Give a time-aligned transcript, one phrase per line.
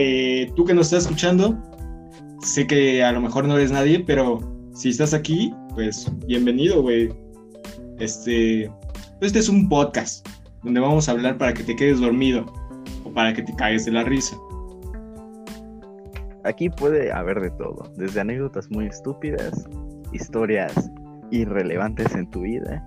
[0.00, 1.58] eh, tú que nos estás escuchando,
[2.40, 4.38] sé que a lo mejor no eres nadie, pero
[4.72, 7.12] si estás aquí, pues bienvenido, güey.
[7.98, 8.70] Este,
[9.20, 10.24] este es un podcast
[10.62, 12.46] donde vamos a hablar para que te quedes dormido
[13.02, 14.36] o para que te caigas de la risa.
[16.44, 19.68] Aquí puede haber de todo, desde anécdotas muy estúpidas,
[20.12, 20.92] historias
[21.32, 22.86] irrelevantes en tu vida,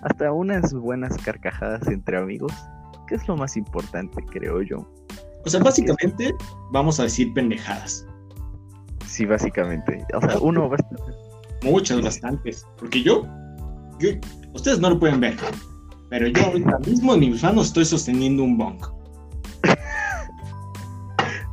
[0.00, 2.54] hasta unas buenas carcajadas entre amigos,
[3.08, 4.88] que es lo más importante, creo yo.
[5.46, 6.34] O sea, básicamente
[6.72, 8.04] vamos a decir pendejadas.
[9.06, 10.04] Sí, básicamente.
[10.12, 10.98] O sea, uno estar...
[11.62, 12.66] Muchas, bastantes.
[12.78, 13.24] Porque yo,
[14.00, 14.10] yo,
[14.54, 15.36] ustedes no lo pueden ver,
[16.10, 18.78] pero yo ahorita mismo en mis manos estoy sosteniendo un bong.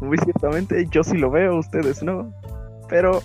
[0.02, 2.34] Muy ciertamente, yo sí lo veo, ustedes no.
[2.90, 3.22] Pero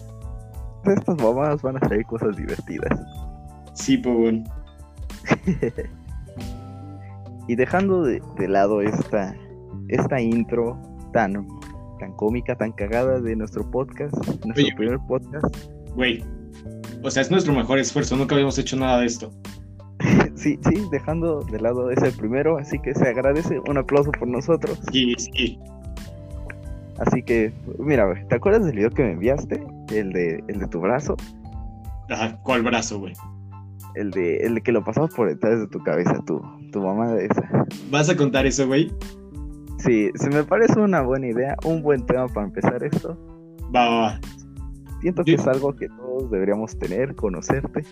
[0.84, 3.00] de estas mamadas van a salir cosas divertidas.
[3.72, 4.36] Sí, pues
[7.48, 9.34] y dejando de, de, lado esta,
[9.88, 10.80] esta intro
[11.12, 11.46] tan,
[11.98, 14.14] tan cómica, tan cagada de nuestro podcast,
[14.44, 15.46] nuestro Oye, primer podcast.
[15.94, 16.22] Güey,
[17.02, 19.30] o sea, es nuestro mejor esfuerzo, nunca habíamos hecho nada de esto.
[20.34, 24.78] Sí, sí, dejando de lado ese primero, así que se agradece un aplauso por nosotros.
[24.92, 25.58] Sí, sí.
[27.00, 29.60] Así que, mira, ¿te acuerdas del video que me enviaste?
[29.92, 31.16] El de, el de tu brazo.
[32.08, 33.14] Ajá, ¿cuál brazo, güey?
[33.96, 37.12] El de, el de que lo pasabas por detrás de tu cabeza, tu, tu mamá
[37.14, 37.66] de esa.
[37.90, 38.92] ¿Vas a contar eso, güey?
[39.78, 43.16] Sí, se me parece una buena idea, un buen tema para empezar esto.
[43.74, 44.20] Va, va, va.
[45.00, 47.82] Siento que Yo- es algo que todos deberíamos tener, conocerte,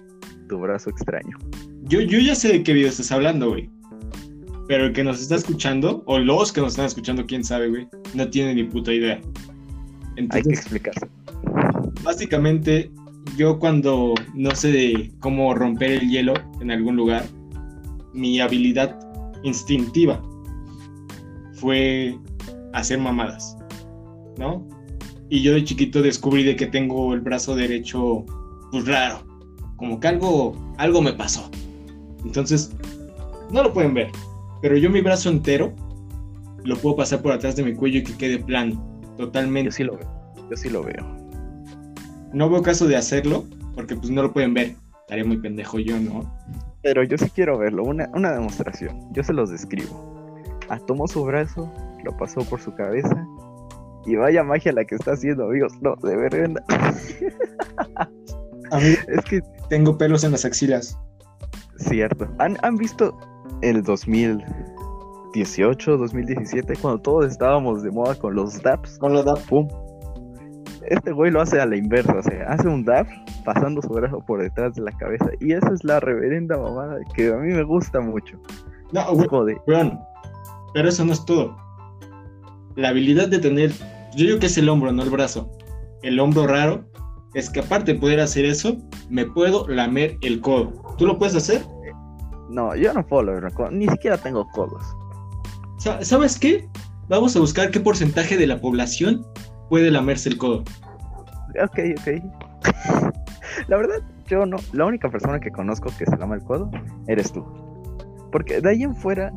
[0.49, 1.37] tu brazo extraño.
[1.83, 3.71] Yo, yo ya sé de qué video estás hablando, güey.
[4.67, 7.87] Pero el que nos está escuchando, o los que nos están escuchando, quién sabe, güey,
[8.15, 9.15] no tiene ni puta idea.
[9.15, 9.23] Hay
[10.15, 11.07] que Entonces, explicarse.
[12.03, 12.91] básicamente,
[13.37, 17.25] yo cuando no sé de cómo romper el hielo en algún lugar,
[18.13, 18.99] mi habilidad
[19.45, 20.21] instintiva
[21.57, 22.19] fue
[22.73, 23.57] hacer mamadas,
[24.39, 24.67] ¿no?
[25.29, 28.25] Y yo de chiquito descubrí de que tengo el brazo derecho,
[28.71, 29.23] pues raro,
[29.77, 31.51] como que algo, algo me pasó.
[32.25, 32.71] Entonces,
[33.51, 34.11] no lo pueden ver,
[34.63, 35.75] pero yo mi brazo entero
[36.65, 38.83] lo puedo pasar por atrás de mi cuello y que quede plano,
[39.17, 39.71] totalmente.
[39.71, 40.09] Yo sí lo veo.
[40.51, 41.05] Yo sí lo veo.
[42.33, 43.45] No veo caso de hacerlo,
[43.75, 44.75] porque pues no lo pueden ver.
[45.03, 46.31] Estaría muy pendejo yo, ¿no?
[46.83, 49.13] Pero yo sí quiero verlo, una, una demostración.
[49.13, 50.06] Yo se los describo.
[50.69, 51.73] Ah, tomó su brazo,
[52.05, 53.27] lo pasó por su cabeza.
[54.05, 55.73] Y vaya magia la que está haciendo, amigos.
[55.81, 56.63] No, de verdad.
[58.71, 60.99] A mí Es que tengo pelos en las axilas.
[61.77, 62.29] Cierto.
[62.39, 63.17] ¿Han, han visto
[63.63, 68.99] el 2018, 2017, cuando todos estábamos de moda con los DAPs?
[68.99, 69.35] Con lo da.
[69.49, 69.69] ¡Pum!
[70.89, 73.09] Este güey lo hace a la inversa, o sea, hace un DAP
[73.45, 75.27] pasando su brazo por detrás de la cabeza.
[75.41, 78.41] Y esa es la reverenda mamada que a mí me gusta mucho.
[78.93, 79.61] No, güey, de,
[80.77, 81.57] Pero eso no es todo.
[82.75, 83.73] La habilidad de tener.
[84.15, 85.51] Yo digo que es el hombro, no el brazo.
[86.03, 86.85] El hombro raro
[87.33, 88.77] es que aparte de poder hacer eso,
[89.09, 90.75] me puedo lamer el codo.
[90.99, 91.65] ¿Tú lo puedes hacer?
[92.51, 94.83] no, yo no puedo lograr co- ni siquiera tengo codos.
[95.79, 96.69] Sa- ¿Sabes qué?
[97.09, 99.25] Vamos a buscar qué porcentaje de la población
[99.71, 100.63] puede lamerse el codo.
[101.65, 102.23] Ok, ok.
[103.69, 104.59] la verdad, yo no.
[104.75, 106.71] La única persona que conozco que se lama el codo
[107.07, 107.43] eres tú.
[108.31, 109.33] Porque de ahí en fuera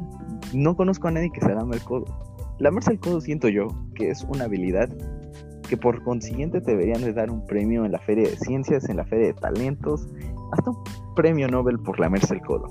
[0.53, 2.05] no conozco a nadie que se lama el codo.
[2.59, 4.89] Lamerse el codo siento yo que es una habilidad
[5.69, 8.97] que por consiguiente te deberían de dar un premio en la feria de ciencias, en
[8.97, 10.07] la feria de talentos,
[10.51, 10.77] hasta un
[11.15, 12.67] premio Nobel por lamerse el codo.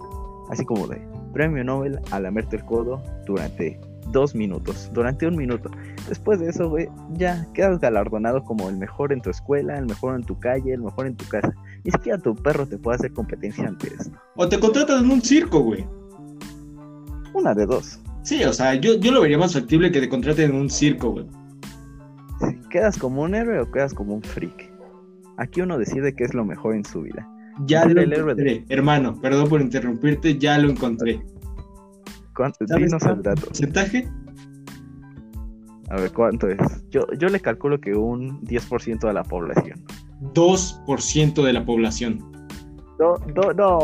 [0.50, 1.00] Así como de
[1.32, 3.80] premio Nobel a lamerte el codo durante
[4.10, 5.70] dos minutos, durante un minuto.
[6.08, 10.16] Después de eso, güey, ya quedas galardonado como el mejor en tu escuela, el mejor
[10.16, 11.52] en tu calle, el mejor en tu casa.
[11.84, 14.16] Ni siquiera tu perro te puede hacer competencia ante esto.
[14.36, 15.86] O te contratan en un circo, güey.
[17.38, 18.00] Una de dos.
[18.22, 21.12] Sí, o sea, yo, yo lo vería más factible que te contraten en un circo,
[21.12, 21.26] güey.
[22.70, 24.70] Quedas como un héroe o quedas como un freak.
[25.38, 27.26] Aquí uno decide qué es lo mejor en su vida.
[27.64, 31.20] Ya lo el héroe de- encontré, hermano, perdón por interrumpirte, ya lo encontré.
[32.36, 32.66] ¿Cuánto?
[32.66, 33.46] ¿Sabes Dinos el dato.
[33.46, 34.08] porcentaje?
[35.90, 36.58] A ver, ¿cuánto es?
[36.90, 39.82] Yo, yo le calculo que un 10% de la población.
[40.34, 42.18] 2% de la población.
[43.00, 43.78] No, no, no.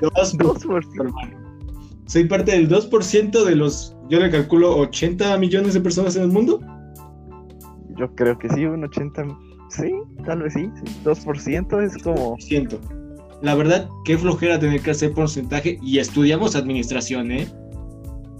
[0.00, 0.02] 2%,
[0.38, 0.94] 2%.
[1.04, 1.39] hermano.
[2.10, 6.28] Soy parte del 2% de los, yo le calculo 80 millones de personas en el
[6.30, 6.58] mundo.
[7.90, 9.28] Yo creo que sí, un 80.
[9.68, 9.92] Sí,
[10.26, 10.68] tal vez sí.
[10.84, 11.00] sí.
[11.04, 12.34] 2% es como.
[12.40, 12.80] Siento.
[13.42, 17.46] La verdad, qué flojera tener que hacer porcentaje y estudiamos administración, ¿eh?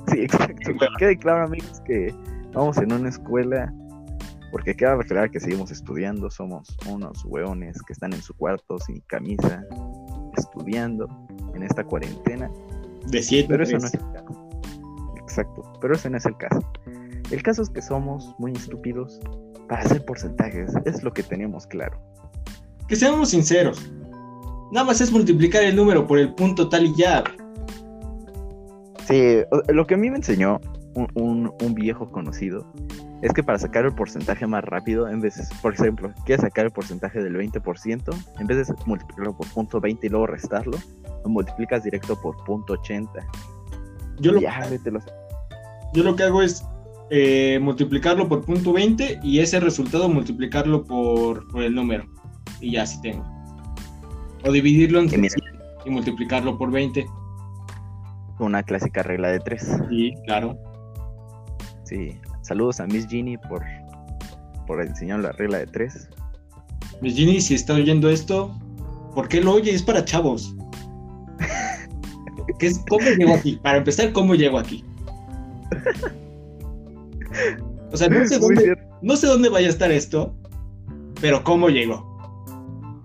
[0.09, 0.75] Sí, exacto.
[0.77, 0.97] Bueno.
[0.99, 2.13] Quede claro, amigos, que
[2.53, 3.73] vamos en una escuela.
[4.51, 6.29] Porque queda aclarar que seguimos estudiando.
[6.29, 9.63] Somos unos hueones que están en su cuarto sin camisa,
[10.37, 11.07] estudiando
[11.55, 12.51] en esta cuarentena.
[13.09, 14.49] De 7 Pero eso no es el caso.
[15.17, 16.61] Exacto, pero ese no es el caso.
[17.31, 19.21] El caso es que somos muy estúpidos
[19.69, 21.99] para hacer porcentajes, es lo que tenemos claro.
[22.89, 23.91] Que seamos sinceros.
[24.73, 27.23] Nada más es multiplicar el número por el punto tal y ya.
[29.07, 29.39] Sí,
[29.69, 30.61] lo que a mí me enseñó
[30.95, 32.67] un, un- un viejo conocido
[33.23, 36.71] es que para sacar el porcentaje más rápido, en vez, por ejemplo, quieres sacar el
[36.71, 40.79] porcentaje del 20%, en vez de multiplicarlo por punto 20 y luego restarlo,
[41.25, 43.13] lo multiplicas directo por punto 80.
[44.21, 45.05] Yo lo, Ya, vete los-
[45.95, 46.65] yo lo que hago es
[47.11, 52.05] eh, multiplicarlo por punto 20 y ese resultado multiplicarlo por, por el número.
[52.61, 53.25] Y ya así tengo.
[54.45, 55.19] O dividirlo mira.
[55.19, 55.33] 100
[55.87, 57.05] y multiplicarlo por 20.
[58.39, 59.79] una clásica regla de 3.
[59.91, 60.57] Sí, claro.
[61.85, 62.19] Sí,
[62.51, 63.63] saludos a Miss Ginny por,
[64.67, 66.09] por enseñar la regla de 3.
[67.01, 68.53] Miss Ginny, si está oyendo esto,
[69.15, 69.73] ¿por qué lo oye?
[69.73, 70.57] Es para chavos.
[72.59, 73.61] ¿Qué es, ¿Cómo llego aquí?
[73.63, 74.85] Para empezar, ¿cómo llego aquí?
[77.93, 80.35] O sea, no sé, dónde, no sé dónde vaya a estar esto,
[81.21, 82.05] pero ¿cómo llegó?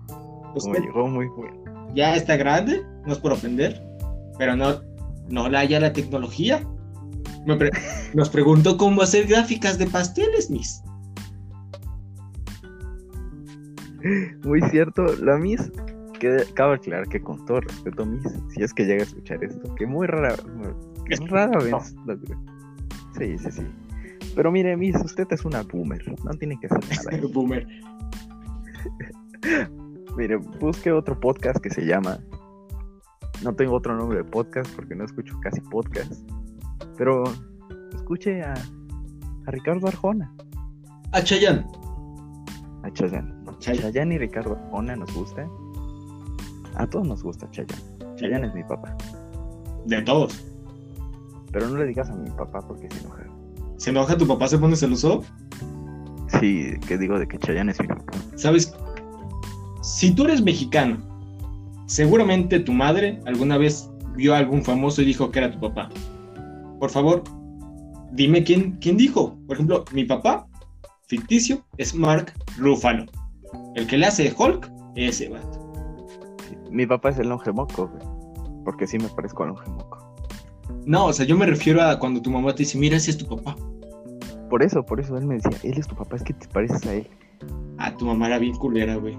[0.08, 1.92] Como Usted llegó muy bueno.
[1.94, 3.80] ya está grande, no es por ofender,
[4.38, 4.80] pero no,
[5.28, 6.66] no la haya la tecnología.
[7.46, 7.70] Me pre-
[8.14, 10.82] nos preguntó cómo hacer gráficas de pasteles, Miss.
[14.44, 15.04] Muy cierto.
[15.22, 15.70] La Miss,
[16.18, 19.74] que cabe aclarar que con todo respeto, Miss, si es que llega a escuchar esto,
[19.76, 20.34] que muy rara,
[21.08, 21.94] Es- rara vez.
[23.18, 23.62] Sí, sí, sí.
[24.34, 26.02] Pero mire, Miss, usted es una boomer.
[26.24, 26.80] No tiene que hacer
[27.12, 27.28] nada.
[27.32, 27.66] Boomer.
[30.16, 32.18] Mire, busque otro podcast que se llama.
[33.42, 36.12] No tengo otro nombre de podcast porque no escucho casi podcast.
[36.96, 37.24] Pero
[37.94, 40.32] escuche a, a Ricardo Arjona.
[41.12, 41.64] A Chayanne.
[42.82, 43.32] A Chayanne.
[43.58, 43.92] Chayanne.
[43.92, 45.48] Chayanne y Ricardo Arjona nos gusta.
[46.74, 47.82] A todos nos gusta Chayanne.
[48.16, 48.96] Chayanne es mi papá.
[49.86, 50.44] De todos.
[51.52, 53.26] Pero no le digas a mi papá porque se enoja.
[53.76, 54.48] ¿Se enoja tu papá?
[54.48, 55.22] ¿Se pone celoso?
[56.40, 58.12] Sí, que digo de que Chayanne es mi papá.
[58.34, 58.74] ¿Sabes?
[59.82, 60.98] Si tú eres mexicano,
[61.86, 65.88] seguramente tu madre alguna vez vio a algún famoso y dijo que era tu papá.
[66.78, 67.22] Por favor,
[68.12, 69.36] dime quién, quién dijo.
[69.46, 70.46] Por ejemplo, mi papá,
[71.06, 73.06] ficticio, es Mark Ruffalo.
[73.74, 75.72] El que le hace Hulk, ese vato.
[76.70, 78.64] Mi papá es el longemoco, güey.
[78.64, 80.14] Porque sí me parezco al longemoco.
[80.84, 83.18] No, o sea, yo me refiero a cuando tu mamá te dice, mira, ese es
[83.18, 83.56] tu papá.
[84.50, 86.86] Por eso, por eso él me decía, él es tu papá, es que te pareces
[86.86, 87.08] a él.
[87.78, 89.16] Ah, tu mamá era bien culera, güey.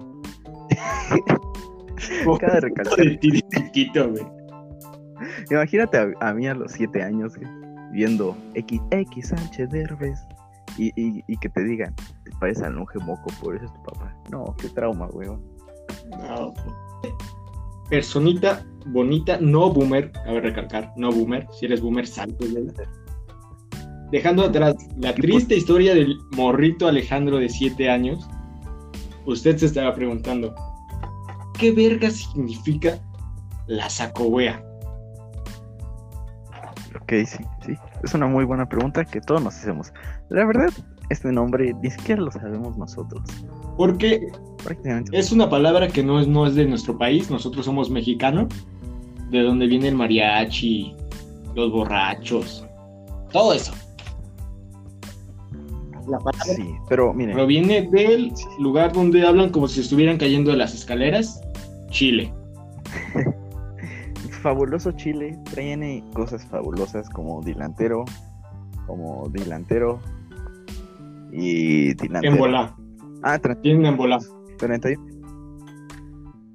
[2.62, 2.98] Recalcar.
[2.98, 4.24] de ti de chiquito, güey.
[5.50, 7.50] Imagínate a, a mí a los 7 años, güey,
[7.92, 10.20] viendo X, X Sánchez Derbez
[10.78, 11.94] y, y, y que te digan,
[12.24, 14.16] te pareces al longe moco, por eso es tu papá.
[14.32, 15.42] No, qué trauma, weón.
[16.20, 16.54] No.
[17.90, 21.48] Personita bonita, no boomer, cabe recalcar, no boomer.
[21.52, 22.48] Si eres boomer, salte.
[22.48, 22.68] güey.
[24.12, 28.28] Dejando atrás la triste historia del morrito Alejandro de 7 años,
[29.26, 30.56] usted se estará preguntando,
[31.60, 33.00] ¿qué verga significa
[33.68, 34.64] la sacobea?
[37.08, 37.74] Ok, sí, sí.
[38.04, 39.94] Es una muy buena pregunta que todos nos hacemos.
[40.28, 40.68] La verdad,
[41.10, 43.24] este nombre ni siquiera lo sabemos nosotros.
[43.78, 44.28] Porque
[44.62, 45.18] Prácticamente.
[45.18, 48.54] es una palabra que no es, no es de nuestro país, nosotros somos mexicanos,
[49.30, 50.98] de donde viene el mariachi,
[51.56, 52.66] los borrachos,
[53.32, 53.72] todo eso.
[56.10, 60.58] La palabra Sí, pero miren, proviene del lugar donde hablan como si estuvieran cayendo de
[60.58, 61.42] las escaleras,
[61.90, 62.34] Chile.
[64.48, 68.06] fabuloso Chile tiene cosas fabulosas como delantero,
[68.86, 70.00] como delantero
[71.34, 72.34] y delantero.
[72.34, 72.76] En volá,
[73.24, 74.20] Ah, tienen en volá.
[74.58, 75.06] 31.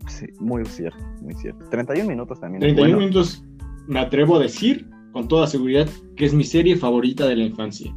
[0.06, 1.68] Sí, muy cierto, muy cierto.
[1.68, 2.62] 31 minutos también.
[2.62, 2.98] es 31 bueno.
[3.00, 3.44] minutos,
[3.86, 7.94] me atrevo a decir con toda seguridad que es mi serie favorita de la infancia.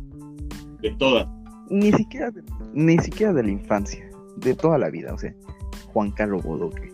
[0.82, 1.26] De todas.
[1.70, 5.14] Ni siquiera, de, ni siquiera de la infancia, de toda la vida.
[5.14, 5.34] O sea,
[5.94, 6.92] Juan Carlos Bodoque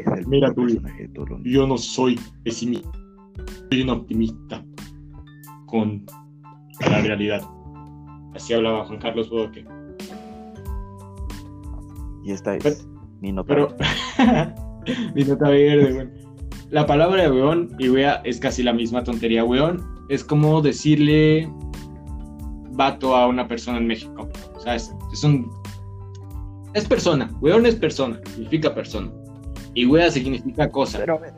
[0.00, 0.62] es el Mira tú.
[0.62, 1.50] personaje de.
[1.50, 2.90] Yo no soy pesimista,
[3.70, 4.64] soy un optimista
[5.66, 6.04] con
[6.80, 7.42] la realidad.
[8.34, 9.64] Así hablaba Juan Carlos Bodoque.
[12.24, 12.76] Y esta es Pero-
[13.20, 13.48] mi nota.
[13.54, 13.74] Pero
[15.14, 16.08] mi nota verde, güey.
[16.70, 19.42] La palabra weón y wea es casi la misma tontería.
[19.44, 21.50] Weón es como decirle
[22.72, 24.28] vato a una persona en México.
[24.54, 25.50] O sea, es, es un.
[26.74, 27.30] Es persona.
[27.40, 28.20] Weón es persona.
[28.34, 29.10] Significa persona.
[29.78, 30.98] Y wea significa cosa.
[30.98, 31.32] Pero a ver,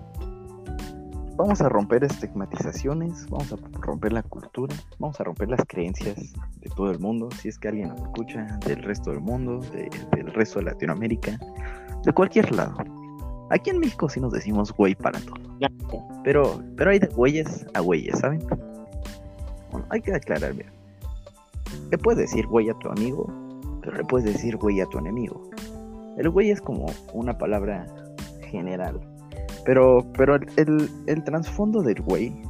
[1.36, 6.70] vamos a romper estigmatizaciones, vamos a romper la cultura, vamos a romper las creencias de
[6.74, 10.32] todo el mundo, si es que alguien nos escucha, del resto del mundo, de- del
[10.32, 11.38] resto de Latinoamérica,
[12.04, 12.76] de cualquier lado.
[13.50, 15.36] Aquí en México sí nos decimos güey para todo,
[16.24, 18.40] pero, pero hay de güeyes a güeyes, ¿saben?
[19.70, 20.72] Bueno, hay que aclarar, mira.
[21.90, 23.26] le puedes decir güey a tu amigo,
[23.82, 25.50] pero le puedes decir güey a tu enemigo.
[26.16, 27.86] El güey es como una palabra
[28.50, 29.00] general.
[29.64, 32.42] Pero, pero el, el trasfondo del güey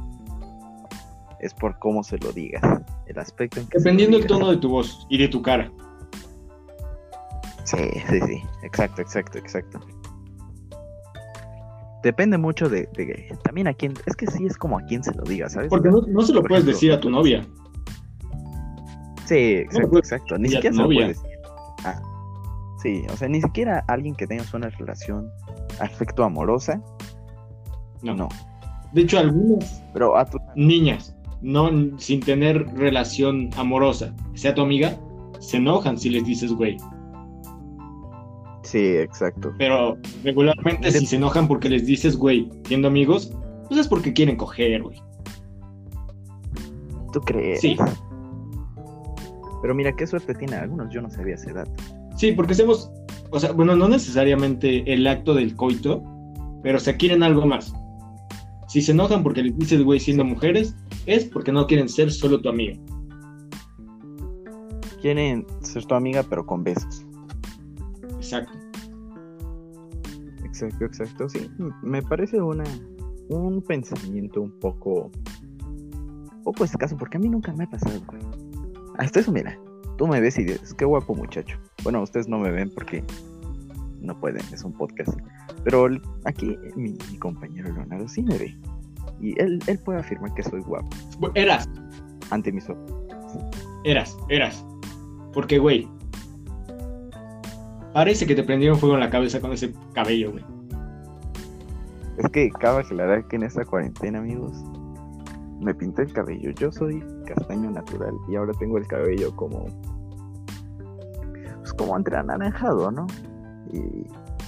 [1.39, 2.61] es por cómo se lo digas.
[3.07, 4.39] El aspecto en que Dependiendo del digas.
[4.39, 5.71] tono de tu voz y de tu cara.
[7.65, 7.77] Sí,
[8.09, 8.41] sí, sí.
[8.63, 9.79] Exacto, exacto, exacto.
[12.03, 13.93] Depende mucho de, de- también a quién.
[14.07, 15.69] Es que sí es como a quién se lo diga, ¿sabes?
[15.69, 17.45] Porque no, no se lo Por puedes ejemplo, decir a tu novia.
[19.25, 19.65] Sí,
[19.95, 20.37] exacto.
[20.39, 21.37] Ni siquiera se lo puedes decir.
[21.85, 22.01] Ah,
[22.81, 25.29] sí, o sea, ni siquiera alguien que tengas una relación
[25.79, 26.81] afecto amorosa.
[28.01, 28.15] No.
[28.15, 28.29] No.
[28.93, 30.37] De hecho, algunas Pero a tu.
[30.55, 34.97] niñas, no sin tener relación amorosa, sea tu amiga,
[35.39, 36.77] se enojan si les dices güey.
[38.63, 39.51] Sí, exacto.
[39.57, 43.35] Pero regularmente De- si se enojan porque les dices güey, siendo amigos,
[43.67, 45.01] pues es porque quieren coger, güey.
[47.11, 47.61] ¿Tú crees?
[47.61, 47.75] Sí.
[49.61, 50.91] Pero mira, qué suerte tiene algunos.
[50.93, 51.71] Yo no sabía ese dato.
[52.15, 52.91] Sí, porque hacemos,
[53.31, 56.03] o sea, bueno, no necesariamente el acto del coito,
[56.63, 57.73] pero se quieren algo más.
[58.67, 62.41] Si se enojan porque les dices güey siendo mujeres, es porque no quieren ser solo
[62.41, 62.77] tu amiga.
[65.01, 67.05] Quieren ser tu amiga, pero con besos.
[68.17, 68.53] Exacto.
[70.45, 71.29] Exacto, exacto.
[71.29, 71.49] Sí,
[71.81, 72.65] me parece una
[73.29, 75.09] un pensamiento un poco
[76.43, 77.99] poco escaso porque a mí nunca me ha pasado.
[78.07, 78.21] güey.
[78.97, 79.57] Hasta eso, mira,
[79.97, 81.57] tú me ves y dices, qué guapo muchacho.
[81.83, 83.03] Bueno, ustedes no me ven porque
[84.01, 85.17] no pueden, es un podcast.
[85.63, 85.87] Pero
[86.25, 88.55] aquí mi, mi compañero Leonardo sí me ve.
[89.19, 90.89] Y él, él puede afirmar que soy guapo
[91.35, 91.69] Eras,
[92.31, 92.91] ante mis ojos.
[93.83, 94.65] eras, eras.
[95.33, 95.87] Porque, güey,
[97.93, 100.43] parece que te prendieron fuego en la cabeza con ese cabello, güey.
[102.17, 104.57] Es que cabe aclarar que en esta cuarentena, amigos,
[105.61, 106.51] me pinté el cabello.
[106.51, 109.65] Yo soy castaño natural y ahora tengo el cabello como.
[111.77, 113.07] Como entre anaranjado, ¿no?
[113.71, 114.05] Y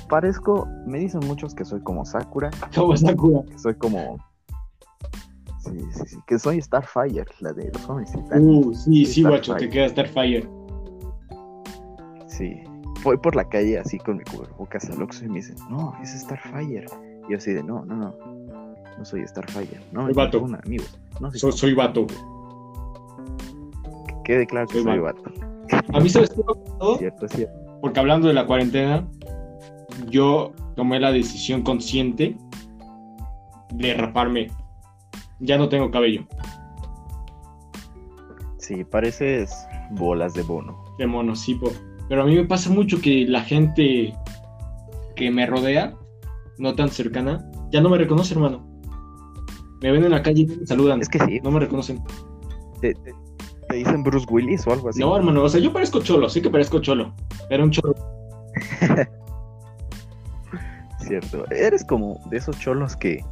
[0.10, 0.68] parezco.
[0.86, 3.42] Me dicen muchos que soy como Sakura, Como Sakura.
[3.50, 4.18] que soy como.
[5.60, 8.44] Sí, sí, sí, que soy Starfire, la de los jóvenes titanes.
[8.46, 10.48] Uh, sí, sí, guacho, te queda Starfire.
[12.28, 12.62] Sí.
[13.04, 16.12] Voy por la calle así con mi cubrebocas al Oxxo y me dicen, no, es
[16.20, 16.86] Starfire.
[17.28, 18.14] Y yo así de, no, no, no.
[18.98, 19.80] No soy Starfire.
[19.92, 20.32] No, Soy vato.
[20.38, 20.84] tengo un amigo.
[21.20, 22.06] No, sí, Soy, soy vato.
[22.08, 22.16] que
[24.26, 25.22] quede claro que soy soy vato.
[25.24, 25.53] vato.
[25.94, 26.98] A mí, ¿sabes qué pasado?
[26.98, 27.54] Cierto, cierto.
[27.82, 29.08] Porque hablando de la cuarentena,
[30.10, 32.38] yo tomé la decisión consciente
[33.74, 34.48] de raparme.
[35.40, 36.26] Ya no tengo cabello.
[38.58, 39.54] Sí, pareces
[39.92, 40.84] bolas de bono.
[40.98, 41.72] de monocipo.
[42.08, 44.14] Pero a mí me pasa mucho que la gente
[45.16, 45.96] que me rodea,
[46.60, 48.66] no tan cercana, ya no me reconoce, hermano.
[49.82, 51.02] Me ven en la calle y me saludan.
[51.02, 52.02] Es que sí, No me reconocen.
[52.80, 53.14] te, te-
[53.74, 55.00] te dicen Bruce Willis o algo así.
[55.00, 57.12] No, hermano, o sea, yo parezco cholo, sí que parezco cholo.
[57.50, 57.96] Pero un cholo.
[61.00, 61.50] Cierto.
[61.50, 63.26] Eres como de esos cholos que,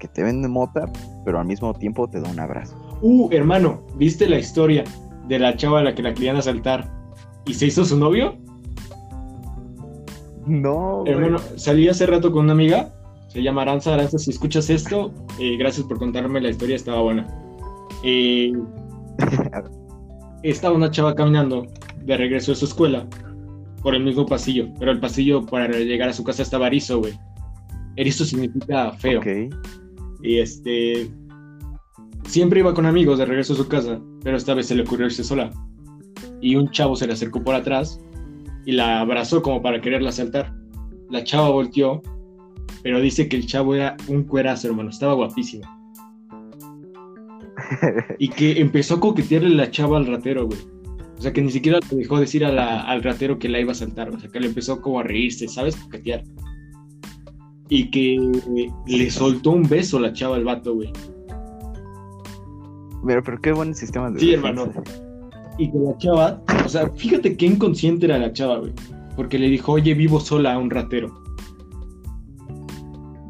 [0.00, 0.90] que te venden mota,
[1.24, 2.76] pero al mismo tiempo te da un abrazo.
[3.00, 4.82] Uh, hermano, ¿viste la historia
[5.28, 6.90] de la chava a la que la querían asaltar
[7.46, 8.36] y se hizo su novio?
[10.46, 11.12] No, güey.
[11.12, 12.92] Hermano, salí hace rato con una amiga,
[13.28, 13.94] se llama Aranza.
[13.94, 17.28] Aranza, si escuchas esto, eh, gracias por contarme la historia, estaba buena.
[18.02, 18.52] Eh,
[20.42, 21.66] estaba una chava caminando
[22.04, 23.06] de regreso de su escuela
[23.82, 27.12] por el mismo pasillo, pero el pasillo para llegar a su casa estaba erizo, güey.
[27.96, 29.20] Erizo significa feo.
[30.22, 31.10] Y este.
[32.24, 35.06] Siempre iba con amigos de regreso a su casa, pero esta vez se le ocurrió
[35.06, 35.50] irse sola.
[36.40, 38.00] Y un chavo se le acercó por atrás
[38.64, 40.54] y la abrazó como para quererla asaltar.
[41.10, 42.02] La chava volteó,
[42.82, 45.64] pero dice que el chavo era un cuerazo, hermano, estaba guapísimo.
[48.18, 50.58] Y que empezó a coquetearle la chava al ratero, güey.
[51.18, 53.72] O sea, que ni siquiera le dejó decir a la- al ratero que la iba
[53.72, 54.10] a saltar.
[54.10, 55.76] O sea, que le empezó como a reírse, ¿sabes?
[55.76, 56.22] Coquetear.
[57.68, 58.18] Y que
[58.86, 60.90] le soltó un beso la chava al vato, güey.
[63.06, 64.48] Pero, pero qué buen sistema de Sí, defensa.
[64.62, 64.82] hermano.
[65.58, 68.72] Y que la chava, o sea, fíjate qué inconsciente era la chava, güey.
[69.16, 71.22] Porque le dijo, oye, vivo sola a un ratero.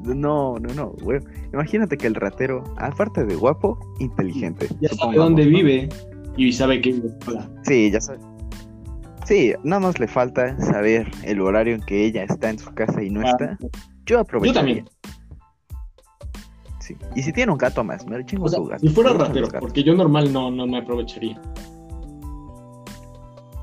[0.04, 1.20] No, no, no, güey.
[1.52, 4.68] Imagínate que el ratero, aparte de guapo, inteligente.
[4.80, 5.50] Ya sabe dónde ¿no?
[5.50, 5.88] vive
[6.36, 7.00] y sabe que.
[7.62, 8.18] Sí, ya sabe.
[9.24, 13.02] Sí, nada más le falta saber el horario en que ella está en su casa
[13.02, 13.58] y no Ah, está.
[14.04, 14.60] Yo aprovecharía.
[14.60, 14.88] Yo también.
[16.80, 16.94] Sí.
[17.16, 18.86] Y si tiene un gato más, me lo chingo O sea, su gato.
[18.86, 21.40] si fuera ratero, porque yo normal no, no me aprovecharía.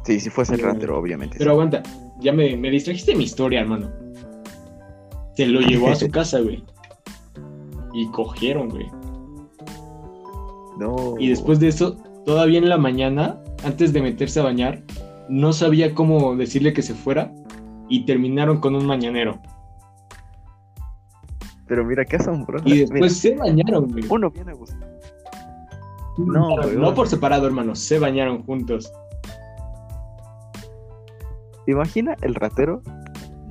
[0.04, 1.36] Sí, si fuese el ratero, obviamente.
[1.38, 1.84] Pero aguanta,
[2.20, 3.92] ya me, me distrajiste de mi historia, hermano.
[5.36, 6.64] Se lo llevó a su casa, güey.
[7.94, 8.88] Y cogieron, güey.
[10.78, 11.16] No.
[11.20, 14.82] Y después de eso, todavía en la mañana, antes de meterse a bañar,
[15.30, 17.34] no sabía cómo decirle que se fuera
[17.90, 19.40] y terminaron con un mañanero.
[21.68, 22.68] Pero mira, qué asombroso.
[22.68, 24.04] Y después se bañaron, güey.
[24.10, 24.56] Uno viene a.
[26.18, 28.92] No, No, no por separado, hermano, se bañaron juntos.
[31.68, 32.82] Imagina el ratero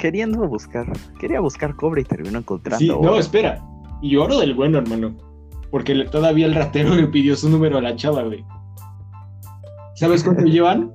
[0.01, 0.87] queriendo buscar.
[1.19, 2.79] Quería buscar cobre y terminó encontrando.
[2.79, 3.63] Sí, no, espera.
[4.03, 5.15] Y oro del bueno, hermano.
[5.71, 8.45] Porque le- todavía el ratero le pidió su número a la chava, güey.
[9.95, 10.93] ¿Sabes cuánto llevan?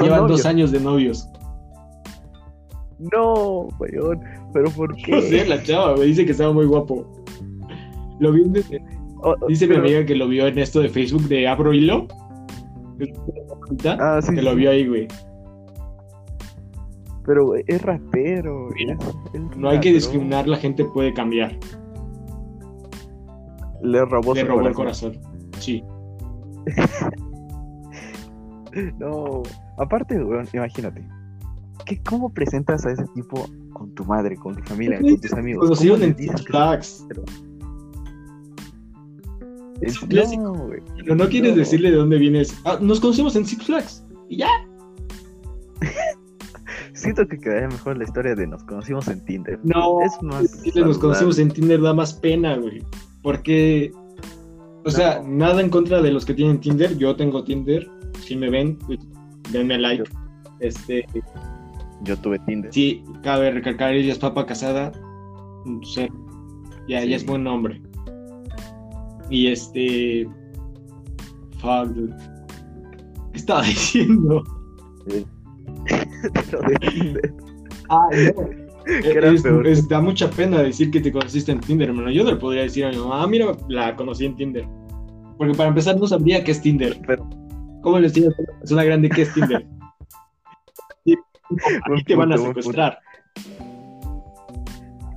[0.00, 0.28] Llevan novios.
[0.28, 1.28] dos años de novios.
[2.98, 4.20] No, weón.
[4.52, 5.12] Pero ¿por qué?
[5.16, 7.06] No sé, la chava, güey, dice que estaba muy guapo.
[8.20, 11.22] Lo vi en- Oh, dice pero- mi amiga que lo vio en esto de Facebook
[11.22, 12.06] de Abro Hilo.
[13.98, 14.34] Ah, sí.
[14.34, 15.08] que lo vio ahí, güey.
[17.26, 18.68] Pero es ratero.
[18.74, 21.58] Mira, es- es No hay que discriminar, la gente puede cambiar.
[23.82, 25.18] Le robó Le robó el corazón.
[25.58, 25.82] Sí.
[28.98, 29.42] No.
[29.78, 31.02] Aparte, weón, imagínate.
[31.86, 35.62] ¿Qué, ¿Cómo presentas a ese tipo con tu madre, con tu familia, con tus amigos?
[35.64, 37.06] Conocieron ¿Cómo en Flags.
[39.80, 40.42] Es un clásico.
[40.42, 40.68] No.
[40.96, 41.58] Pero no quieres No.
[41.58, 42.54] decirle de dónde vienes.
[42.64, 44.04] Ah, nos conocemos en Six Flags.
[44.28, 44.48] Y ya.
[46.96, 49.60] Siento que quedaría mejor la historia de nos conocimos en Tinder.
[49.62, 50.00] No.
[50.02, 50.62] Es más.
[50.74, 52.82] Nos conocemos en Tinder da más pena, güey.
[53.22, 53.92] Porque.
[54.84, 56.96] O sea, nada en contra de los que tienen Tinder.
[56.96, 57.88] Yo tengo Tinder.
[58.24, 58.98] Si me ven, pues,
[59.52, 60.04] denme like.
[60.60, 61.04] Este,
[62.02, 62.72] Yo tuve Tinder.
[62.72, 64.90] sí, cabe recalcar, ella es papa casada.
[65.82, 66.08] Sí,
[66.88, 67.08] ya, Sí.
[67.10, 67.82] ya es buen nombre.
[69.28, 70.26] Y este.
[71.58, 72.16] Fuck, dude.
[73.32, 74.42] ¿Qué estaba diciendo?
[76.52, 77.34] Lo de Tinder.
[77.88, 78.48] Ah, no.
[78.86, 82.10] Es- es- da mucha pena decir que te conociste en Tinder, hermano.
[82.10, 84.64] Yo no le podría decir a mi mamá, ah, mira, la conocí en Tinder.
[85.38, 86.96] Porque para empezar no sabría qué es Tinder.
[87.06, 87.28] Pero
[87.82, 89.66] ¿Cómo le decías a una persona grande qué es Tinder?
[91.04, 91.12] Y,
[92.00, 92.98] y te van a secuestrar.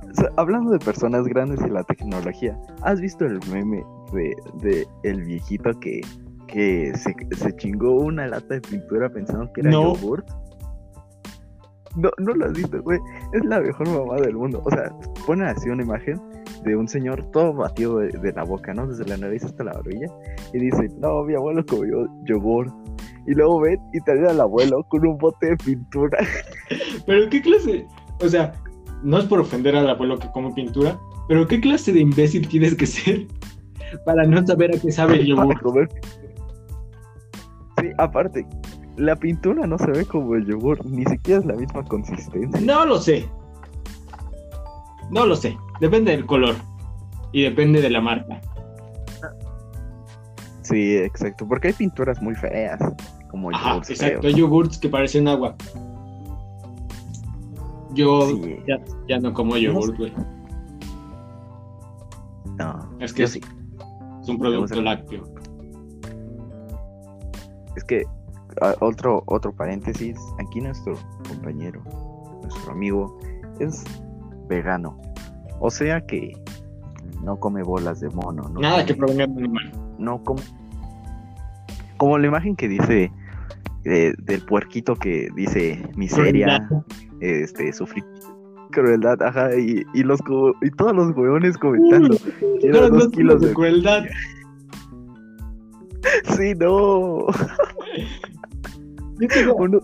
[0.08, 4.86] o sea, hablando de personas grandes y la tecnología, ¿has visto el meme de, de
[5.02, 6.00] el viejito que,
[6.46, 9.94] que se, se chingó una lata de pintura pensando que era No.
[9.94, 10.28] yogurt?
[11.96, 12.98] No, no lo has visto, güey.
[13.32, 14.62] Es la mejor mamá del mundo.
[14.64, 14.92] O sea,
[15.26, 16.20] ponen así una imagen
[16.64, 18.86] de un señor todo batido de, de la boca, ¿no?
[18.86, 20.06] Desde la nariz hasta la barbilla.
[20.52, 22.72] Y dice, no, mi abuelo comió yogur.
[23.26, 26.18] Y luego ven y traen al abuelo con un bote de pintura.
[27.06, 27.86] Pero qué clase,
[28.20, 28.52] o sea,
[29.02, 30.98] no es por ofender al abuelo que come pintura,
[31.28, 33.26] pero qué clase de imbécil tienes que ser
[34.04, 35.88] para no saber a qué sabe el yogur.
[37.80, 38.46] Sí, aparte,
[39.00, 42.60] la pintura no se ve como el yogur, ni siquiera es la misma consistencia.
[42.60, 43.28] No lo sé.
[45.10, 45.56] No lo sé.
[45.80, 46.54] Depende del color.
[47.32, 48.40] Y depende de la marca.
[50.62, 52.78] Sí, exacto, porque hay pinturas muy feas,
[53.30, 54.20] como Ajá, yogurts exacto.
[54.20, 54.24] feos.
[54.34, 55.56] Hay yogurts que parecen agua.
[57.94, 58.56] Yo Sí.
[58.68, 60.12] ya, ya no como yogurt, güey.
[62.56, 63.40] No, Es que es- sí.
[64.22, 65.24] Es un producto lácteo.
[67.74, 68.04] Es que
[68.80, 70.94] otro otro paréntesis, aquí nuestro
[71.28, 71.82] compañero,
[72.42, 73.18] nuestro amigo
[73.58, 73.84] es
[74.48, 74.98] vegano.
[75.60, 76.32] O sea que
[77.22, 79.72] no come bolas de mono, no Nada que come- provenga de animal.
[79.98, 80.40] no como
[81.98, 83.12] como la imagen que dice
[83.84, 86.66] eh, del puerquito que dice miseria,
[87.20, 88.04] este sufrir
[88.72, 90.20] crueldad, ajá, y, y los
[90.62, 92.16] y todos los huevones comentando.
[92.60, 94.04] Quiero dos kilos de de- crueldad.
[96.36, 97.26] Sí, no.
[99.20, 99.80] Yo digo, Uno,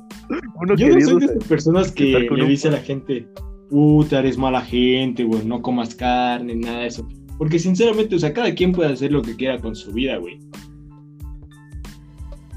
[0.61, 3.29] uno Yo no soy de esas personas que le un- dice a la gente,
[3.71, 7.07] puta, eres mala gente, güey, no comas carne, nada de eso.
[7.39, 10.39] Porque sinceramente, o sea, cada quien puede hacer lo que quiera con su vida, güey.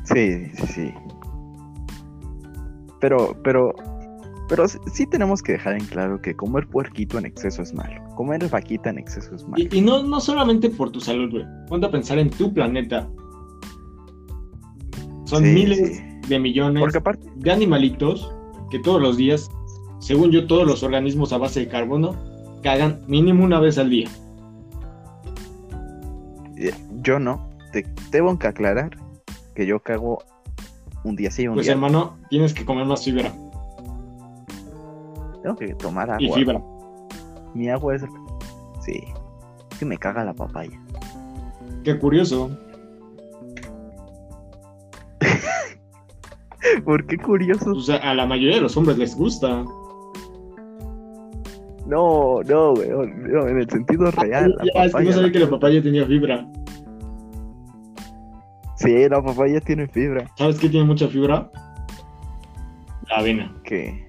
[0.06, 0.94] Sí, sí, sí.
[3.02, 3.74] Pero, pero,
[4.48, 8.02] pero sí, sí tenemos que dejar en claro que comer puerquito en exceso es malo.
[8.15, 9.63] Comer vaquita en exceso es malo.
[9.72, 11.46] Y, y no, no solamente por tu salud, güey.
[11.68, 13.10] Ponte a pensar en tu planeta.
[15.26, 16.04] Son Sí, miles sí.
[16.30, 18.32] De millones Porque aparte, de animalitos
[18.70, 19.50] que todos los días,
[20.00, 22.15] según yo, todos los organismos a base de carbono
[22.63, 24.10] cagan mínimo una vez al día.
[26.58, 27.50] eh, yo no.
[27.72, 28.92] Te tengo que aclarar
[29.56, 30.24] que yo cago
[31.04, 31.86] un día sí, un Pues día no.
[31.88, 33.32] hermano, tienes que comer más fibra
[35.44, 36.38] Tengo que tomar y agua.
[36.38, 36.62] fibra.
[37.54, 38.04] Mi agua es.
[38.86, 39.02] Sí.
[39.72, 40.80] Es que me caga la papaya.
[41.84, 42.50] Qué curioso.
[46.86, 47.72] ¿Por qué curioso?
[47.72, 49.63] O sea, a la mayoría de los hombres les gusta.
[51.86, 53.24] No, no, weón.
[53.32, 54.54] No, en el sentido real.
[54.58, 56.48] la ya, es que no sabía la- que la papaya tenía fibra.
[58.76, 60.26] Sí, la papaya tiene fibra.
[60.38, 61.50] ¿Sabes qué tiene mucha fibra?
[63.10, 63.54] La avena.
[63.63, 64.08] ¿Qué?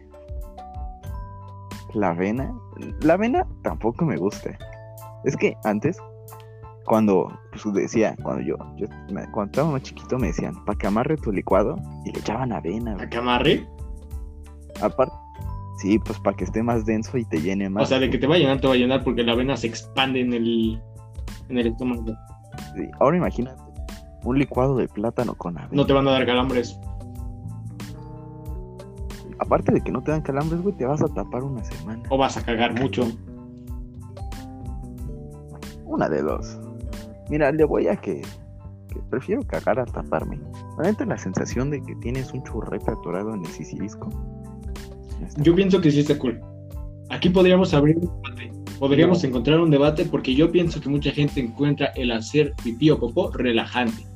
[1.95, 2.55] ¿La avena?
[3.03, 4.57] La avena tampoco me gusta.
[5.25, 5.99] Es que antes,
[6.85, 8.87] cuando pues, decía, cuando yo, yo
[9.33, 12.93] cuando estaba más chiquito me decían, para que amarre tu licuado y le echaban avena.
[12.93, 13.09] ¿A güey.
[13.09, 13.69] que amarre?
[14.81, 15.15] Aparte,
[15.79, 17.85] sí, pues para que esté más denso y te llene más.
[17.85, 19.57] O sea, de que te va a llenar, te va a llenar porque la avena
[19.57, 20.81] se expande en el,
[21.49, 22.05] en el estómago.
[22.75, 23.61] Sí, Ahora imagínate,
[24.25, 25.75] un licuado de plátano con avena.
[25.75, 26.79] No te van a dar calambres.
[29.39, 32.03] Aparte de que no te dan calambres, güey, te vas a tapar una semana.
[32.11, 33.11] O vas a cagar mucho.
[35.87, 36.59] Una de dos.
[37.31, 38.21] Mira, le voy a que,
[38.89, 40.39] que prefiero cagar a taparme.
[40.77, 44.09] Realmente la sensación de que tienes un churrete atorado en el sisirisco.
[45.39, 46.41] Yo pienso que sí está cool.
[47.11, 48.53] Aquí podríamos abrir un debate.
[48.79, 49.29] Podríamos No.
[49.29, 53.31] encontrar un debate porque yo pienso que mucha gente encuentra el hacer pipí o popó
[53.31, 54.07] relajante.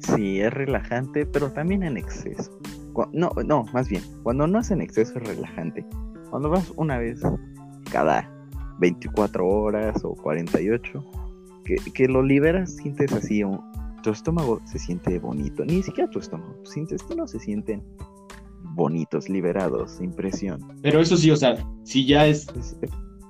[0.00, 2.50] Sí, es relajante, pero también en exceso.
[3.12, 5.84] No, no, más bien, cuando no es en exceso es relajante.
[6.30, 7.20] Cuando vas una vez
[7.90, 8.28] cada
[8.78, 11.04] 24 horas o 48,
[11.64, 13.42] que, que lo liberas, sientes así,
[14.02, 15.64] tu estómago se siente bonito.
[15.64, 17.82] Ni siquiera tu estómago, tus intestinos se sienten
[18.74, 20.60] bonitos, liberados, sin presión.
[20.82, 22.76] Pero eso sí, o sea, si ya es Es-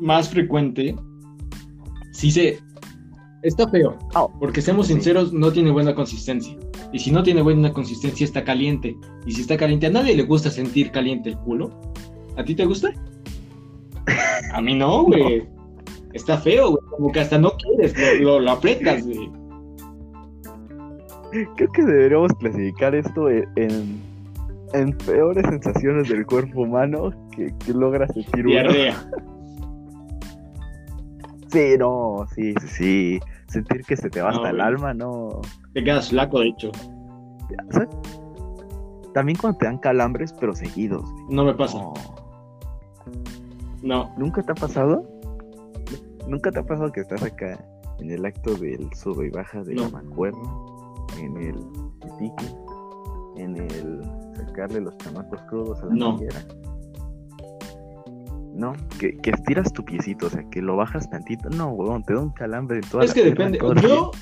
[0.01, 0.97] más frecuente,
[2.13, 2.59] sí se...
[3.43, 3.99] Está feo.
[4.15, 4.95] Ah, Porque seamos sí.
[4.95, 6.57] sinceros, no tiene buena consistencia.
[6.95, 8.97] Y si no tiene buena consistencia, está caliente.
[9.27, 11.79] Y si está caliente, a nadie le gusta sentir caliente el culo.
[12.39, 12.91] ¿A ti te gusta?
[14.53, 15.47] A mí no, güey.
[16.13, 16.83] Está feo, güey.
[16.91, 19.31] Como que hasta no quieres, lo, lo, lo aprietas, güey.
[21.57, 24.01] Creo que deberíamos clasificar esto en, en,
[24.73, 28.51] en peores sensaciones del cuerpo humano que, que logra sentir uno.
[28.51, 28.97] Diarrea.
[31.49, 33.21] Sí, no, sí, sí, sí.
[33.47, 35.41] Sentir que se te va No, hasta el alma, no.
[35.73, 36.73] Te quedas flaco, de hecho.
[37.71, 37.89] ¿Sabes?
[39.13, 41.09] También cuando te dan calambres, pero seguidos.
[41.09, 41.25] güey.
[41.31, 41.79] No me pasa.
[41.79, 41.95] No.
[43.85, 44.13] No.
[44.17, 45.05] ¿Nunca te ha pasado?
[46.27, 47.63] ¿Nunca te ha pasado que estás acá
[48.01, 50.41] en el acto del sube y baja de la mancuerna?
[51.21, 51.55] En el
[52.19, 52.47] pique,
[53.37, 54.01] en el
[54.37, 56.11] sacarle los chamacos crudos a la No.
[56.13, 56.45] manguera?
[58.55, 61.51] No, que, que estiras tu piecito, o sea, que lo bajas tantito.
[61.51, 63.59] No, weón, te da un calambre en toda Es la que depende.
[63.83, 64.13] Yo,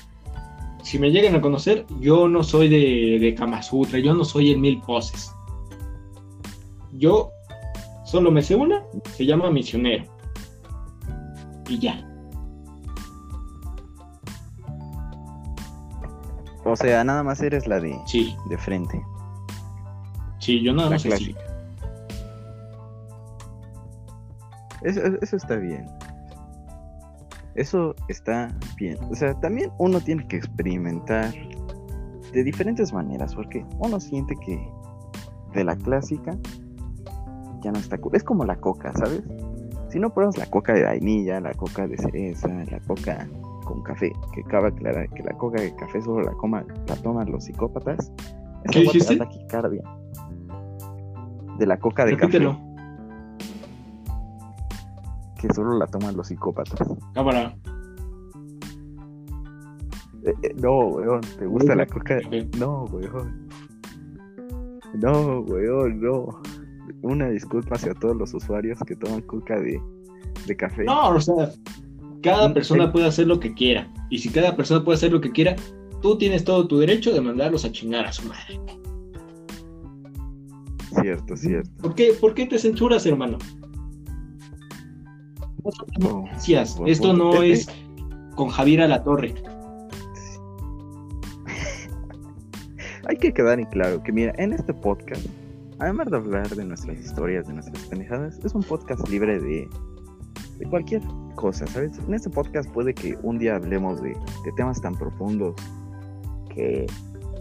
[0.81, 4.51] si me llegan a conocer, yo no soy de, de Kama Sutra, yo no soy
[4.51, 5.31] el mil poses.
[6.93, 7.29] Yo
[8.13, 8.83] solo me sé una,
[9.15, 10.03] se llama misionero.
[11.67, 12.07] Y ya.
[16.63, 19.03] O sea, nada más eres la de, Sí, de frente.
[20.37, 21.07] sí, yo nada La más así.
[21.09, 21.39] clásica.
[24.83, 25.87] Eso, eso está bien.
[27.55, 28.99] Eso está bien.
[29.09, 31.33] O sea, también uno tiene que experimentar
[32.31, 34.69] de diferentes maneras, porque uno siente que
[35.55, 36.37] de la clásica
[37.63, 38.15] ya no está cool.
[38.15, 39.23] Es como la coca, ¿sabes?
[39.89, 43.27] Si no pruebas la coca de vainilla, la coca de cereza, la coca
[43.63, 47.31] con café, que cabe aclarar que la coca de café solo la, coma, la toman
[47.31, 48.11] los psicópatas,
[48.71, 49.17] ¿Qué dijiste?
[49.17, 49.83] taquicardia.
[51.57, 52.51] De la coca de Repítelo.
[52.51, 52.63] café,
[55.39, 56.87] que solo la toman los psicópatas.
[57.13, 57.55] Cámara.
[60.25, 62.19] Eh, eh, no, weón, ¿te gusta la coca?
[62.19, 62.49] Café.
[62.57, 63.47] No, weón.
[64.95, 66.41] No, weón, no.
[67.01, 69.79] Una disculpa hacia todos los usuarios que toman coca de,
[70.45, 70.83] de café.
[70.83, 71.51] No, o sea,
[72.21, 73.91] cada persona puede hacer lo que quiera.
[74.09, 75.55] Y si cada persona puede hacer lo que quiera,
[76.01, 78.59] tú tienes todo tu derecho de mandarlos a chingar a su madre.
[81.01, 81.71] Cierto, cierto.
[81.81, 83.37] ¿Por qué, por qué te censuras, hermano?
[85.99, 86.77] No, Gracias.
[86.85, 87.67] Esto no es
[88.35, 89.33] con Javier a la torre.
[93.07, 95.25] Hay que quedar en claro que, mira, en este podcast,
[95.79, 99.67] además de hablar de nuestras historias, de nuestras pendejadas, es un podcast libre de,
[100.59, 101.01] de cualquier
[101.35, 101.97] cosa, ¿sabes?
[102.07, 105.55] En este podcast puede que un día hablemos de, de temas tan profundos
[106.53, 106.85] que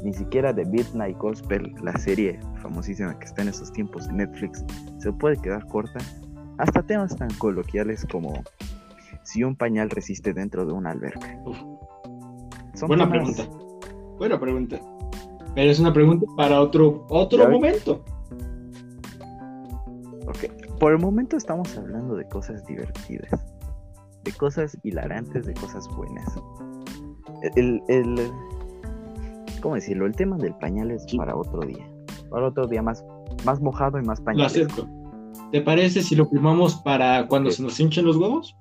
[0.03, 4.64] ni siquiera de Midnight Gospel, la serie famosísima que está en esos tiempos de Netflix,
[4.99, 5.99] se puede quedar corta,
[6.59, 8.42] hasta temas tan coloquiales como
[9.23, 11.38] si un pañal resiste dentro de una alberca.
[12.75, 13.57] Son Buena temas- pregunta.
[14.18, 14.81] Buena pregunta.
[15.55, 18.05] Pero es una pregunta para otro, otro momento.
[20.35, 23.31] Ok, por el momento estamos hablando de cosas divertidas,
[24.25, 26.27] de cosas hilarantes, de cosas buenas.
[27.57, 28.31] El, el-
[29.61, 30.07] ¿cómo decirlo?
[30.07, 31.16] El tema del pañal es Sí.
[31.18, 31.87] para otro día.
[32.31, 33.05] Para otro día más,
[33.45, 34.47] más mojado y más Lo pañal.
[34.47, 34.88] acepto.
[35.51, 37.59] ¿Te parece si lo firmamos para cuando Sí.
[37.59, 38.57] se nos hinchen los huevos?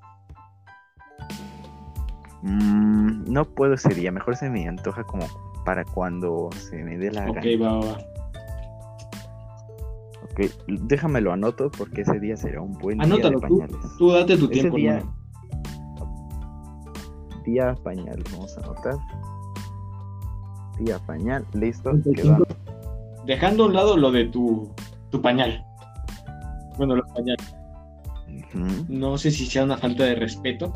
[2.42, 5.26] Mm, no puedo ese día, mejor se me antoja como
[5.64, 7.48] para cuando se me dé la Ok, gana.
[7.62, 7.98] va, va, va.
[10.68, 13.40] Déjamelo anoto porque ese día será un buen día de tú.
[13.40, 13.78] pañales.
[13.98, 15.16] Tú date tu Ese tiempo, día- hermano.
[17.46, 18.96] Día pañal, vamos a anotar.
[20.80, 22.46] Día pañal, listo, 35.
[22.46, 22.48] quedó.
[23.26, 24.70] Dejando a un lado lo de tu,
[25.10, 25.64] tu pañal.
[26.78, 27.56] Bueno, los pañales.
[28.88, 30.72] No sé si sea una falta de respeto,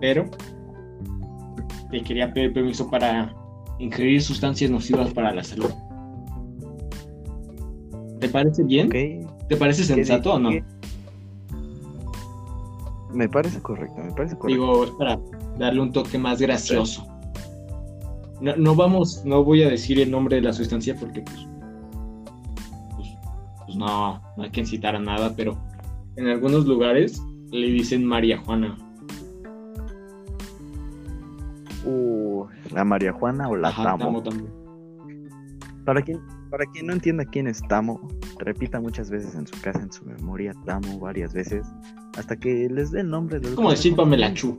[0.00, 0.24] pero
[1.90, 3.34] te quería pedir permiso para
[3.78, 5.70] ingerir sustancias nocivas para la salud.
[8.20, 8.90] ¿Te parece bien?
[9.48, 10.50] ¿Te parece ¿qué sensato o no?
[13.12, 14.46] Me parece correcto, me parece correcto.
[14.46, 15.18] Digo, es para
[15.58, 17.06] darle un toque más gracioso.
[18.40, 21.46] No, no vamos, no voy a decir el nombre de la sustancia porque pues,
[22.96, 23.08] pues,
[23.66, 25.58] pues no, no hay que incitar a nada, pero
[26.16, 28.76] en algunos lugares le dicen María Juana.
[31.84, 34.04] Uh, la María Juana o la Ajá, Tamo.
[34.04, 34.52] Tamo también.
[35.84, 38.00] Para quien, para quien no entienda quién es Tamo,
[38.38, 41.66] repita muchas veces en su casa, en su memoria, Tamo varias veces,
[42.18, 44.58] hasta que les dé el nombre del Es como decir Pamela Chu.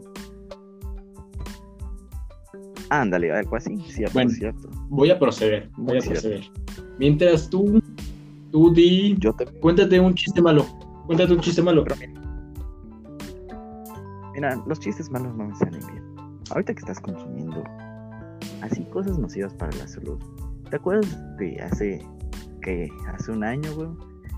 [2.90, 4.30] Ándale, algo así, cierto, Bueno.
[4.32, 4.70] cierto.
[4.90, 6.22] Voy a proceder, voy a cierto.
[6.22, 6.52] proceder.
[7.00, 7.82] Mientras tú,
[8.52, 9.46] tú di, Yo te...
[9.46, 10.66] cuéntate un chiste malo.
[11.06, 11.86] Cuéntate un chiste malo.
[14.34, 16.04] Mira, los chistes malos no me salen bien.
[16.50, 17.64] Ahorita que estás consumiendo
[18.62, 20.20] así cosas nocivas para la salud,
[20.72, 22.04] ¿te acuerdas de hace,
[22.62, 23.90] que hace un año, güey?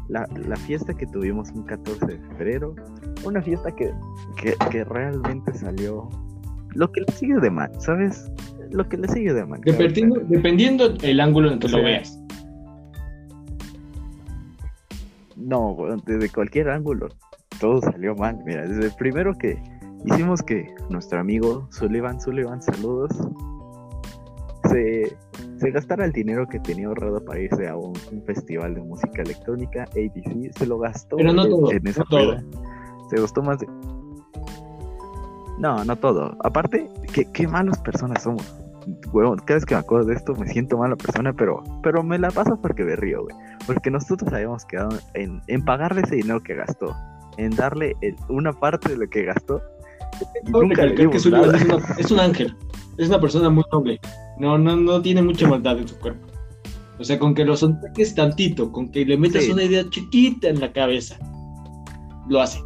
[0.09, 2.75] La, la fiesta que tuvimos un 14 de febrero,
[3.23, 3.93] una fiesta que,
[4.41, 6.09] que, que realmente salió
[6.75, 8.29] lo que le sigue de mal, ¿sabes?
[8.71, 9.61] Lo que le sigue de mal.
[9.63, 12.19] Dependiendo, dependiendo el ángulo en que lo veas.
[15.37, 17.07] No, desde cualquier ángulo
[17.63, 18.37] todo salió mal.
[18.45, 19.57] Mira, desde el primero que
[20.05, 23.11] hicimos que nuestro amigo Sullivan, Sullivan, saludos,
[24.69, 25.15] se,
[25.63, 29.21] se gastara el dinero que tenía ahorrado para irse a un, un festival de música
[29.21, 32.37] electrónica, ABC, se lo gastó Pero no en, todo, en esa no todo.
[33.09, 33.67] Se gastó más de...
[35.59, 36.35] No, no todo.
[36.43, 38.55] Aparte, qué, qué malas personas somos.
[39.13, 42.17] Huevón, cada vez que me acuerdo de esto me siento mala persona, pero, pero me
[42.19, 43.35] la paso porque me río, güey.
[43.65, 46.93] Porque nosotros habíamos quedado en, en pagarle ese dinero que gastó,
[47.37, 49.61] en darle el- una parte de lo que gastó.
[50.45, 51.15] y nunca le que una-
[51.97, 52.55] es un ángel,
[52.97, 53.99] es una persona muy noble.
[54.39, 56.27] No, no, no tiene mucha maldad en su cuerpo.
[56.99, 59.51] O sea, con que lo sonsaques tantito, con que le metas Sí.
[59.51, 61.17] una idea chiquita en la cabeza,
[62.29, 62.61] lo hace.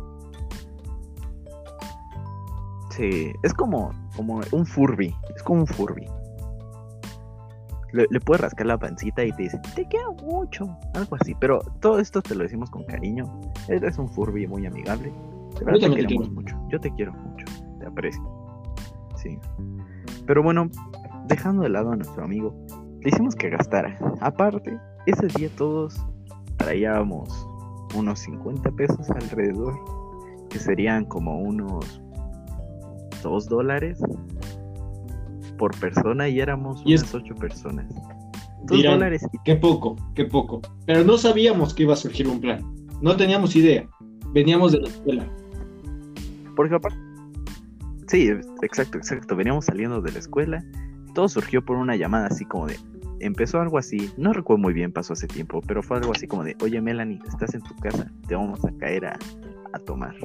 [2.92, 6.06] Sí, es como, como un Furby, es como un Furby.
[7.94, 11.34] Le, le puedes rascar la pancita y te dice, te quiero mucho, algo así.
[11.40, 13.24] Pero todo esto te lo decimos con cariño.
[13.70, 15.12] Eres un Furby muy amigable.
[15.60, 16.34] De verdad te te queremos quiero.
[16.34, 16.56] mucho.
[16.70, 17.46] Yo te quiero mucho,
[17.80, 18.22] te aprecio.
[19.16, 19.38] Sí.
[20.26, 20.70] Pero bueno,
[21.38, 22.56] dejando de lado a nuestro amigo,
[23.02, 23.96] le hicimos que gastara.
[24.22, 25.96] Aparte, ese día todos
[26.58, 27.30] traíamos
[27.96, 29.76] unos 50 pesos alrededor,
[30.50, 32.02] que serían como unos
[33.22, 34.00] 2 dólares
[35.60, 37.86] por persona y éramos Y unas 8 personas.
[38.64, 40.62] 2 Dirán, dólares y qué poco, qué poco.
[40.88, 42.62] Pero no sabíamos que iba a surgir un plan.
[43.00, 43.88] No teníamos idea.
[44.34, 45.28] Veníamos de la escuela.
[46.56, 46.98] Porque aparte.
[48.08, 48.30] Sí,
[48.64, 49.36] exacto, exacto.
[49.36, 50.64] Veníamos saliendo de la escuela.
[51.18, 52.78] Todo surgió por una llamada así como de.
[53.22, 54.12] Empezó algo así.
[54.18, 55.62] No recuerdo muy bien, pasó hace tiempo.
[55.66, 58.12] Pero fue algo así como de: Oye, Melanie, estás en tu casa.
[58.28, 59.18] Te vamos a caer a,
[59.74, 60.16] a tomar.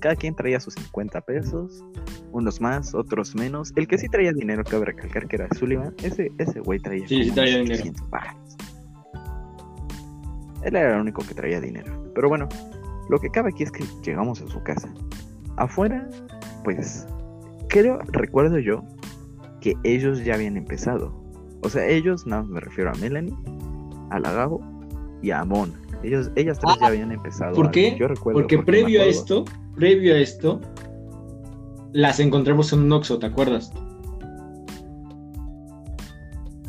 [0.00, 1.82] Cada quien traía sus 50 pesos.
[2.30, 3.72] Unos más, otros menos.
[3.74, 5.94] El que sí traía dinero, cabe recalcar que era Sullivan.
[6.02, 7.08] Ese, ese güey traía.
[7.08, 7.76] Sí, traía dinero.
[7.76, 8.56] 800 varos.
[10.62, 12.12] Él era el único que traía dinero.
[12.14, 12.50] Pero bueno,
[13.08, 14.92] lo que cabe aquí es que llegamos a su casa.
[15.56, 16.06] Afuera,
[16.64, 17.06] pues,
[17.70, 18.84] creo, recuerdo yo,
[19.62, 21.14] que ellos ya habían empezado.
[21.62, 23.34] O sea, ellos, no, me refiero a Melanie,
[24.10, 24.60] a la Gabo
[25.22, 25.72] y a Amon.
[26.02, 27.54] Ellos, ellas tres Ah, ya habían empezado.
[27.54, 27.96] ¿por qué?
[27.98, 28.40] Yo recuerdo.
[28.40, 29.44] Porque me previo a esto,
[29.76, 30.60] previo a esto,
[31.92, 33.72] las encontramos en un Oxxo, ¿te acuerdas?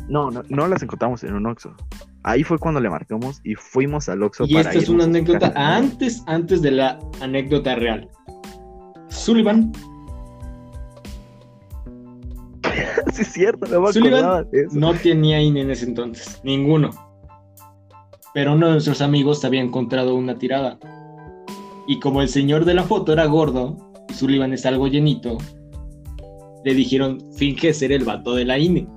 [0.08, 1.74] No, no, no las encontramos en un Oxxo.
[2.22, 5.52] Ahí fue cuando le marcamos y fuimos al Oxxo Y para esta es una anécdota
[5.56, 8.08] antes, antes de la anécdota real.
[9.08, 9.72] Sullivan,
[13.12, 14.70] sí, es cierto, no me Sullivan acordaba de eso.
[14.78, 16.90] no tenía INE en ese entonces, ninguno.
[18.32, 20.78] Pero uno de nuestros amigos había encontrado una tirada.
[21.86, 23.76] Y como el señor de la foto era gordo
[24.08, 25.38] y Sullivan es algo llenito,
[26.64, 28.88] le dijeron, finge ser el vato de la INE.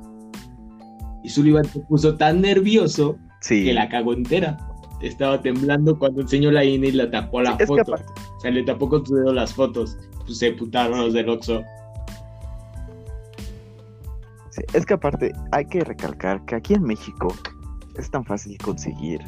[1.23, 3.63] Y Sullivan se puso tan nervioso Sí.
[3.65, 4.57] que la cagó entera.
[5.01, 7.93] Estaba temblando cuando enseñó la INE y la tapó la Sí, foto.
[7.93, 9.95] O sea, le tapó con su dedo las fotos.
[10.25, 11.61] Pues se putaron los del Oxxo.
[14.57, 17.27] Sí, es que aparte hay que recalcar que aquí en México
[17.97, 19.21] es tan fácil conseguir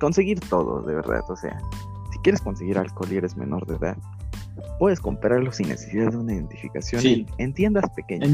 [0.00, 1.22] conseguir todo, de verdad.
[1.28, 1.58] O sea,
[2.12, 3.96] si quieres conseguir alcohol y eres menor de edad,
[4.78, 7.26] puedes comprarlo sin necesidad de una identificación Sí.
[7.38, 8.30] en, en tiendas pequeñas.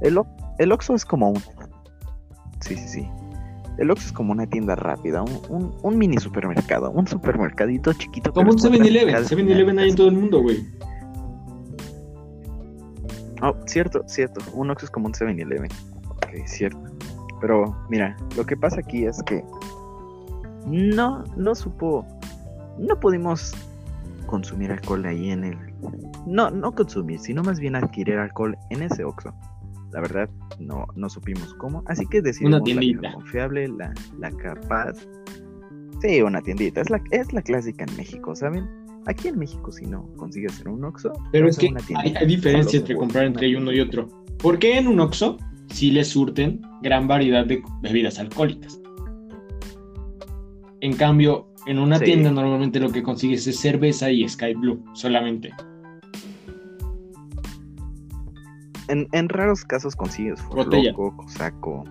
[0.00, 0.20] El,
[0.58, 1.38] el Oxxo es como un...
[2.60, 3.08] Sí, sí, sí.
[3.78, 8.32] El Oxxo es como una tienda rápida, un, un- un mini supermercado, un supermercadito chiquito.
[8.32, 9.12] Como un les puede 7-Eleven.
[9.14, 10.64] cada 7-Eleven hay en todo el mundo, güey.
[13.42, 14.40] Oh, cierto, cierto.
[14.52, 15.70] Un Oxxo es como un 7-Eleven.
[16.10, 16.82] Ok, cierto.
[17.40, 19.44] Pero mira, lo que pasa aquí es que
[20.66, 22.04] no, no supo,
[22.78, 23.54] no pudimos
[24.26, 25.58] consumir alcohol ahí en el,
[26.26, 29.32] no, no consumir, sino más bien adquirir alcohol en ese Oxxo.
[29.92, 33.00] La verdad, no, no supimos cómo, así que decidimos la tiendita.
[33.00, 34.94] vieja confiable, la, la capaz.
[36.02, 36.80] Sí, una tiendita.
[36.80, 38.68] Es la, es la clásica en México, ¿saben?
[39.08, 42.78] Aquí en México, si no consigues en un Oxxo, Pero es que hay, hay diferencia
[42.78, 44.06] entre comprar entre uno y otro.
[44.38, 45.38] ¿Por qué en un Oxxo
[45.70, 48.78] sí les surten gran variedad de bebidas alcohólicas?
[50.80, 52.04] En cambio, en una Sí.
[52.04, 55.52] tienda normalmente lo que consigues es cerveza y Sky Blue solamente.
[58.88, 60.90] En, en raros casos consigues Botella.
[60.92, 61.84] Loco, Cosaco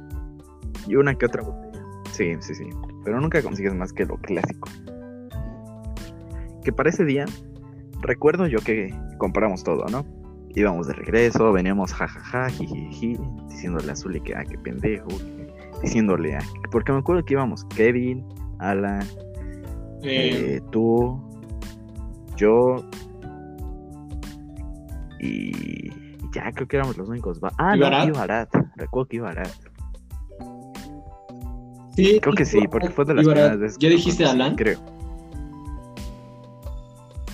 [0.87, 1.83] y una que otra botella.
[2.11, 2.63] Sí, sí, sí.
[3.03, 4.69] Pero nunca consigues más que lo clásico.
[6.67, 7.23] Que para ese día,
[8.01, 10.05] recuerdo yo que compramos todo, ¿no?
[10.53, 15.47] Íbamos de regreso, veníamos jajaja, jijiji, diciéndole a Zuli que, ah, qué pendejo, que-
[15.81, 16.39] diciéndole a...
[16.69, 18.25] Porque me acuerdo que íbamos Kevin,
[18.59, 19.01] Alan,
[20.03, 21.17] Eh, eh, tú,
[22.35, 22.83] yo
[25.21, 25.89] y
[26.33, 27.39] ya creo que éramos los únicos.
[27.57, 28.07] Ah, ¿Y no, Barat?
[28.09, 28.49] y Barat.
[28.75, 29.47] Recuerdo que iba Barat.
[31.95, 33.77] sí, Creo que sí, porque fue de las primeras veces.
[33.79, 34.55] ¿Ya dijiste Alan?
[34.57, 34.96] Creo.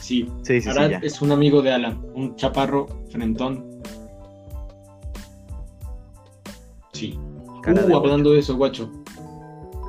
[0.04, 0.30] Sí.
[0.42, 3.82] Sí, sí, sí, Arad es un amigo de Alan, un chaparro frentón.
[6.92, 7.18] Sí.
[7.62, 8.92] Cara uh, de hablando de eso, guacho.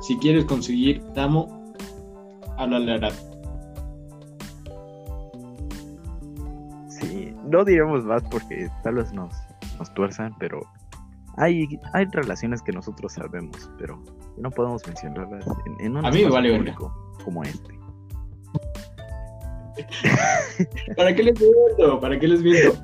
[0.03, 1.73] Si quieres conseguir Tamo,
[2.57, 3.13] háblale a Arad.
[6.87, 9.33] Sí, no diremos más porque tal vez nos,
[9.77, 10.61] nos tuerzan, pero
[11.35, 14.01] hay, hay relaciones que nosotros sabemos, pero
[14.37, 17.84] no podemos mencionarlas en, en un A mí me vale público como este.
[20.97, 21.99] ¿Para qué les miento?
[21.99, 22.77] ¿Para qué les miento?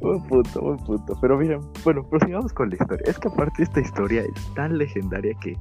[0.00, 1.16] Buen punto, buen punto.
[1.20, 3.04] Pero mira, bueno, prosigamos con la historia.
[3.06, 5.56] Es que aparte esta historia es tan legendaria que,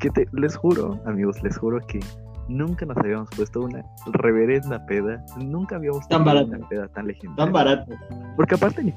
[0.00, 2.00] que te, les juro, amigos, les juro que
[2.48, 5.24] nunca nos habíamos puesto una reverenda peda.
[5.38, 6.56] Nunca habíamos Tan tenido barata.
[6.56, 7.44] una peda tan legendaria.
[7.44, 7.92] Tan barato.
[8.36, 8.94] Porque aparte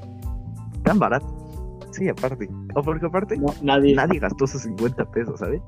[0.83, 1.27] tan barato.
[1.91, 2.49] Sí, aparte.
[2.75, 3.93] O porque aparte No, nadie.
[3.95, 5.61] nadie gastó sus 50 pesos, ¿sabes?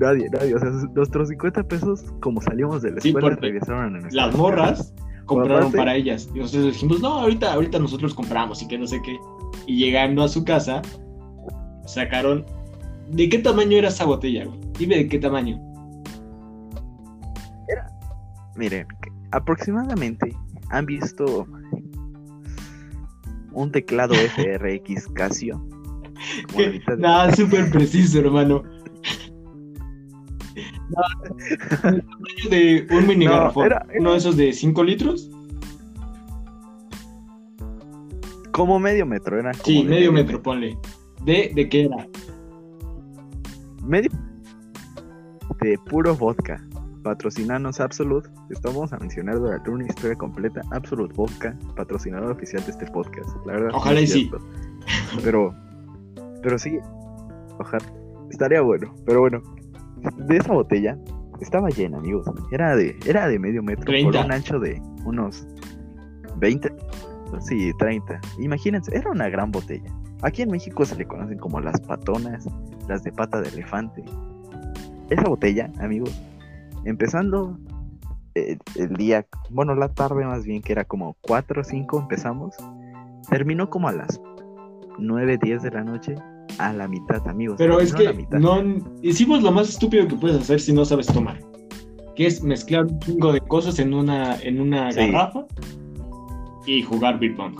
[0.00, 0.54] Nadie, nadie.
[0.54, 4.26] O sea, nuestros 50 pesos, como salimos de la Sí, escuela, porque regresaron a nuestra
[4.26, 4.94] Las morras
[5.26, 6.28] compraron aparte- para ellas.
[6.34, 9.16] Y nosotros dijimos, no, ahorita, ahorita nosotros compramos y que no sé qué.
[9.66, 10.80] Y llegando a su casa,
[11.86, 12.44] sacaron.
[13.10, 14.58] ¿De qué tamaño era esa botella, güey?
[14.78, 15.58] Dime de qué tamaño.
[18.56, 20.34] Miren, que aproximadamente
[20.70, 21.46] han visto
[23.52, 25.64] un teclado FRX Casio.
[26.98, 28.62] Nada, súper preciso, hermano.
[32.50, 33.66] De un mini No, garrafón.
[33.66, 35.30] era- era- Uno de esos de 5 litros.
[38.52, 39.52] Como medio metro, era.
[39.52, 40.76] como Sí, medio metro, ponle.
[41.24, 42.06] ¿De, ¿De qué era?
[43.84, 44.10] Medio
[45.60, 46.62] de puro vodka.
[47.02, 48.28] Patrocinanos Absolute.
[48.50, 50.60] Estamos a mencionar durante una historia completa.
[50.70, 53.28] Absolute Vodka, patrocinador oficial de este podcast.
[53.46, 53.70] La verdad.
[53.72, 54.30] Ojalá y sí.
[55.24, 55.54] Pero,
[56.42, 56.78] pero sí.
[57.58, 57.82] Ojalá.
[58.30, 58.94] Estaría bueno.
[59.06, 59.42] Pero bueno,
[60.16, 60.98] de esa botella
[61.40, 62.26] estaba llena, amigos.
[62.50, 64.10] Era de, era de medio metro 30.
[64.10, 65.46] por un ancho de unos
[66.36, 66.72] 20.
[67.40, 68.20] Sí, 30.
[68.38, 69.90] Imagínense, era una gran botella.
[70.22, 72.46] Aquí en México se le conocen como las patonas,
[72.88, 74.04] las de pata de elefante.
[75.08, 76.20] Esa botella, amigos,
[76.84, 77.58] empezando
[78.34, 82.54] eh, el día, bueno, la tarde más bien, que era como 4 o 5 empezamos,
[83.28, 84.20] terminó como a las
[84.98, 86.14] 9, 10 de la noche,
[86.58, 87.56] a la mitad, amigos.
[87.58, 88.62] Pero es que no
[89.02, 91.38] hicimos lo más estúpido que puedes hacer si no sabes tomar.
[92.16, 95.00] Que es mezclar un chingo de cosas en una, en una Sí.
[95.10, 95.44] garrafa
[96.66, 97.54] y jugar beer pong.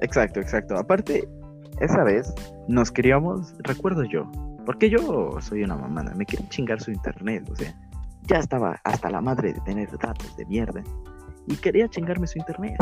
[0.00, 0.76] Exacto, exacto.
[0.76, 1.28] Aparte,
[1.80, 2.32] esa vez
[2.68, 4.30] nos queríamos, recuerdo yo,
[4.66, 7.74] porque yo soy una mamada, me quería chingar su internet, o sea,
[8.26, 10.82] ya estaba hasta la madre de tener datos de mierda
[11.46, 12.76] y quería chingarme su internet.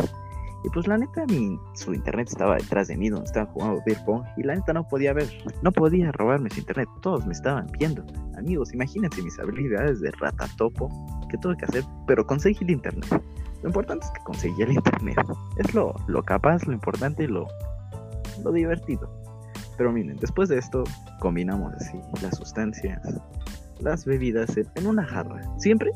[0.62, 3.98] Y pues la neta, mi, su internet estaba detrás de mí donde estaba jugando beer
[4.04, 5.28] pong y la neta no podía ver,
[5.62, 8.04] no podía robarme su internet, todos me estaban viendo.
[8.36, 10.90] amigos, imagínense mis habilidades de ratatopo
[11.30, 13.22] que tuve que hacer, pero conseguí el internet.
[13.62, 15.18] Lo importante es que conseguí el internet.
[15.56, 17.46] Es lo, lo capaz, lo importante lo,
[18.42, 19.10] lo divertido.
[19.76, 20.84] Pero miren, después de esto
[21.20, 23.00] combinamos así las sustancias,
[23.80, 25.42] las bebidas en una jarra.
[25.58, 25.92] Siempre,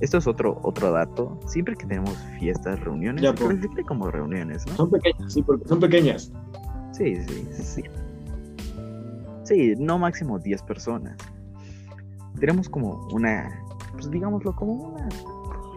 [0.00, 4.74] esto es otro, otro dato, siempre que tenemos fiestas, reuniones, Ya, clasifica como reuniones, ¿no?
[4.76, 6.32] Son pequeñas, sí, porque son pequeñas.
[6.92, 7.82] Sí, sí, sí.
[9.44, 11.16] Sí, no máximo 10 personas.
[12.38, 13.48] Tenemos como una,
[13.92, 15.08] pues digámoslo, como una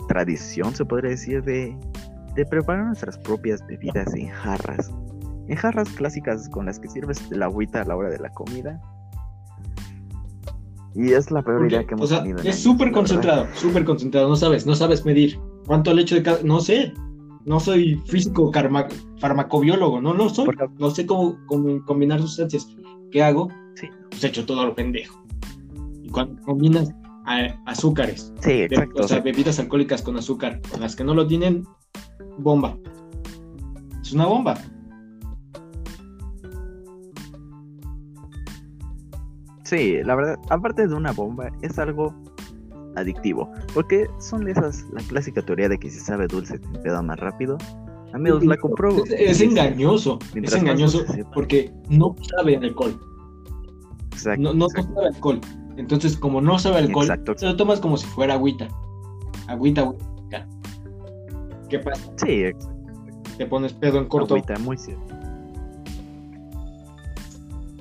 [0.08, 1.76] tradición, se podría decir, de,
[2.36, 4.92] de preparar nuestras propias bebidas en jarras.
[5.48, 8.80] En jarras clásicas con las que sirves la agüita a la hora de la comida.
[10.96, 12.40] Y es la peor Porque, idea que o hemos sea, tenido.
[12.40, 14.28] en es súper concentrado, súper concentrado.
[14.30, 15.40] No sabes, no sabes medir.
[15.66, 16.40] ¿Cuánto le echo de cada.?
[16.44, 16.94] No sé.
[17.46, 18.52] No soy físico
[19.20, 20.46] farmacobiólogo, no lo soy.
[20.46, 22.68] Porque- No sé cómo, cómo combinar sustancias.
[23.12, 23.50] ¿Qué hago?
[23.76, 23.88] Sí.
[24.10, 25.24] Pues echo todo lo pendejo.
[26.04, 26.92] Y cuando combinas
[27.26, 29.04] a- azúcares, Sí, de- exacto.
[29.04, 31.64] o sea, bebidas alcohólicas con azúcar, con las que no lo tienen,
[32.38, 32.78] bomba.
[34.02, 34.56] Es una bomba.
[39.72, 42.14] Sí, la verdad, aparte de una bomba, es algo
[42.98, 43.50] adictivo.
[43.74, 47.58] Porque son esas, la clásica teoría de que si sabe dulce te empeda más rápido.
[48.14, 49.06] Amigos, la compruebo.
[49.06, 50.20] Es, engañoso.
[50.34, 53.00] Mientras es engañoso porque no sabe alcohol.
[54.12, 54.94] Exacto, No, no exacto.
[54.94, 55.40] sabe alcohol.
[55.78, 57.38] Entonces, como no sabe alcohol, Exacto.
[57.38, 58.68] se lo tomas como si fuera agüita.
[59.48, 60.50] Agüita, agüita.
[61.70, 62.12] ¿Qué pasa?
[62.18, 62.76] Sí, exacto.
[63.38, 64.34] Te pones pedo en corto.
[64.34, 65.16] Agüita, muy cierto.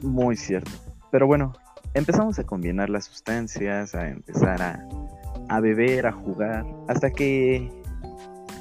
[0.02, 0.70] Muy cierto.
[1.10, 1.52] Pero bueno,
[1.94, 4.86] empezamos a combinar las sustancias, a empezar a,
[5.48, 7.70] a beber, a jugar, hasta que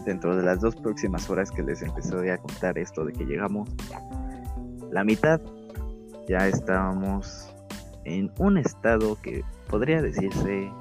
[0.06, 3.70] dentro de las dos próximas horas que les empecé a contar esto de que llegamos,
[4.92, 5.40] la mitad
[6.28, 7.54] ya estábamos
[8.06, 10.72] en un estado que podría decirse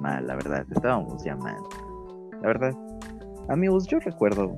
[0.00, 1.56] mal, la verdad, estábamos ya mal.
[2.40, 2.72] La verdad,
[3.48, 4.56] amigos, yo recuerdo,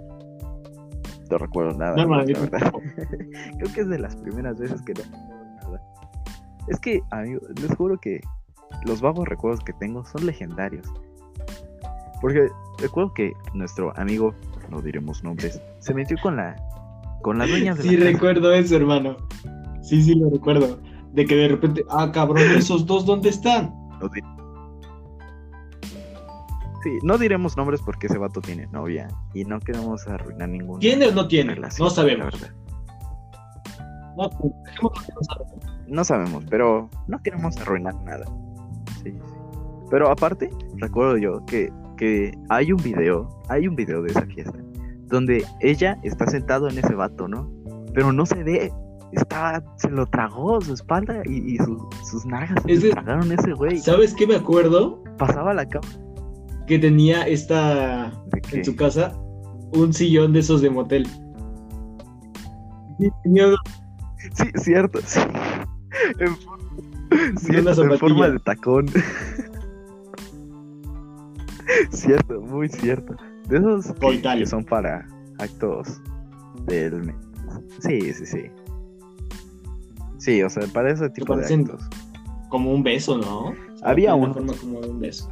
[1.31, 2.73] no recuerdo nada, No, la verdad.
[3.59, 5.40] Creo que es de las primeras veces que no.
[6.71, 8.21] Es que, amigo, les juro que
[8.87, 10.87] los vagos recuerdos que tengo son legendarios.
[12.21, 12.49] Porque
[12.79, 14.35] recuerdo que nuestro amigo,
[14.71, 16.57] no diremos nombres, se metió con la
[17.23, 18.13] con la dueña de Sí, la casa.
[18.13, 19.17] recuerdo eso, hermano.
[19.83, 20.79] Sí, sí, lo recuerdo.
[21.13, 23.75] De que de repente, ah, cabrón, esos dos, ¿dónde están?
[24.01, 24.09] No
[26.83, 31.09] Sí, no diremos nombres porque ese vato tiene novia y no queremos arruinar ninguna ¿Tiene
[31.09, 31.55] o no tiene?
[31.55, 31.87] relación.
[31.87, 32.33] No sabemos.
[32.33, 32.55] la verdad.
[34.17, 34.29] No,
[34.65, 35.70] dejémoslo que no sabemos.
[35.91, 38.25] No sabemos, pero no queremos arruinar nada.
[39.03, 39.19] Sí, sí.
[39.91, 44.59] Pero aparte, recuerdo yo que, que hay un video, hay un video de esa fiesta,
[45.07, 47.51] donde ella está sentado en ese vato, ¿no?
[47.93, 48.73] Pero no se ve,
[49.11, 53.53] está, se lo tragó su espalda y, y su- sus nalgas se de- tragaron ese
[53.55, 53.79] güey.
[53.79, 55.03] ¿Sabes qué me acuerdo?
[55.19, 55.89] Pasaba la cama
[56.69, 58.13] Que tenía esta
[58.53, 59.13] en su casa
[59.73, 61.09] un sillón de esos de motel.
[64.35, 65.21] Sí, cierto, sí.
[66.19, 66.37] En,
[67.61, 68.87] una forma de tacón.
[71.91, 73.17] cierto, muy cierto.
[73.49, 75.07] De esos que, son para
[75.39, 76.01] actos
[76.67, 77.15] del...
[77.81, 78.43] Sí, sí, sí.
[80.19, 81.83] Sí, o sea, para ese tipo de actos.
[82.49, 83.47] como un beso, ¿no?
[83.49, 85.31] O sea, Había una forma como de un beso.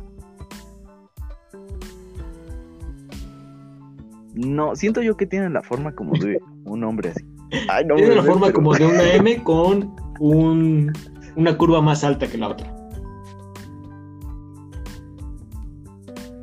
[4.34, 7.24] No, siento yo que tienen la forma como de un hombre así.
[7.68, 10.92] Ay, no, Tiene la forma pero- como de una M con un,
[11.36, 12.74] una curva más alta que la otra.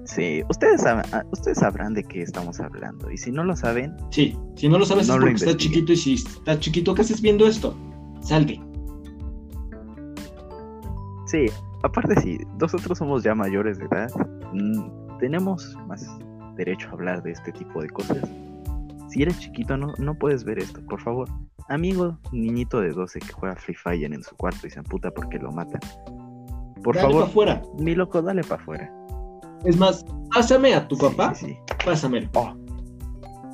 [0.05, 3.11] Sí, ustedes, sab- ah, ustedes sabrán de qué estamos hablando.
[3.11, 5.91] Y si no lo saben, Sí, si no lo sabes No es porque estás chiquito
[5.91, 7.75] y si estás chiquito, ¿qué haces viendo esto?
[8.21, 8.61] Salte.
[11.25, 11.47] Sí,
[11.83, 14.09] aparte si nosotros somos ya mayores de edad,
[14.53, 16.07] mm, tenemos más
[16.55, 18.19] derecho a hablar de este tipo de cosas.
[19.09, 21.27] Si eres chiquito no, no puedes ver esto, por favor.
[21.67, 25.39] Amigo, niñito de 12 que juega Free Fire en su cuarto y se amputa porque
[25.39, 25.81] lo matan.
[26.83, 27.61] Por Dale favor, para afuera.
[27.79, 28.93] mi loco, dale para afuera.
[29.63, 31.33] Es más, pásame a tu Sí, papá.
[31.33, 31.57] sí, sí.
[31.83, 32.29] Pásamelo.
[32.35, 32.53] Oh.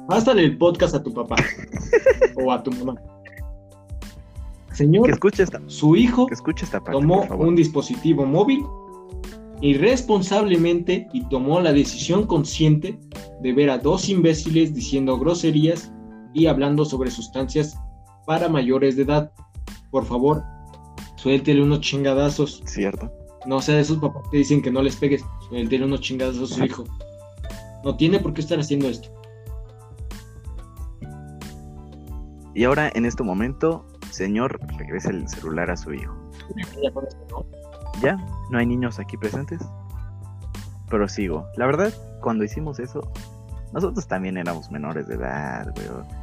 [0.09, 1.37] Pásale el podcast a tu papá.
[2.43, 2.95] o a tu mamá.
[4.73, 8.63] Señor, Que escuche esta, su hijo que escuche esta parte, tomó un dispositivo móvil
[9.61, 12.97] irresponsablemente y tomó la decisión consciente
[13.41, 15.93] de ver a dos imbéciles diciendo groserías
[16.33, 17.77] y hablando sobre sustancias
[18.25, 19.31] para mayores de edad.
[19.89, 20.43] Por favor,
[21.15, 22.61] suéltele unos chingadazos.
[22.65, 23.11] Cierto.
[23.45, 25.23] No sea de esos papás que dicen que no les pegues.
[25.49, 26.83] Suéltele unos chingadazos a su hijo.
[27.83, 29.09] No tiene por qué estar haciendo esto.
[32.53, 36.13] Y ahora, en este momento, señor, regrese el celular a su hijo.
[36.83, 37.45] Ya con esto, ¿no?
[38.01, 38.17] ya,
[38.49, 39.61] no hay niños aquí presentes.
[40.89, 41.47] Pero sigo.
[41.55, 43.09] La verdad, cuando hicimos eso,
[43.73, 46.20] nosotros también éramos menores de edad, weón.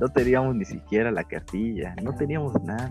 [0.00, 2.88] No teníamos ni siquiera la cartilla, no teníamos nada.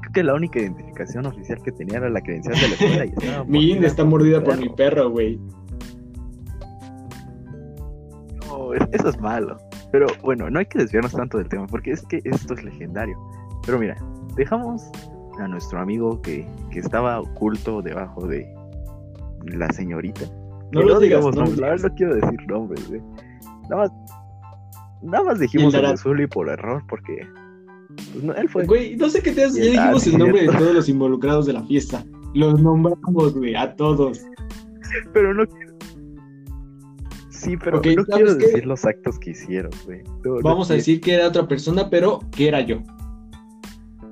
[0.00, 3.04] Creo que la única identificación oficial que tenía era la credencial de la escuela.
[3.06, 5.38] Y estaba Mi INE está mordida por mi perro, güey.
[8.46, 9.56] No, es- eso es malo.
[9.90, 13.16] Pero bueno, no hay que desviarnos tanto del tema, porque es que esto es legendario.
[13.64, 13.96] Pero mira,
[14.36, 14.90] dejamos
[15.38, 18.46] a nuestro amigo que, que estaba oculto debajo de
[19.46, 20.22] la señorita.
[20.72, 21.60] No lo digas, digamos no digas.
[21.60, 23.02] verdad no quiero decir nombres, güey.
[23.68, 23.90] Nada más,
[25.02, 27.26] nada más dijimos el Zully por error, porque
[28.12, 28.64] pues, no, él fue.
[28.66, 29.46] Güey, no sé qué te.
[29.48, 32.04] Y Ya ah, dijimos sí, el nombre de todos los involucrados de la fiesta.
[32.34, 34.20] Los nombramos, güey, a todos.
[35.12, 35.72] Pero no quiero.
[37.30, 38.46] Sí, pero no ¿sabes quiero qué?
[38.46, 40.02] decir los actos que hicieron, güey.
[40.24, 42.82] No, no Vamos a decir que era otra persona, pero que era yo.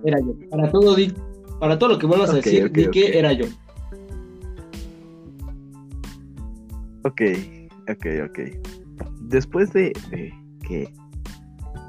[0.05, 0.35] Era yo.
[0.51, 1.15] Para todo, di,
[1.61, 3.47] para todo lo que vuelvas a decir, di que era yo.
[7.05, 7.23] Ok,
[7.89, 8.39] ok, ok.
[9.21, 10.33] Después de, de
[10.71, 10.89] que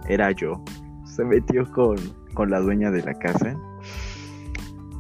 [0.10, 0.64] era yo,
[1.06, 1.98] se metió con,
[2.34, 3.56] con la dueña de la casa.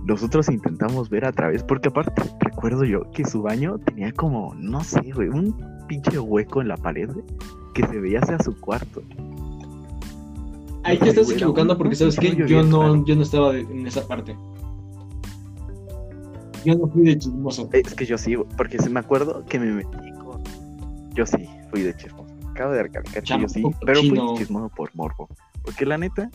[0.05, 4.83] Nosotros intentamos ver a través, porque aparte recuerdo yo que su baño tenía como, no
[4.83, 5.55] sé, güey, un
[5.87, 7.25] pinche hueco en la pared güey,
[7.73, 9.01] que se veía hacia su cuarto.
[10.83, 14.07] Ahí te estás equivocando porque sabes que yo no, yo no estaba de- en esa
[14.07, 14.35] parte.
[16.65, 17.69] Yo no fui de chismoso.
[17.73, 20.43] Es que yo sí, porque se me acuerdo que me metí con.
[21.15, 22.30] Yo sí, fui de chismoso.
[22.61, 25.27] Acabo de recalcar que yo sí, pero fui chismoso por morbo.
[25.63, 26.29] Porque la neta.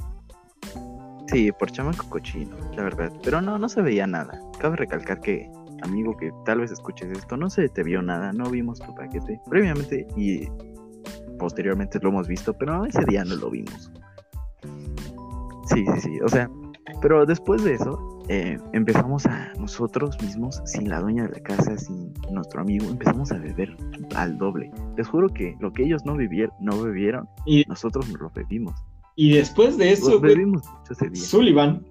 [1.29, 3.13] Sí, por chamaco cochino, la verdad.
[3.23, 4.41] Pero no, no se veía nada.
[4.59, 5.49] Cabe recalcar que,
[5.83, 9.41] amigo, que tal vez escuches esto, no se te vio nada, no vimos tu paquete.
[9.49, 10.49] Previamente y
[11.39, 13.93] posteriormente lo hemos visto, pero ese día no lo vimos.
[15.67, 16.21] Sí, sí, sí.
[16.25, 16.51] O sea,
[17.01, 21.77] pero después de eso, eh, empezamos a nosotros mismos, sin la dueña de la casa,
[21.79, 23.77] sin nuestro amigo, empezamos a beber
[24.15, 24.71] al doble.
[24.97, 28.75] Les juro que lo que ellos no vivieron, no bebieron, Y, nosotros nos lo bebimos.
[29.15, 31.23] y después de eso, bebimos mucho ese día.
[31.23, 31.85] Sullivan.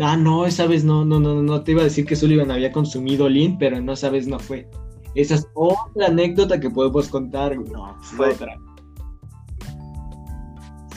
[0.00, 1.62] Ah, no, esa vez no, no, no, no.
[1.62, 4.68] Te iba a decir que Sullivan había consumido Lean, pero no, esa vez no fue.
[5.16, 7.70] Esa es otra anécdota que podemos contar, güey.
[7.72, 8.54] No, fue- Otra.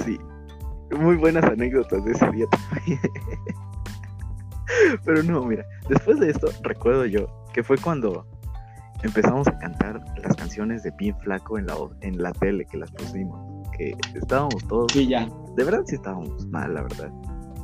[0.06, 0.18] Sí.
[1.00, 3.00] Muy buenas anécdotas de ese día también.
[5.06, 8.26] Pero no, mira, después de esto, recuerdo yo que fue cuando
[9.04, 12.92] empezamos a cantar las canciones de Pin Flaco en la, en la tele que las
[12.92, 13.40] pusimos.
[13.78, 15.28] Que estábamos todos Sí, ya.
[15.56, 17.12] De verdad sí estábamos mal, la verdad.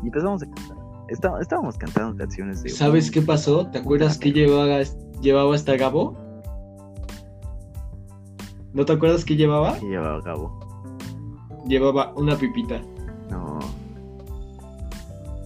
[0.04, 0.78] Y empezamos a cantar.
[1.08, 2.70] Está- estábamos cantando canciones de...
[2.70, 3.68] ¿Sabes qué pasó?
[3.68, 4.82] ¿Te acuerdas que llevaba,
[5.22, 6.16] llevaba hasta Gabo?
[8.74, 9.78] ¿No te acuerdas qué llevaba?
[9.80, 10.60] que llevaba Gabo?
[11.66, 12.80] Llevaba una pipita.
[13.30, 13.60] No.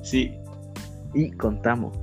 [0.04, 0.32] Sí.
[1.14, 1.98] Y contamos.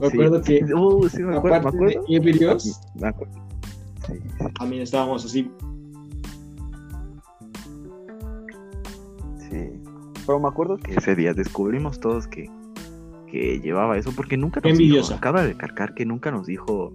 [0.00, 2.04] Me acuerdo sí, que, uh, sí, me acuerdo, aparte me acuerdo.
[2.08, 3.34] de Me acuerdo.
[4.06, 4.12] Sí,
[4.58, 5.50] también estábamos así.
[9.50, 9.70] sí.
[10.26, 12.48] Pero me acuerdo que ese día descubrimos todos que,
[13.26, 15.14] que llevaba eso porque nunca nos envidiosa.
[15.14, 15.18] dijo.
[15.18, 16.92] Acaba de recalcar que nunca nos dijo.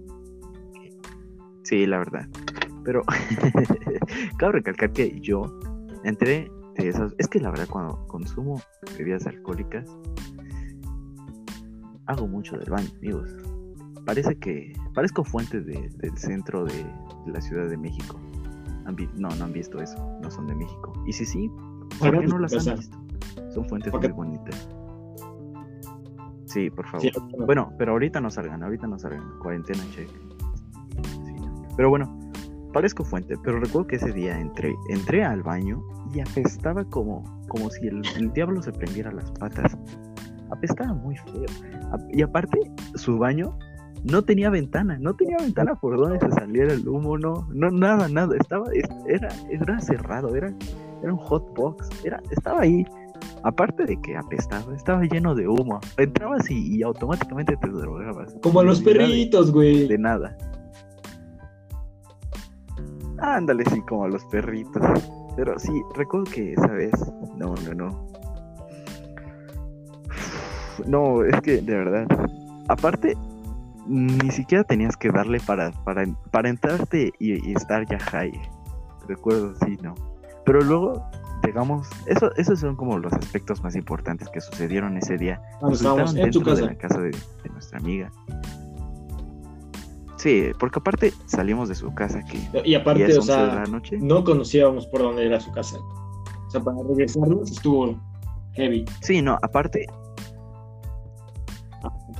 [1.62, 2.28] Sí, la verdad.
[2.84, 3.02] Pero
[4.38, 5.58] cabe recalcar que yo
[6.04, 6.50] entré
[7.18, 8.60] Es que la verdad, cuando consumo
[8.98, 9.86] bebidas alcohólicas,
[12.06, 13.30] hago mucho del baño, amigos.
[14.04, 14.72] Parece que.
[14.94, 16.84] Parezco fuente de- del centro de,
[17.26, 18.18] de la Ciudad de México.
[19.16, 19.96] No, no han visto eso.
[20.22, 20.92] No son de México.
[21.06, 21.50] Y si sí,
[21.98, 22.98] ¿por qué no su las han visto?
[23.50, 24.68] Son fuentes muy bonitas.
[26.46, 27.00] Sí, por favor.
[27.00, 27.10] Sí,
[27.46, 29.38] Bueno, pero ahorita no salgan, ahorita no salgan.
[29.40, 30.08] Cuarentena, check.
[31.24, 31.34] Sí.
[31.76, 32.30] Pero bueno,
[32.74, 35.82] parezco fuente, pero recuerdo que ese día entré, entré al baño
[36.14, 39.78] y apestaba como, como si el, el diablo se prendiera las patas.
[40.50, 41.46] Apestaba muy feo.
[42.12, 42.58] Y aparte,
[42.96, 43.56] su baño
[44.04, 48.08] no tenía ventana, no tenía ventana por donde se saliera el humo, no, no, nada,
[48.08, 48.36] nada.
[48.38, 50.52] Estaba, es- era, era cerrado, era,
[51.02, 52.84] era un hot box, era, estaba ahí.
[53.42, 55.80] Aparte de que apestaba, estaba lleno de humo.
[55.96, 58.34] Entrabas y, y automáticamente te drogabas.
[58.42, 59.86] Como a los perritos, güey.
[59.88, 60.36] de nada.
[63.24, 64.82] Ándale, sí, como a los perritos.
[65.34, 66.92] Pero sí, recuerdo que esa vez.
[67.36, 68.06] No, no, no.
[70.86, 72.06] No, es que de verdad.
[72.68, 73.16] Aparte,
[73.86, 78.32] ni siquiera tenías que darle para, para, para entrarte y, y estar ya high.
[79.08, 79.94] Recuerdo, sí, no.
[80.44, 81.08] Pero luego,
[81.42, 85.40] digamos, eso, esos son como los aspectos más importantes que sucedieron ese día.
[85.62, 88.10] Nos estábamos en de la casa de, de nuestra amiga.
[90.24, 93.64] Sí, porque aparte salimos de su casa que Y aparte, o 11 de sea,
[94.00, 95.76] no conocíamos por dónde era su casa.
[95.76, 98.00] O sea, para regresarnos estuvo
[98.54, 98.86] heavy.
[99.02, 99.84] Sí, no, aparte.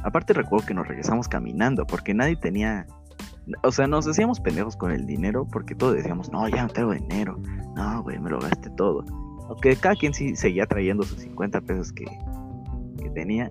[0.03, 2.87] Aparte recuerdo que nos regresamos caminando porque nadie tenía...
[3.63, 6.93] O sea, nos hacíamos pendejos con el dinero porque todos decíamos, no, ya no tengo
[6.93, 7.39] dinero.
[7.75, 9.03] No, güey, me lo gasté todo.
[9.49, 12.05] Aunque cada quien sí seguía trayendo sus 50 pesos que,
[13.03, 13.51] que tenía.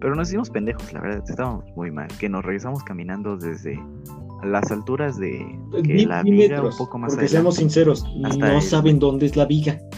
[0.00, 2.08] Pero nos hicimos pendejos, la verdad, estábamos muy mal.
[2.18, 3.78] Que nos regresamos caminando desde
[4.42, 7.32] las alturas de Pues, que Ni- la viga metros, un poco más porque adelante.
[7.32, 9.78] seamos sinceros, no el- saben dónde es la viga.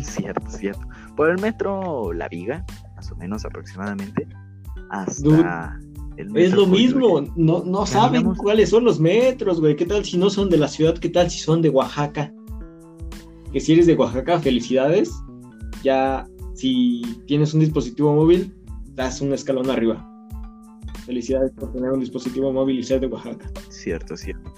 [0.00, 0.80] Cierto, cierto.
[1.16, 2.64] Por el metro La Viga,
[2.96, 4.26] más o menos aproximadamente,
[4.90, 5.44] hasta Dude,
[6.16, 9.76] el Es metro lo mismo, no, no saben cuáles son los metros, güey.
[9.76, 10.96] ¿Qué tal si no son de la ciudad?
[10.98, 12.32] ¿Qué tal si son de Oaxaca?
[13.52, 15.12] Que si eres de Oaxaca, felicidades.
[15.84, 18.52] Ya, si tienes un dispositivo móvil,
[18.94, 20.04] das un escalón arriba.
[21.04, 23.50] Felicidades por tener un dispositivo móvil y ser de Oaxaca.
[23.68, 24.50] Cierto, cierto.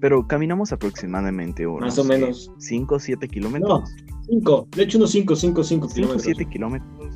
[0.00, 2.52] Pero caminamos aproximadamente unos Más o menos.
[2.58, 3.90] 5 o 7 kilómetros.
[4.28, 6.22] Cinco, de hecho unos 5, 5, 5 5 o kilómetros.
[6.22, 7.14] 7 kilómetros.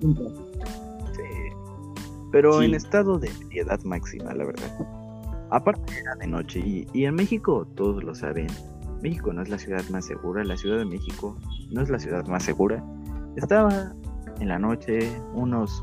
[0.00, 0.22] Cinco.
[1.12, 1.22] Sí.
[2.30, 2.66] Pero Sí.
[2.66, 4.86] en estado de ebriedad máxima, la verdad.
[5.50, 8.46] Aparte era de noche y, y en México todos lo saben.
[9.02, 11.36] México no es la ciudad más segura, la Ciudad de México
[11.70, 12.84] no es la ciudad más segura.
[13.36, 13.92] Estaba
[14.40, 15.82] en la noche unos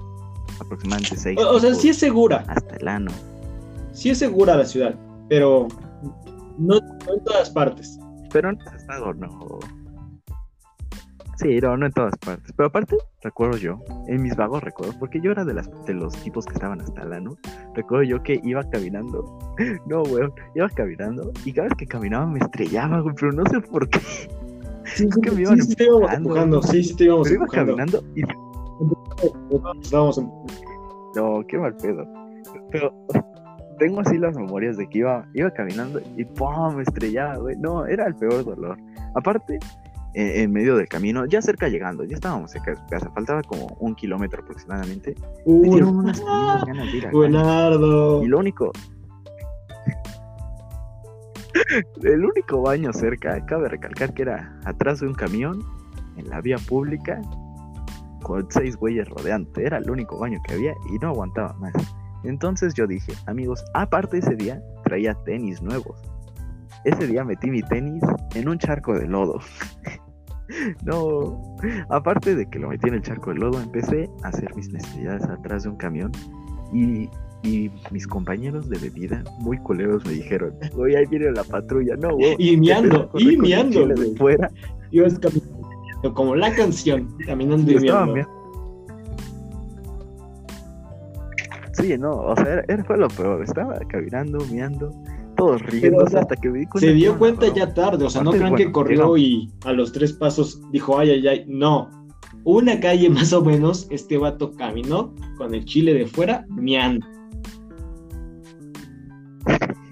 [0.59, 3.11] aproximadamente 6 O, o sea, sí es segura, hasta el ano.
[3.91, 4.95] sí es segura la ciudad,
[5.29, 5.67] pero
[6.57, 7.99] no, no en todas partes.
[8.31, 9.59] Pero en estado no.
[11.37, 12.51] Sí, no, no en todas partes.
[12.55, 16.13] Pero aparte, recuerdo yo, en mis vagos recuerdos, porque yo era de, las, de los
[16.23, 17.37] tipos que estaban hasta el ano,
[17.75, 19.37] recuerdo yo que iba caminando.
[19.87, 23.59] No, weón, iba caminando y cada vez que caminaba me estrellaba, güey, pero no sé
[23.61, 23.99] por qué.
[24.85, 26.29] Sí, que me iban sí, sí te íbamos empujando.
[26.29, 28.21] empujando, sí, sí te íbamos Pero iba caminando y
[29.81, 30.31] Estábamos en-
[31.15, 32.05] No, qué mal pedo.
[32.71, 32.93] Pero
[33.79, 36.75] tengo así las memorias de que iba, iba caminando y ¡pum!
[36.75, 37.55] me estrellaba, güey.
[37.57, 38.77] No, era el peor dolor.
[39.15, 39.59] Aparte,
[40.17, 43.43] eh, en medio del camino, ya cerca llegando, ya estábamos cerca de su casa, faltaba
[43.43, 45.13] como un kilómetro aproximadamente.
[45.45, 46.19] Me Uy, dieron unas
[46.65, 47.17] ganas de ir baño.
[47.17, 48.23] Buenardo.
[48.23, 48.71] Y lo único.
[52.01, 55.63] El único baño cerca, cabe recalcar que era atrás de un camión,
[56.15, 57.21] en la vía pública,
[58.23, 59.51] con seis güeyes rodeando.
[59.61, 61.73] Era el único baño que había y no aguantaba más.
[62.23, 66.01] Entonces yo dije, amigos, aparte ese día traía tenis nuevos.
[66.85, 68.01] Ese día metí mi tenis
[68.33, 69.39] en un charco de lodo.
[70.85, 71.41] no,
[71.89, 75.23] aparte de que lo metí en el charco de lodo, empecé a hacer mis necesidades
[75.25, 76.11] atrás de un camión
[76.73, 77.09] y,
[77.43, 82.15] y mis compañeros de bebida, muy culeros, me dijeron, oye, ahí viene la patrulla, no,
[82.15, 82.35] güey.
[82.39, 84.15] Y miando, y miando, güey.
[84.15, 84.49] fuera.
[84.91, 88.15] Ibas caminando como la canción, caminando y miando.
[91.73, 93.43] Sí, no, o sea, era, era- fue lo peor.
[93.43, 94.91] Estaba caminando, meando,
[95.37, 96.87] todos o sea, hasta que me di cuenta.
[96.87, 100.11] Se dio cuenta ya tarde, o sea, no crean que corrió y a los tres
[100.13, 101.89] pasos dijo, ay, ay, ay, no.
[102.43, 107.05] Una calle más o menos, este vato caminó con el chile de fuera, miando.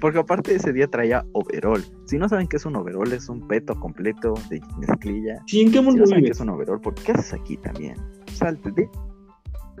[0.00, 1.82] Porque aparte ese día traía overall.
[2.04, 5.42] Si no saben qué es un overall, es un peto completo de mezclilla.
[5.46, 7.56] Sí, ¿en qué Si mundo no saben qué es un overall, ¿por qué haces aquí
[7.56, 7.96] también?
[8.32, 8.90] Salte.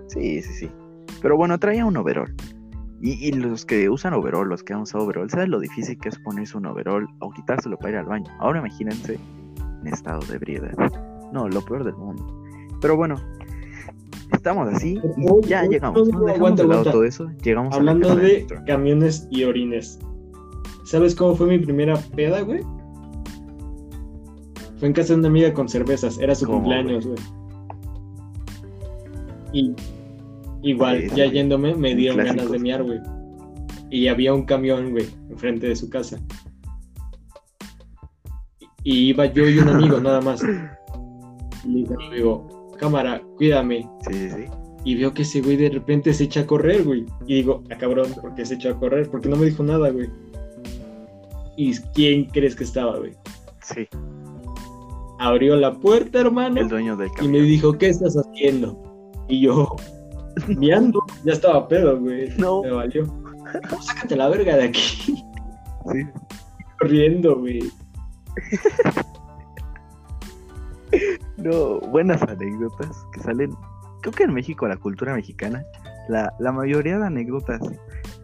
[0.08, 0.70] Sí, sí, sí.
[1.20, 2.34] Pero bueno, traía un overall.
[3.00, 6.08] Y, y los que usan overall, los que han usado overall, ¿saben lo difícil que
[6.08, 8.30] es ponerse un overall o quitárselo para ir al baño?
[8.38, 9.18] Ahora imagínense
[9.82, 10.72] en estado de ebriedad.
[11.32, 12.42] No, lo peor del mundo.
[12.80, 13.16] Pero bueno,
[14.32, 16.08] estamos así y ya llegamos.
[16.08, 17.28] no, aguanta, de lado todo eso.
[17.42, 18.64] Llegamos a Hablando la de amigo.
[18.66, 19.98] camiones y orines.
[20.84, 22.62] ¿Sabes cómo fue mi primera peda, güey?
[24.78, 26.18] Fue en casa de una amiga con cervezas.
[26.18, 27.18] Era su ¿Cómo, cumpleaños, güey.
[29.52, 29.74] Y
[30.70, 33.00] igual, Sí, ya yéndome, me dieron ganas de miar, güey.
[33.90, 36.20] Y había un camión, güey, enfrente de su casa.
[38.82, 40.42] Y iba yo y un amigo, nada más.
[41.64, 43.88] Y le amigo, cámara, cuídame.
[44.08, 44.44] Sí, sí, sí.
[44.84, 47.04] Y veo que ese güey de repente se echa a correr, güey.
[47.26, 49.10] Y digo, ah, cabrón, ¿por qué se echó a correr?
[49.10, 50.08] Porque no me dijo nada, güey.
[51.56, 53.14] ¿Y quién crees que estaba, güey?
[53.62, 53.88] Sí,
[55.18, 57.46] Abrió la puerta, hermano, el dueño del y me camión.
[57.46, 58.80] dijo, ¿qué estás haciendo?
[59.28, 59.74] Y yo,
[60.48, 62.28] miando, ya estaba pedo, güey.
[62.38, 62.62] No.
[62.62, 63.06] Me valió.
[63.80, 64.82] Sácate la verga de aquí.
[65.92, 66.06] Sí.
[66.78, 67.70] Corriendo, güey.
[71.36, 73.50] No, buenas anécdotas que salen.
[74.00, 75.64] Creo que en México, la cultura mexicana,
[76.08, 77.60] la, la mayoría de anécdotas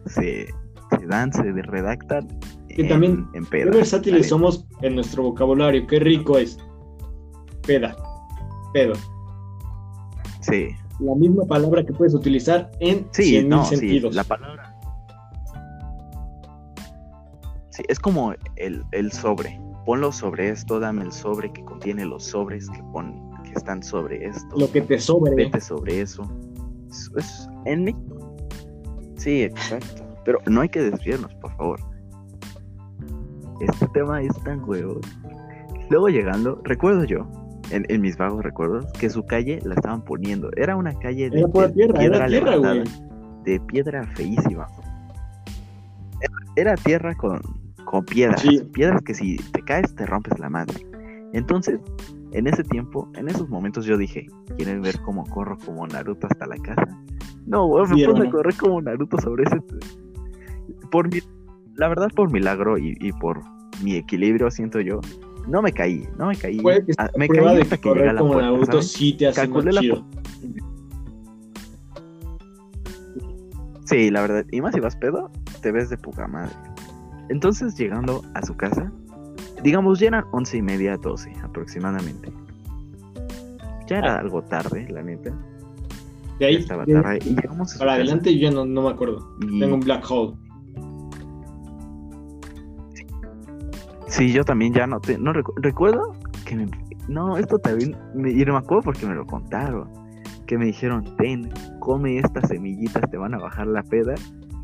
[0.07, 2.27] se, se dan, se redactan
[2.69, 3.75] Que en, también, en Qué pedas.
[3.75, 5.85] versátiles somos en nuestro vocabulario.
[5.87, 6.57] Qué rico es.
[7.65, 7.95] Peda.
[8.73, 8.93] Pedo.
[10.41, 10.69] Sí,
[11.03, 14.15] La misma palabra que puedes utilizar en sí, no, sí, sentidos.
[14.15, 14.73] la palabra.
[17.71, 19.59] Sí, es como el, el sobre.
[19.85, 24.25] ponlo sobre esto, dame el sobre que contiene los sobres que, pon, que están sobre
[24.25, 24.55] esto.
[24.57, 25.35] Lo que te sobre.
[25.35, 26.23] Vete sobre eso.
[26.89, 27.95] Es, es en mí.
[29.17, 30.03] Sí, exacto.
[30.23, 31.79] Pero no hay que desviarnos, por favor.
[33.59, 35.01] Este tema es tan huevo.
[35.89, 37.27] Luego llegando, recuerdo yo,
[37.71, 40.49] en, en mis vagos recuerdos, que su calle la estaban poniendo.
[40.55, 43.43] Era una calle de, Era pura de tierra, era tierra, levantada, güey.
[43.45, 44.67] de piedra feísima.
[46.21, 47.41] Era, era tierra con,
[47.85, 48.41] con piedras.
[48.41, 48.61] Sí.
[48.73, 50.85] Piedras que si te caes te rompes la madre.
[51.33, 51.79] Entonces,
[52.31, 56.45] en ese tiempo, en esos momentos yo dije, ¿quieren ver cómo corro como Naruto hasta
[56.45, 56.87] la casa?
[57.45, 59.57] No, güey, me Sí, puse a correr como Naruto sobre ese...
[60.91, 61.19] Por mi...
[61.75, 63.41] La verdad, por milagro y, y por
[63.83, 64.99] mi equilibrio, siento yo,
[65.47, 66.59] no me caí, no me caí.
[66.97, 69.71] Ah, me caí de hasta que llegué a la como puerta, sí te hace Calculé
[69.73, 70.05] la chido.
[73.85, 74.45] Sí, la verdad.
[74.51, 75.29] Y más si vas pedo,
[75.61, 76.55] te ves de poca madre.
[77.29, 78.91] Entonces, llegando a su casa,
[79.63, 82.31] digamos, ya eran once y media, doce aproximadamente.
[83.87, 84.19] Ya era Ah.
[84.19, 85.29] algo tarde, la neta.
[85.31, 85.35] De
[86.39, 87.19] Ya ahí estaba de- tarde.
[87.25, 89.35] Y llegamos a su para casa adelante yo no, no me acuerdo.
[89.41, 90.33] y- Tengo un black hole.
[94.13, 95.17] Sí, yo también ya no te...
[95.17, 96.13] No recu- recuerdo
[96.45, 96.67] que me...
[97.07, 97.97] No, esto también...
[98.13, 98.29] Me...
[98.29, 99.89] Y no me acuerdo porque me lo contaron.
[100.45, 104.13] Que me dijeron, ten, come estas semillitas, te van a bajar la peda.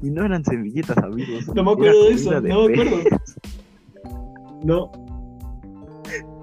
[0.04, 1.47] Y no eran semillitas, amigos.
[1.56, 2.97] No me acuerdo de eso, no me acuerdo.
[4.64, 4.91] No,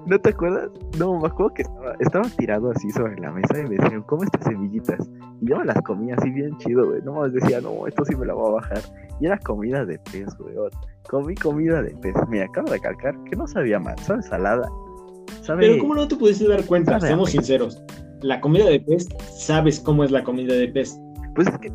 [0.07, 0.69] ¿No te acuerdas?
[0.97, 4.25] No, me acuerdo que estaba, estaba tirado así sobre la mesa y me decían, come
[4.25, 5.09] estas semillitas.
[5.41, 7.01] Y yo me las comía así bien chido, güey.
[7.01, 8.79] No más decía, no, esto sí me la voy a bajar.
[9.19, 10.55] Y era comida de pez, güey.
[11.09, 12.15] Comí comida de pez.
[12.29, 13.99] Me acabo de calcar que no sabía mal.
[13.99, 14.69] Sabe salada.
[15.41, 15.67] Sabe...
[15.67, 16.99] pero ¿cómo no te pudiste dar cuenta?
[17.01, 17.83] Seamos sinceros.
[18.21, 20.97] La comida de pez, sabes cómo es la comida de pez.
[21.35, 21.71] Pues es que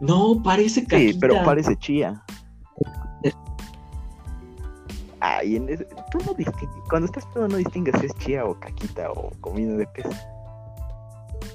[0.00, 1.12] No, parece caquita.
[1.12, 2.22] sí, pero parece chía.
[5.26, 6.76] Ay, en ese- tú no distingues.
[6.90, 10.06] Cuando estás pedo no distingues si es chía o caquita o comida de pez.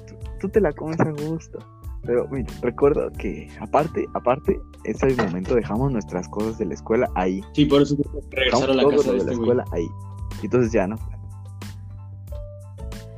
[0.08, 1.58] Tú, tú te la comes a gusto.
[2.02, 7.42] Pero mira, recuerdo que aparte, aparte, ese momento dejamos nuestras cosas de la escuela ahí.
[7.52, 9.40] Sí, por eso tuve que regresar a la casa de de la este güey.
[9.50, 9.86] escuela ahí.
[10.42, 10.96] Y entonces ya no.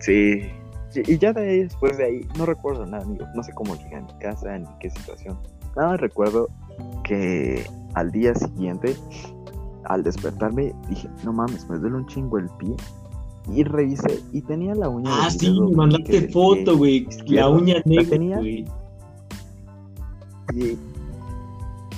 [0.00, 0.50] Sí.
[0.94, 3.24] Y ya de ahí, después de ahí, no recuerdo nada, amigo.
[3.34, 5.38] No sé cómo llegué a mi casa ni qué situación.
[5.76, 6.48] Nada recuerdo
[7.04, 8.94] que al día siguiente,
[9.84, 12.74] al despertarme, dije, no mames, me duele un chingo el pie.
[13.52, 15.10] Y revisé y tenía la uña.
[15.12, 17.08] Ah, sí, me mandaste foto, güey.
[17.26, 18.36] La uña negra, tenía?
[18.38, 18.64] güey.
[20.54, 20.78] Y-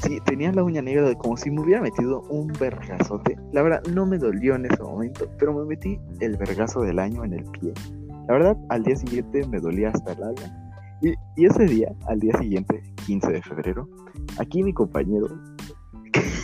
[0.02, 3.38] Sí, tenía la uña negra de como si me hubiera metido un vergazote.
[3.52, 7.24] La verdad, no me dolió en ese momento, pero me metí el vergazo del año
[7.24, 7.72] en el pie.
[8.28, 10.74] La verdad, al día siguiente me dolía hasta el alma.
[11.00, 13.88] Y, y ese día, al día siguiente, 15 de febrero,
[14.38, 15.26] aquí mi compañero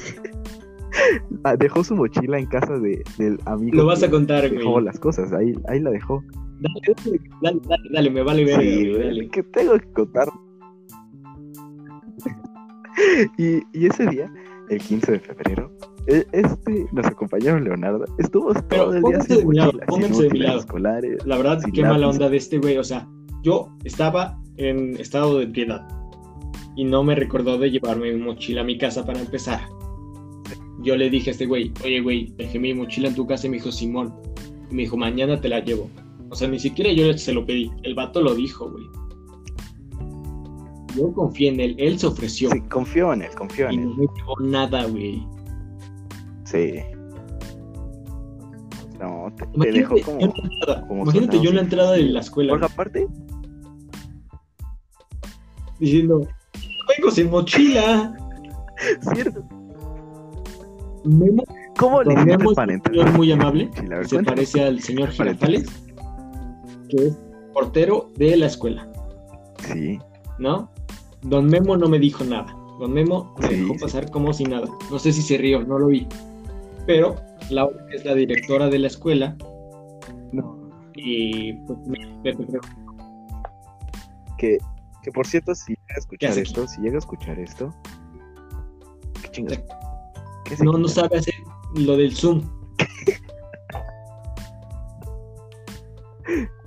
[1.44, 3.76] ah, dejó su mochila en casa de, del amigo.
[3.78, 4.84] Lo vas a contar, Dejó güey.
[4.84, 6.22] las cosas, ahí, ahí la dejó.
[6.61, 9.28] Dale, dale, dale, dale, me vale ver, Sí, dale.
[9.30, 10.28] que tengo que contar.
[13.38, 14.32] y, y ese día,
[14.68, 15.70] el 15 de febrero,
[16.07, 20.38] e- este, nuestro compañero Leonardo, estuvo todo el día sin de mochilas, pónganse de mi
[20.40, 20.59] lado.
[20.61, 21.26] escolares.
[21.26, 22.76] La verdad, qué mala onda de este güey.
[22.78, 23.09] O sea,
[23.42, 25.86] yo estaba en estado de piedad
[26.76, 29.61] y no me recordó de llevarme mi mochila a mi casa para empezar.
[30.83, 33.51] Yo le dije a este güey, oye, güey, dejé mi mochila en tu casa y
[33.51, 34.14] me dijo, Simón.
[34.70, 35.91] Y me dijo, mañana te la llevo.
[36.31, 37.70] O sea, ni siquiera yo se lo pedí.
[37.83, 38.85] El vato lo dijo, güey.
[40.97, 41.74] Yo confié en él.
[41.78, 43.97] Él se ofreció Sí, confío en él, confío y en no él.
[43.99, 45.22] me llevó nada, güey.
[46.45, 46.74] Sí.
[48.99, 50.18] No, te, te dejó como...
[50.66, 53.07] la imagínate sonado, yo en la entrada de la escuela Porque aparte,
[55.78, 56.26] diciendo,
[56.97, 58.14] vengo sin mochila.
[59.14, 59.43] cierto.
[61.05, 61.42] Memo
[61.78, 62.94] ¿Cómo le Don hiciste Memo es para un entrar?
[62.96, 63.70] señor muy amable.
[64.07, 65.11] Se parece al señor.
[65.11, 65.66] Girafales,
[66.88, 67.18] que es
[67.55, 68.86] portero de la escuela,
[69.64, 69.98] Sí,
[70.38, 70.70] ¿no?
[71.22, 72.55] Don Memo no me dijo nada.
[72.78, 73.80] Don Memo me Sí, dejó sí.
[73.80, 74.66] pasar como si nada.
[74.90, 76.07] No sé si se rió, no lo vi.
[76.86, 77.16] Pero
[77.51, 79.36] Laura, que es la directora de la escuela,
[80.32, 80.70] no.
[80.94, 81.98] y pues me,
[84.38, 84.59] Que,
[85.03, 87.74] que por cierto, si llega a escuchar esto, si llega a escuchar esto,
[89.22, 89.62] qué chingas.
[90.45, 91.34] ¿Qué se no, no sabe hacer
[91.74, 92.43] lo del Zoom.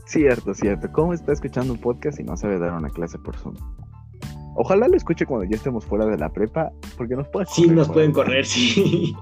[0.05, 0.91] Cierto, cierto.
[0.91, 3.55] ¿Cómo está escuchando un podcast y no sabe dar una clase por Zoom?
[4.55, 7.89] Ojalá lo escuche cuando ya estemos fuera de la prepa, porque nos pueden Sí, nos
[7.89, 9.15] pueden correr, sí.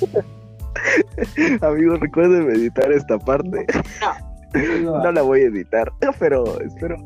[1.60, 3.66] Amigos, recuerden editar esta parte.
[4.82, 6.96] No la voy a editar, pero espero.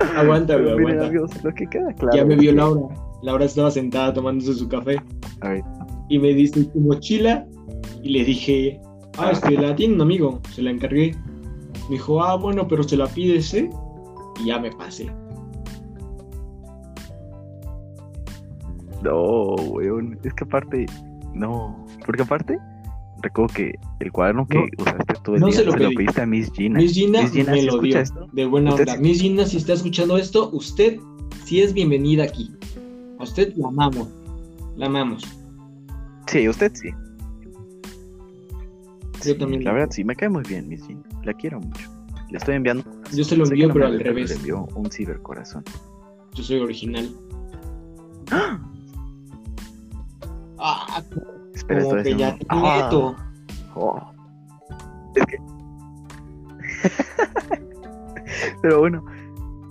[0.16, 1.06] Aguanta, güey, Pero miren, aguanta.
[1.06, 2.16] amigos, lo que queda claro.
[2.16, 2.94] Ya me vio Laura.
[3.22, 4.98] Laura estaba sentada tomándose su café
[5.40, 5.62] A ver,
[6.08, 7.46] y me dice tu mochila
[8.02, 8.80] y le dije,
[9.18, 11.14] ah, es que la tiene un amigo, se la encargué.
[11.88, 13.70] Me dijo, ah, bueno, pero se la pides, ¿eh?
[14.40, 15.10] Y ya me pasé.
[19.02, 20.18] no, weón.
[20.24, 20.86] Es que aparte,
[21.34, 21.84] no.
[22.04, 22.58] Porque aparte,
[23.22, 25.88] recuerdo que el cuaderno que No, usaste tú el no día se lo se lo
[25.90, 26.78] pediste a Miss Gina.
[26.78, 28.26] Miss Gina, Miss Gina, me ¿sí lo dio esto?
[28.32, 28.94] de buena onda.
[28.94, 30.98] sí- Miss Gina, si está escuchando esto, usted
[31.44, 32.50] sí es bienvenida aquí.
[33.18, 34.08] A usted la amamos.
[34.76, 35.22] La amamos.
[36.26, 36.90] Sí, usted sí.
[39.24, 39.64] Yo Sí, también.
[39.64, 41.02] La verdad, sí, me cae muy bien, Miss Gina.
[41.24, 41.90] La quiero mucho.
[42.30, 42.84] Le estoy enviando.
[43.12, 44.30] Yo se lo envío, pero al revés.
[44.30, 45.64] Le envió un cibercorazón.
[46.34, 47.08] Yo soy original.
[50.58, 51.02] Ah,
[51.68, 52.64] Espera, como.
[52.66, 53.16] Ah, Nieto.
[53.74, 54.12] oh.
[55.14, 55.36] Es que.
[58.62, 59.04] Pero bueno,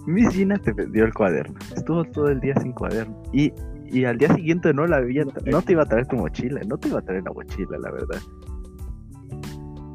[0.06, 1.58] Miss Gina te dio el cuaderno.
[1.76, 3.16] Estuvo todo el día sin cuaderno.
[3.34, 3.52] Y,
[3.92, 6.78] y al día siguiente no la había, no te iba a traer tu mochila, no
[6.78, 8.20] te iba a traer la mochila, la verdad.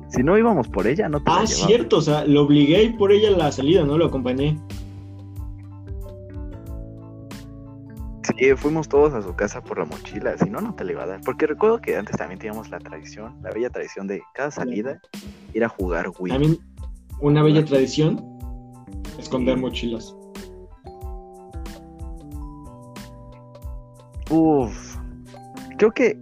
[0.09, 1.67] Si no íbamos por ella, no te la Ah, llevaba.
[1.67, 3.97] cierto, o sea, lo obligué a ir por ella a la salida, ¿no?
[3.97, 4.59] Lo acompañé.
[8.41, 11.03] Sí, fuimos todos a su casa por la mochila, si no, no te la iba
[11.03, 11.21] a dar.
[11.27, 14.99] Porque recuerdo que antes también teníamos la tradición, la bella tradición de cada salida
[15.53, 16.33] ir a jugar Wii.
[16.33, 16.59] También
[17.21, 18.19] una bella tradición,
[19.19, 19.61] esconder Sí.
[19.61, 20.17] mochilas.
[24.31, 24.97] Uf,
[25.77, 26.19] creo que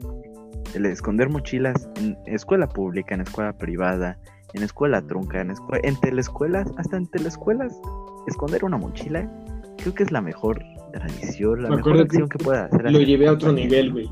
[0.74, 4.18] el esconder mochilas en escuela pública, en escuela privada,
[4.54, 7.78] en escuela trunca, en, escue- en teleescuelas, hasta en teleescuelas,
[8.26, 9.30] esconder una mochila,
[9.76, 10.64] creo que es la mejor
[10.98, 12.90] la Me mejor acuerdo acción que que pueda hacer.
[12.90, 14.10] Lo llevé a otro nivel, güey.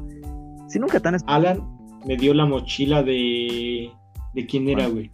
[0.68, 1.62] Si nunca tan Alan
[2.06, 3.90] me dio la mochila de.
[4.34, 5.10] ¿De quién era, güey?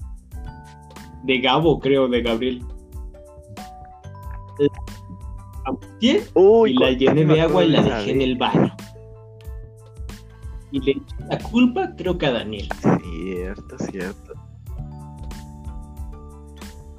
[1.25, 2.65] De Gabo, creo, de Gabriel.
[5.65, 8.75] La Uy, y la llené de agua y la dejé en el baño.
[10.73, 12.69] Y le eché la culpa, creo que a Daniel.
[12.81, 14.33] Cierto, cierto.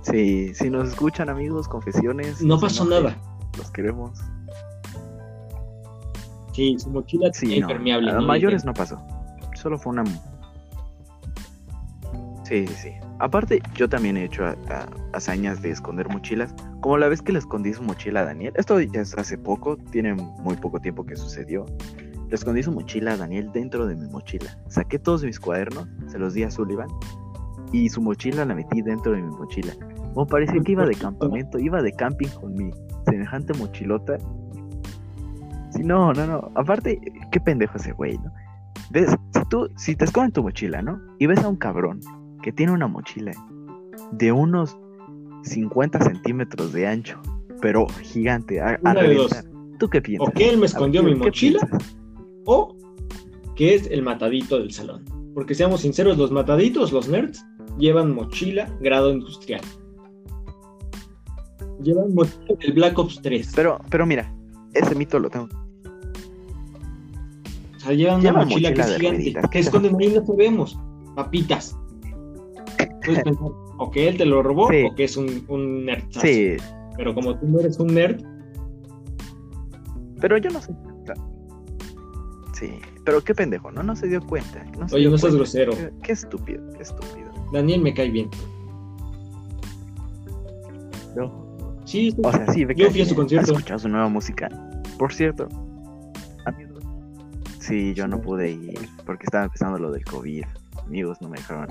[0.04, 2.42] Sí, si nos escuchan amigos, confesiones.
[2.42, 3.18] No pasó nada.
[3.58, 4.20] Los queremos.
[6.54, 8.12] Sí, su mochila Sí, tenía no, impermeable.
[8.12, 9.06] a mayores no pasó.
[9.56, 10.04] Solo fue una.
[12.44, 12.90] Sí, sí, sí.
[13.20, 16.54] Aparte, yo también he hecho a- a- hazañas de esconder mochilas.
[16.82, 18.54] Como la vez que le escondí su mochila a Daniel.
[18.58, 21.66] Esto ya es hace poco, tiene muy poco tiempo que sucedió.
[22.28, 24.58] Le escondí su mochila a Daniel dentro de mi mochila.
[24.68, 26.90] Saqué todos mis cuadernos, se los di a Sullivan.
[27.72, 29.74] Y su mochila la metí dentro de mi mochila.
[30.14, 32.72] Como parecía que iba de campamento, iba de camping con mi
[33.06, 34.18] semejante mochilota.
[35.76, 36.52] Sí, no, no, no.
[36.56, 37.00] Aparte,
[37.32, 38.32] qué pendejo ese güey, ¿no?
[38.92, 41.00] Ves, si tú, si te esconden tu mochila, ¿no?
[41.20, 42.00] Y ves a un cabrón
[42.42, 43.32] que tiene una mochila
[44.12, 44.78] de unos
[45.44, 47.20] 50 centímetros de ancho,
[47.62, 49.32] pero gigante, a, a Una de dos.
[49.32, 49.54] reventar.
[49.80, 50.28] ¿Tú qué piensas?
[50.30, 51.96] O que él me ver, escondió ¿qué- mi mochila, piensas?
[52.46, 52.78] o
[53.56, 55.04] que es el matadito del salón.
[55.34, 57.44] Porque seamos sinceros, los mataditos, los nerds,
[57.80, 59.62] llevan mochila grado industrial.
[61.82, 63.52] Llevan mochila del Black Ops 3.
[63.56, 64.32] Pero, pero mira,
[64.74, 65.48] ese mito lo tengo.
[67.84, 69.08] O sea, llevan una mochila, que es gigante.
[69.10, 70.14] rueditas, que ¿qué esconden ahí?
[70.16, 70.80] No sabemos.
[71.16, 71.78] Papitas.
[73.06, 74.84] Puedes pensar, o que él te lo robó, Sí.
[74.90, 76.04] o que es un, un nerd.
[76.10, 76.56] Sí,
[76.96, 78.24] Pero como tú no eres un nerd,
[80.22, 80.74] pero yo no sé.
[82.54, 82.70] Sí,
[83.04, 83.84] pero qué pendejo, ¿no?
[83.84, 84.64] No se dio cuenta.
[84.80, 85.38] No se oye, dio no seas cuenta.
[85.38, 85.72] grosero.
[85.74, 87.30] Qué, qué estúpido, qué estúpido.
[87.52, 88.30] Daniel me cae bien.
[91.16, 91.44] No.
[91.86, 92.16] Sí.
[92.24, 93.52] O sea, sí, me Yo fui a su concierto.
[93.52, 94.50] ¿Has escuchado su nueva música?
[94.98, 95.48] Por cierto.
[97.64, 100.44] Sí, yo no pude ir porque estaba empezando lo del COVID.
[100.86, 101.70] Amigos, no me dejaron.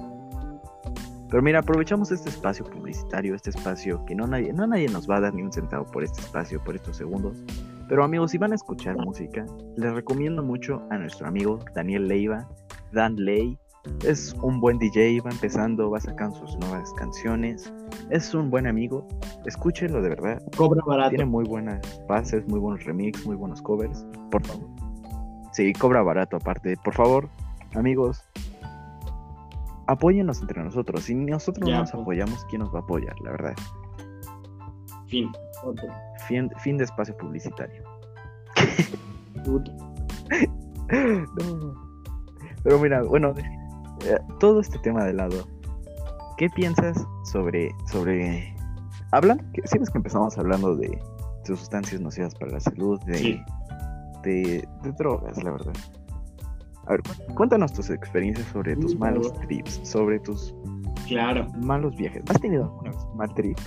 [1.29, 5.17] Pero mira, aprovechamos este espacio publicitario, este espacio que no nadie, no nadie nos va
[5.17, 7.37] a dar ni un centavo por este espacio, por estos segundos.
[7.91, 9.45] Pero amigos, si van a escuchar música,
[9.77, 12.49] les recomiendo mucho a nuestro amigo Daniel Leiva,
[12.93, 13.59] Dan Ley.
[14.03, 17.71] Es un buen DJ, va empezando, va sacando sus nuevas canciones.
[18.09, 19.07] Es un buen amigo,
[19.45, 20.43] escúchenlo de verdad.
[20.57, 21.11] cobra barato.
[21.11, 24.07] Tiene muy buenas bases, muy buenos remix, muy buenos covers.
[24.31, 24.82] Por favor.
[25.53, 26.77] Sí, cobra barato aparte.
[26.83, 27.29] Por favor,
[27.75, 28.23] amigos,
[29.87, 31.05] apóyennos entre nosotros.
[31.05, 32.03] Si nosotros Ya, no nos pues.
[32.03, 33.15] apoyamos, ¿quién nos va a apoyar?
[33.23, 33.55] La verdad.
[35.09, 35.31] Fin.
[35.65, 35.89] Otro.
[36.27, 37.83] Fin, fin de espacio publicitario.
[39.45, 39.61] No.
[42.63, 43.35] Pero mira, bueno,
[44.05, 45.47] eh, todo este tema de lado,
[46.37, 48.55] ¿qué piensas sobre, sobre,
[49.11, 53.41] hablan, que siempre que empezamos hablando de, de sustancias nocivas para la salud, de, Sí.
[54.23, 55.73] De, de drogas, la verdad.
[56.87, 60.55] A ver, cu- cuéntanos tus experiencias sobre tus malos trips, sobre tus
[61.07, 61.47] Claro.
[61.61, 62.23] malos viajes.
[62.29, 63.59] ¿Has tenido alguna vez mal trip?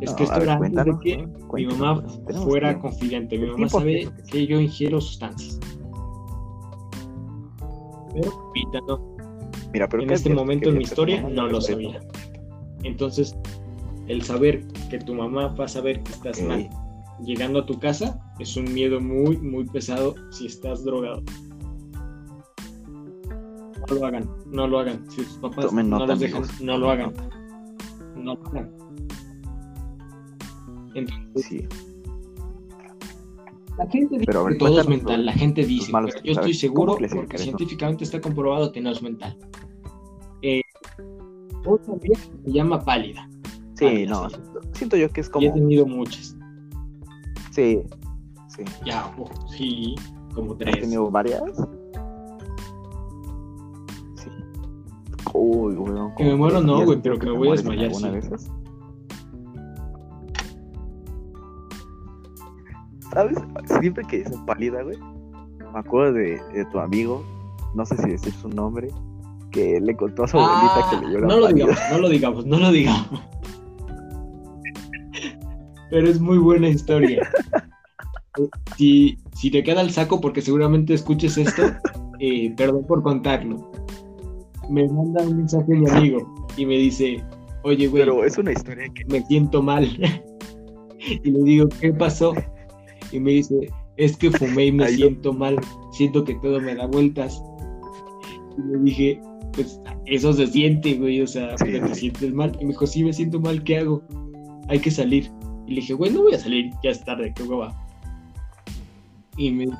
[0.00, 1.52] Es No, que esto ver, era antes de que ¿no?
[1.54, 2.88] mi mamá pues, fuera tiempo.
[2.88, 3.38] confidente.
[3.38, 5.58] Mi mamá sabe que que yo ingiero sustancias.
[8.12, 8.30] Pero
[8.86, 9.14] no.
[9.72, 12.00] Mira, pero en ¿qué este momento ¿Qué en mi historia no lo sabía.
[12.82, 13.36] Entonces,
[14.06, 16.68] el saber que tu mamá va a saber que estás mal
[17.20, 21.22] llegando a tu casa es un miedo muy, muy pesado si estás drogado.
[23.88, 25.10] No lo hagan, no lo hagan.
[25.10, 27.12] Si sus papás Tomen no los dejan, no lo hagan.
[28.16, 28.70] No lo hagan.
[30.94, 31.66] Entonces, Sí,
[33.76, 36.92] la gente dice ver, que todo es mental, la gente dice, pero yo estoy seguro
[36.92, 39.36] ¿cómo clasificar porque científicamente está comprobado que no es mental.
[40.42, 40.62] Eh,
[41.66, 43.28] otra vieja se llama pálida.
[43.74, 44.30] sí, no.
[44.30, 44.36] sí.
[44.74, 45.54] Siento yo que es Y he como.
[45.54, 46.33] tenido muchas.
[47.54, 47.82] Sí,
[48.48, 48.64] sí.
[48.84, 49.94] Ya, uf, sí,
[50.34, 50.80] como ¿Has tres.
[50.80, 51.40] tenido varias?
[54.16, 54.28] Sí.
[55.32, 56.12] Uy, weón.
[56.16, 58.06] Que me muero, no, güey, pero que me voy a desmayar, sí.
[58.18, 58.50] esas.
[63.12, 63.38] ¿Sabes?
[63.80, 64.98] Siempre que dicen pálida, güey,
[65.72, 67.24] me acuerdo de, de tu amigo,
[67.74, 68.88] no sé si decir su nombre,
[69.52, 71.98] que le contó a su abuelita Ah, que le dio la no lo digamos, no
[71.98, 73.08] lo digamos, no lo digamos.
[75.94, 77.22] Pero es muy buena historia.
[78.76, 81.62] Si, si te queda el saco, porque seguramente escuches esto,
[82.18, 83.70] eh, perdón por contarlo.
[84.68, 87.22] Me manda un mensaje mi amigo y me dice,
[87.62, 89.84] oye, güey, Pero es una historia que me siento mal.
[90.98, 92.34] y le digo, ¿qué pasó?
[93.12, 93.54] Y me dice,
[93.98, 94.98] es que fumé y me Ay, no.
[94.98, 95.56] siento mal,
[95.92, 97.40] siento que todo me da vueltas.
[98.58, 99.20] Y le dije,
[99.52, 102.00] pues eso se siente, güey, o sea, Sí, pero te sí.
[102.00, 102.50] sientes mal.
[102.60, 104.02] Y me dijo, sí, me siento mal, ¿qué hago?
[104.68, 105.30] Hay que salir.
[105.66, 107.74] Y le dije, güey, no voy a salir, ya es tarde, qué hueva.
[109.36, 109.78] Y me dijo,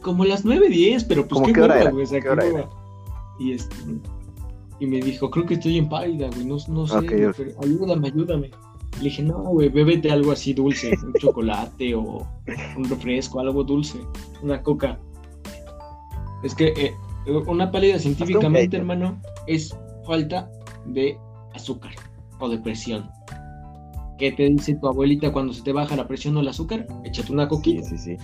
[0.00, 1.92] como las 9.10, pero pues ¿Cómo qué qué hora hueva, era?
[1.92, 2.58] güey, o sea, ¿Qué qué hora hueva.
[2.60, 2.68] era?
[3.38, 3.76] Y este,
[4.78, 8.50] y me dijo, creo que estoy en pálida, güey, no, no sé, pero ayúdame, ayúdame.
[8.98, 12.26] Le dije, no, güey, bébete algo así dulce, un chocolate o
[12.76, 13.98] un refresco, algo dulce,
[14.42, 14.98] una coca.
[16.42, 16.94] Es que eh,
[17.46, 20.50] una pálida científicamente, hermano, es falta
[20.86, 21.18] de
[21.54, 21.92] azúcar
[22.38, 23.10] o de presión.
[24.18, 26.86] ¿Qué te dice tu abuelita cuando se te baja la presión o el azúcar?
[27.04, 28.16] Échate una Sí, coquita, sí, sí.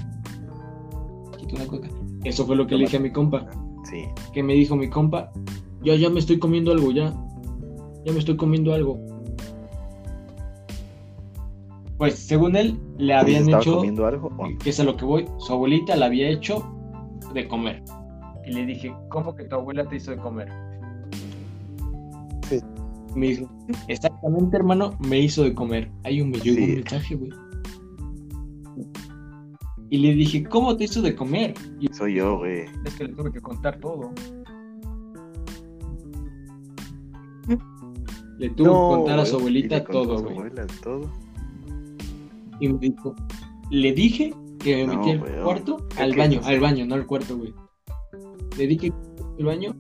[1.37, 1.89] échate una coca.
[2.25, 3.47] Eso fue lo que le dije a mi compa.
[3.85, 4.05] Sí.
[4.33, 5.31] que me dijo mi compa,
[5.83, 7.13] ya, ya me estoy comiendo algo, ya.
[8.05, 8.99] Ya me estoy comiendo algo.
[11.99, 14.29] Pues según él, le ¿Sí habían hecho, comiendo algo?
[14.39, 16.65] o que es a lo que voy, su abuelita le había hecho
[17.35, 17.83] de comer.
[18.47, 20.49] Y le dije, ¿cómo que tu abuela te hizo de comer?
[23.15, 23.49] Me dijo,
[23.89, 25.91] exactamente, hermano, me hizo de comer.
[26.05, 26.63] Ahí un me llegó Sí.
[26.65, 27.31] un mensaje, güey.
[29.91, 31.53] Y le dije, ¿cómo te hizo de comer?
[31.79, 32.63] Y Soy yo, güey.
[32.85, 34.11] es que le tuve que contar todo.
[38.39, 40.51] Le tuve que contar a su abuelita le todo, güey.
[40.83, 41.11] todo.
[42.61, 43.15] Y me dijo,
[43.71, 47.07] le dije que me No, metí al cuarto, ¿qué al baño, al baño, no al
[47.07, 47.53] cuarto, güey.
[48.57, 48.93] Le dije
[49.39, 49.77] al baño.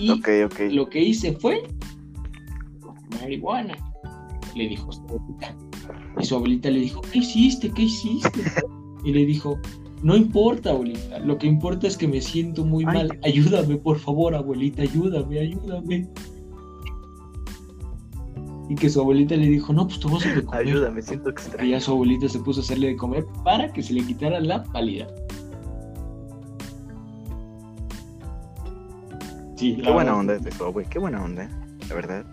[0.00, 1.62] Y lo que hice fue
[3.20, 3.76] marihuana.
[4.54, 5.56] Le dijo su abuelita.
[6.20, 7.70] Y su abuelita le dijo, ¿qué hiciste?
[7.70, 8.42] ¿Qué hiciste?
[9.04, 9.58] Y le dijo,
[10.02, 11.18] no importa, abuelita.
[11.20, 12.94] Lo que importa es que me siento muy Ay.
[12.94, 13.18] mal.
[13.24, 16.08] Ayúdame, por favor, abuelita, ayúdame, ayúdame.
[18.68, 20.66] Y que su abuelita le dijo, no, pues te vas a de comer.
[20.66, 21.70] Ayúdame, siento Y extraño.
[21.70, 24.62] ya su abuelita se puso a hacerle de comer para que se le quitara la
[24.62, 25.08] pálida.
[29.60, 30.86] Sí, Qué buena onda es eso, güey.
[30.86, 31.46] Qué buena onda,
[31.88, 32.24] la verdad.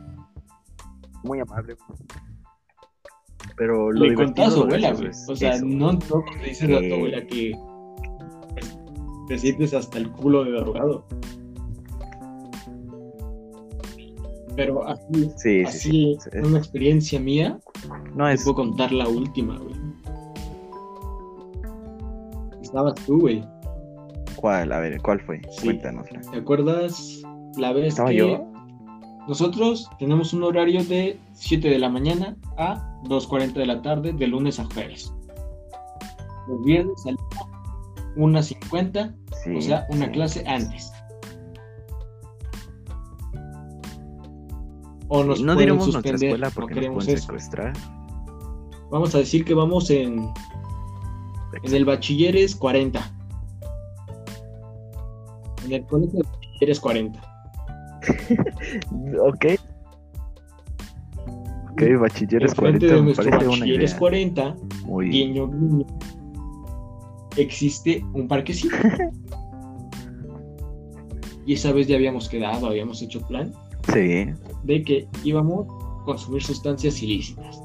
[1.23, 1.75] Muy amable.
[3.57, 5.09] Pero lo Le contó a su abuela, güey.
[5.27, 5.65] O sea, eso.
[5.65, 6.93] no, no le dices a tu Eh.
[6.95, 7.51] abuela que
[8.53, 8.77] pues,
[9.27, 11.05] te sientes hasta el culo de drogado.
[14.55, 16.17] Pero así, Sí, sí, así sí.
[16.31, 16.37] sí.
[16.43, 17.59] una experiencia mía,
[18.15, 18.43] No te es.
[18.43, 19.75] puedo contar la última, güey.
[22.61, 23.43] Estabas tú, güey.
[24.37, 24.71] ¿Cuál?
[24.71, 25.41] A ver, ¿cuál fue?
[25.51, 25.65] Sí.
[25.65, 26.21] Cuéntanosla.
[26.21, 27.21] ¿Te acuerdas
[27.57, 28.45] la vez ¿Estaba que yo?
[29.27, 34.27] nosotros tenemos un horario de 7 de la mañana a 2.40 de la tarde de
[34.27, 35.13] lunes a jueves?
[36.47, 37.25] Los viernes salimos
[38.15, 39.13] 1.50,
[39.43, 39.55] Sí.
[39.55, 40.11] o sea, una sí.
[40.11, 40.91] clase antes.
[45.09, 47.25] O nos no pueden diremos nuestra suspender, escuela no porque nos queremos pueden eso.
[47.27, 47.73] secuestrar.
[48.91, 50.29] Vamos a decir que vamos en,
[51.63, 53.13] en el bachilleres 40.
[55.67, 57.19] En el colegio de bachilleres 40.
[59.21, 59.45] Ok.
[61.71, 64.55] Ok, bachilleres Enfrente 40 de nuestro bachilleres idea 40,
[64.85, 65.09] muy...
[65.09, 65.85] guiño, guiño,
[67.35, 68.75] existe un parquecito.
[71.45, 73.53] y esa vez ya habíamos quedado, habíamos hecho plan
[73.93, 74.25] Sí,
[74.63, 75.67] de que íbamos
[76.03, 77.61] consumir sustancias ilícitas.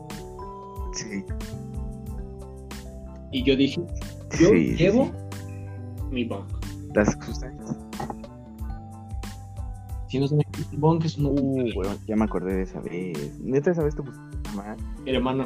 [0.93, 1.25] Sí.
[3.33, 3.81] Y yo dije,
[4.39, 5.13] yo Sí, llevo sí.
[6.11, 6.45] mi bong.
[6.95, 7.77] Las sustancias.
[10.13, 13.41] Es Uh, weón, ya me acordé de esa vez.
[13.43, 14.77] Neta, esa vez te pusiste mal.
[15.07, 15.45] Hermano,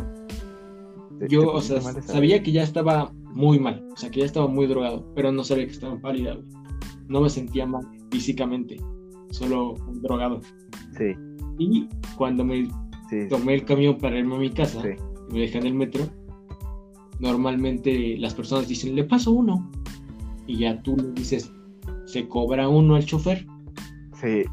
[1.19, 2.45] Te- te yo, o sea, sabía vez.
[2.45, 5.67] que ya estaba muy mal, o sea, que ya estaba muy drogado, pero no sabía
[5.67, 6.47] que estaba pálida, güey.
[7.09, 8.77] No me sentía mal físicamente,
[9.31, 10.41] solo drogado.
[10.99, 11.13] Sí,
[11.59, 12.65] Y cuando me
[13.09, 13.29] sí.
[13.31, 14.89] tomé el camión para irme a mi casa, Sí.
[15.31, 16.05] y me dejé en el metro,
[17.21, 19.71] normalmente las personas dicen, le paso uno.
[20.47, 21.53] Y ya tú le dices,
[22.07, 23.47] se cobra uno al chofer.
[24.21, 24.45] Sí,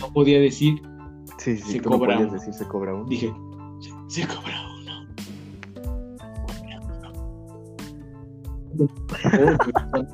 [0.00, 0.80] No podía decir,
[1.38, 1.72] sí, sí.
[1.74, 2.40] Se tú no cobra podías uno.
[2.40, 3.04] decir se cobra uno.
[3.06, 3.32] dije,
[4.08, 5.06] se, se cobra uno.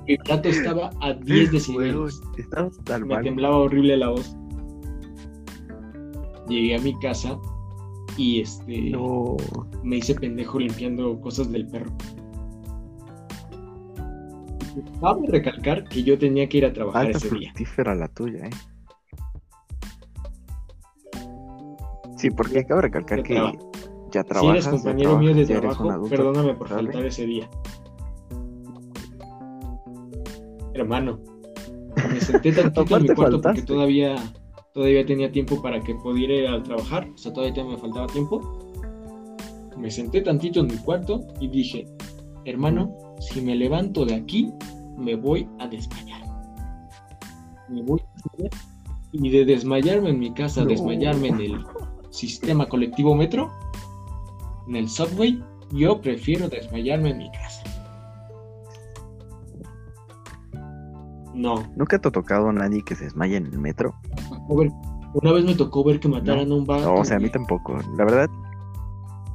[0.07, 1.95] Mi plato estaba a 10 decibeles.
[1.95, 3.25] Weón, Estabas tan Me mal.
[3.25, 4.37] temblaba horrible la voz.
[6.49, 7.39] Llegué a mi casa
[8.17, 9.37] y este No.
[9.83, 11.91] me hice pendejo limpiando cosas del perro.
[15.01, 17.49] Cabe recalcar que yo tenía que ir a trabajar Alta ese día.
[17.51, 18.51] fructífera la tuya, eh.
[22.17, 23.35] Sí, porque cabe recalcar que
[24.13, 24.51] ya Si trabajas.
[24.53, 27.49] eres ya compañero mío de eres trabajo, adulto perdóname por faltar ese día.
[30.75, 31.19] Hermano,
[32.13, 33.63] me senté tantito en mi cuarto porque faltaste.
[33.63, 34.17] todavía,
[34.75, 38.59] todavía tenía tiempo para que pudiera ir a trabajar, o sea, todavía me faltaba tiempo.
[39.79, 41.87] Me senté tantito en mi cuarto y dije,
[42.45, 44.53] hermano, si me levanto de aquí,
[44.97, 46.23] me voy a desmayar.
[47.69, 48.05] Me voy a
[48.37, 48.61] desmayar.
[49.13, 50.69] Y de desmayarme en mi casa, No.
[50.69, 51.65] desmayarme en el
[52.11, 53.51] sistema colectivo metro,
[54.69, 55.43] en el subway,
[55.73, 57.63] yo prefiero desmayarme en mi casa.
[61.35, 61.65] No.
[61.77, 63.95] ¿Nunca te ha tocado a nadie que se desmaye en el metro?
[64.51, 64.71] A ver,
[65.15, 66.83] una vez me tocó ver que mataran a un vato.
[66.93, 67.79] No, o sea, a mí tampoco.
[67.97, 68.29] La verdad,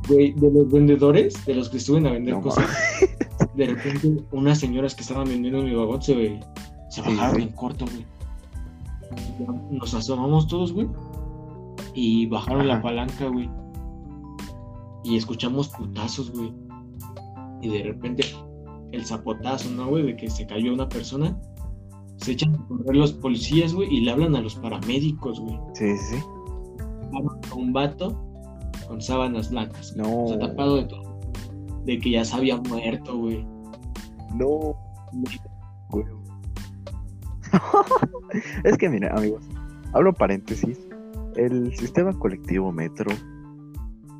[0.08, 2.66] Güey, de los vendedores, de los que estuven a vender No, cosas,
[3.56, 6.41] de repente unas señoras que estaban vendiendo en mi vagón se,
[7.01, 8.06] bajaron en corto, güey.
[9.72, 10.88] Nos asomamos todos, güey.
[11.93, 13.49] Y bajaron la palanca, güey.
[15.03, 16.51] Y escuchamos putazos, güey.
[17.62, 18.24] Y de repente
[18.91, 20.03] el zapotazo, ¿no, güey?
[20.03, 21.39] De que se cayó una persona.
[22.18, 25.58] Se echan a correr los policías, güey, y le hablan a los paramédicos, güey.
[25.74, 26.24] sí, sí, sí.
[27.56, 28.18] Un vato
[28.88, 29.95] con sábanas blancas.
[29.95, 30.24] No.
[30.24, 31.05] O sea, tapado de todo.
[31.86, 33.46] De que ya se había muerto, güey.
[34.36, 34.76] No.
[35.90, 36.06] Güey.
[38.64, 39.44] es que mira, amigos,
[39.94, 40.80] hablo paréntesis.
[41.36, 43.12] El sistema colectivo metro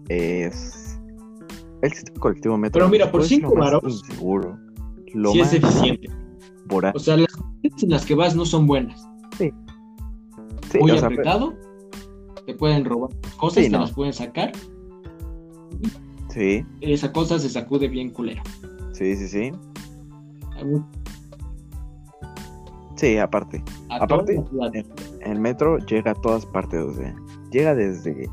[0.10, 1.00] es.
[1.82, 2.80] El sistema colectivo metro.
[2.80, 4.58] Pero mira, por cinco varos, Inseguro.
[5.14, 6.10] Lo Sí más es eficiente.
[6.68, 6.94] voraz.
[6.96, 9.08] O sea, las cosas en las que vas no son buenas.
[9.38, 9.52] Sí,
[10.80, 11.54] Muy sea, apretado.
[12.46, 13.82] Te pueden robar cosas, Sí, te no.
[13.82, 14.52] las pueden sacar.
[16.36, 18.44] Sí, Esa cosa se sacude bien culero.
[18.92, 19.52] sí, sí, sí.
[22.96, 23.64] Sí, aparte.
[23.90, 24.72] a Aparte, ciudad.
[25.22, 27.16] El metro llega a todas partes, o sea,
[27.52, 28.30] llega desde.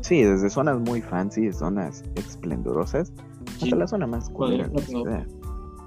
[0.00, 3.12] Sí, desde zonas muy fancy, zonas esplendorosas,
[3.58, 3.64] Sí.
[3.64, 5.04] hasta la zona más culera de la Cuadrículo.
[5.04, 5.26] ciudad.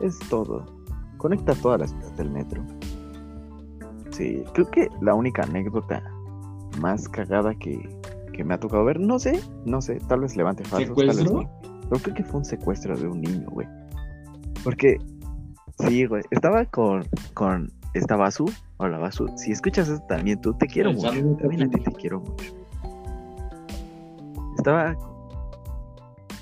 [0.02, 0.66] Es todo.
[1.18, 2.62] Conecta todas las ciudades del metro.
[4.12, 6.02] Sí, creo que la única anécdota
[6.80, 7.78] más cagada que,
[8.36, 11.18] que me ha tocado ver, no sé, no sé, tal vez levante falsos, tal vez
[11.18, 11.50] ¿Secuestro?
[11.90, 12.00] no.
[12.00, 13.68] Creo que fue un secuestro de un niño, güey.
[14.64, 14.98] Porque,
[15.80, 18.52] sí, güey, estaba con, con esta Basu.
[18.78, 19.28] Hola, Basu.
[19.38, 21.12] Si escuchas esto también, tú te quiero mucho.
[21.38, 22.54] También a ti te quiero mucho.
[24.58, 24.96] Estaba.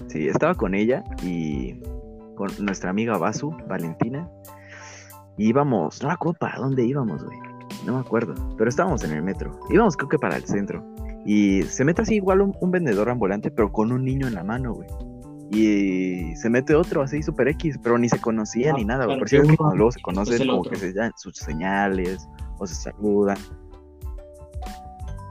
[0.07, 1.81] Sí, estaba con ella y
[2.35, 4.29] con nuestra amiga Basu, Valentina.
[5.37, 7.37] Y íbamos, no me acuerdo para dónde íbamos, güey.
[7.85, 8.33] No me acuerdo.
[8.57, 9.59] Pero estábamos en el metro.
[9.69, 10.83] Íbamos, creo que para el centro.
[11.25, 14.43] Y se mete así igual un, un vendedor ambulante, pero con un niño en la
[14.43, 14.87] mano, güey.
[15.51, 19.19] Y se mete otro así super X, pero ni se conocía Ah, ni nada, güey.
[19.19, 20.71] Por cierto, que luego se y conocen, como otro.
[20.71, 22.27] que se dan sus señales
[22.57, 23.37] o se saludan.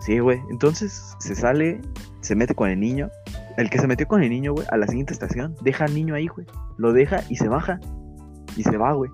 [0.00, 0.40] Sí, güey.
[0.50, 1.80] Entonces se sale,
[2.20, 3.10] se mete con el niño.
[3.56, 6.14] El que se metió con el niño, güey, a la siguiente estación, deja al niño
[6.14, 6.46] ahí, güey.
[6.78, 7.80] Lo deja y se baja.
[8.56, 9.10] Y se va, güey.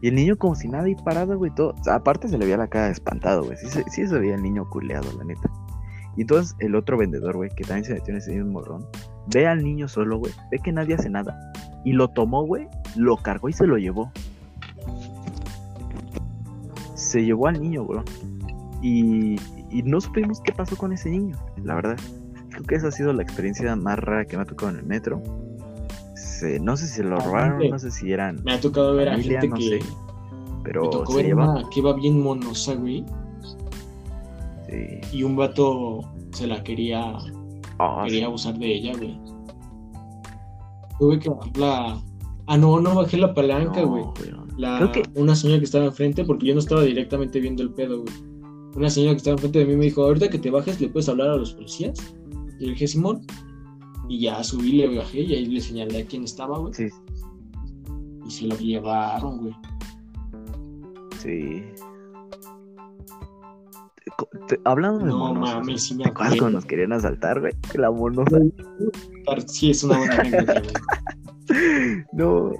[0.00, 1.50] Y el niño como si nada ahí parado, güey.
[1.54, 1.74] Todo.
[1.78, 3.56] o sea, aparte se le veía la cara espantado, güey.
[3.58, 5.50] Sí, sí se veía el niño culeado, la neta.
[6.16, 8.86] Y entonces el otro vendedor, güey, que también se metió en ese mismo morrón,
[9.32, 10.32] ve al niño solo, güey.
[10.50, 11.52] Ve que nadie hace nada.
[11.84, 12.68] Y lo tomó, güey.
[12.96, 14.10] Lo cargó y se lo llevó.
[16.94, 18.00] Se llevó al niño, güey.
[18.82, 19.36] Y,
[19.70, 21.96] y no supimos qué pasó con ese niño, la verdad.
[22.50, 24.86] Creo que esa ha sido la experiencia más rara que me ha tocado en el
[24.86, 25.22] metro.
[26.14, 28.42] Se- no sé si se lo robaron, no sé si eran.
[28.44, 29.62] Me ha tocado ver a gente no que.
[29.62, 29.78] sé,
[30.62, 31.50] Pero me tocó se ver lleva.
[31.50, 33.04] una que iba bien monosa, güey.
[35.10, 36.00] Sí, y un vato
[36.32, 37.16] se la quería,
[37.78, 38.24] Ah, quería sí.
[38.24, 39.18] abusar de ella, güey.
[40.98, 42.02] Tuve que bajar la...
[42.46, 44.04] Ah, no, no bajé la palanca, No, güey.
[44.56, 47.70] La, Creo que Una señora que estaba enfrente, porque yo no estaba directamente viendo el
[47.70, 48.14] pedo, güey.
[48.76, 51.08] Una señora que estaba enfrente de mí me dijo, ahorita que te bajes, ¿le puedes
[51.08, 51.98] hablar a los policías?
[52.60, 53.22] Y le dije, Simón.
[54.08, 56.74] Y ya subí, le bajé y ahí le señalé a quién estaba, güey.
[56.74, 56.88] sí,
[58.26, 59.54] Y se lo llevaron, güey.
[61.20, 61.62] sí.
[64.48, 66.50] Te- hablando de No monos, sí me ¿te acuerdas cuando acuerdo.
[66.50, 67.52] nos querían asaltar, güey?
[67.74, 68.38] La monosa.
[69.46, 70.72] Sí, es una buena anécdota, güey.
[72.12, 72.52] No.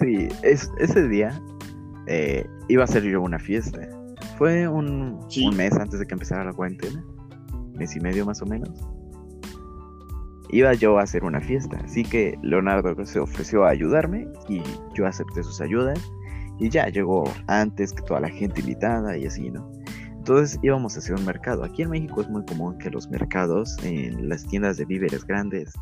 [0.00, 1.40] Sí, es, ese día
[2.06, 3.80] eh, iba a ser yo una fiesta.
[4.36, 5.46] Fue un, Sí.
[5.46, 7.04] un mes antes de que empezara la cuarentena.
[7.74, 8.70] Mes y medio más o menos.
[10.50, 11.78] Iba yo a hacer una fiesta.
[11.84, 14.62] Así que Leonardo se ofreció a ayudarme y
[14.94, 15.98] yo acepté sus ayudas.
[16.58, 19.70] Y ya llegó antes que toda la gente invitada y así, ¿no?
[20.10, 21.64] Entonces íbamos a hacer un mercado.
[21.64, 25.72] Aquí en México es muy común que los mercados, en las tiendas de víveres grandes,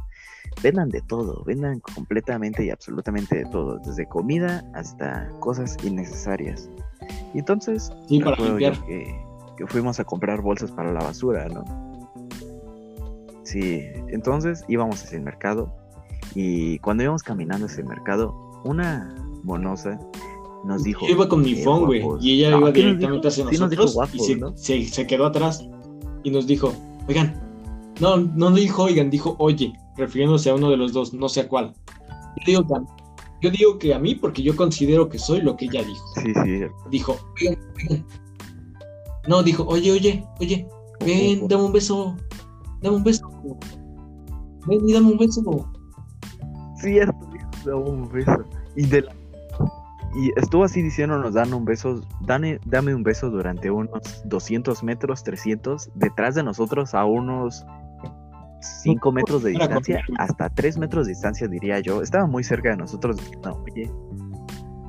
[0.63, 6.71] vendan de todo, vendan completamente y absolutamente de todo, desde comida hasta cosas innecesarias.
[7.35, 8.79] Y entonces, Sí, para limpiar.
[8.85, 9.05] que,
[9.57, 11.65] que fuimos a comprar bolsas para la basura, ¿no?
[13.43, 15.73] Sí, entonces íbamos hacia el mercado
[16.35, 18.35] y cuando íbamos caminando hacia el mercado,
[18.65, 19.99] una monosa
[20.65, 21.07] nos dijo...
[21.07, 22.25] Yo iba con mi "Eh, phone, güey, guapos".
[22.25, 24.37] y ella No, iba ¿qué nos directamente hacia Sí nos dijo nosotros guapos, y se,
[24.37, 24.57] ¿no?
[24.57, 25.67] se- se quedó atrás
[26.25, 26.73] y nos dijo,
[27.09, 27.43] oigan,
[28.01, 31.49] no, no dijo oigan, dijo oye, refiriéndose a uno de los dos, no sé a
[31.49, 31.75] cuál.
[32.39, 32.83] Yo digo que a,
[33.43, 36.05] yo digo que a mí porque yo considero que soy lo que ella dijo.
[36.23, 36.61] Sí, sí,
[36.91, 38.07] Dijo, oigan, oigan.
[39.29, 40.69] No, dijo, oye, oye, oye,
[41.05, 42.15] ven, dame un beso,
[42.83, 43.29] dame un beso.
[44.67, 45.43] Ven y dame un beso.
[46.81, 48.45] Cierto, dijo, dame un beso.
[48.77, 49.15] Y, de la-
[50.15, 55.23] y estuvo así diciéndonos, dame un beso, dame, dame un beso durante unos 200 metros,
[55.25, 57.67] 300, detrás de nosotros a unos
[58.61, 62.03] 5 metros de distancia, hasta 3 metros de distancia diría yo.
[62.03, 63.17] Estaba muy cerca de nosotros.
[63.45, 63.91] No, oye.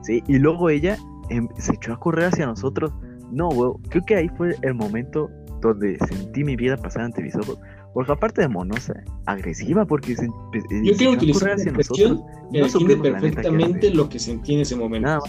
[0.03, 0.98] Sí, y luego ella
[1.30, 2.94] em, se echó a correr hacia nosotros.
[3.31, 5.30] No, güey, creo que ahí fue el momento
[5.61, 7.60] donde sentí mi vida pasar ante mis ojos.
[7.97, 8.93] Porque aparte de monosa,
[9.25, 12.21] agresiva, porque se, empe- eh, Yo creo que una hacia nosotros.
[12.51, 15.07] que No define perfectamente lo que sentí en ese momento.
[15.07, 15.21] Nada.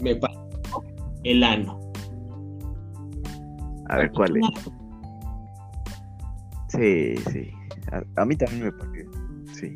[0.00, 0.38] Me pasó
[1.24, 1.80] el ano.
[3.88, 4.44] A ver, ¿cuál es?
[6.68, 7.50] Sí, sí.
[7.90, 9.10] A, a mí también me partió.
[9.52, 9.74] Sí.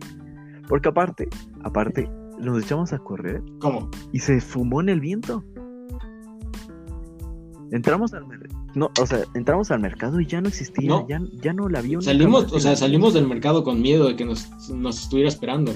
[0.68, 1.28] Porque aparte,
[1.64, 2.08] aparte,
[2.38, 3.90] nos echamos a correr ¿Cómo?
[4.12, 5.44] y se fumó en el viento.
[7.72, 8.24] Entramos al
[8.74, 11.06] no, o sea, entramos al mercado y ya no existía, No.
[11.08, 12.00] ya, ya no la vio.
[12.00, 15.72] Salimos, o sea, salimos del mercado con miedo de que nos, nos estuviera esperando.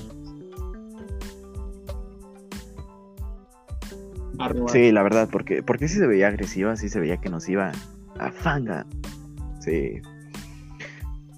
[4.68, 7.72] Sí, la verdad, porque, porque sí se veía agresiva, sí se veía que nos iba
[8.18, 8.86] a fanga.
[9.60, 10.00] Sí.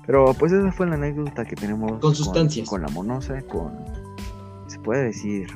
[0.07, 2.69] Pero pues esa fue la anécdota que tenemos Con sustancias.
[2.69, 3.73] Con, la monosa, con.
[4.67, 5.49] Se puede decir.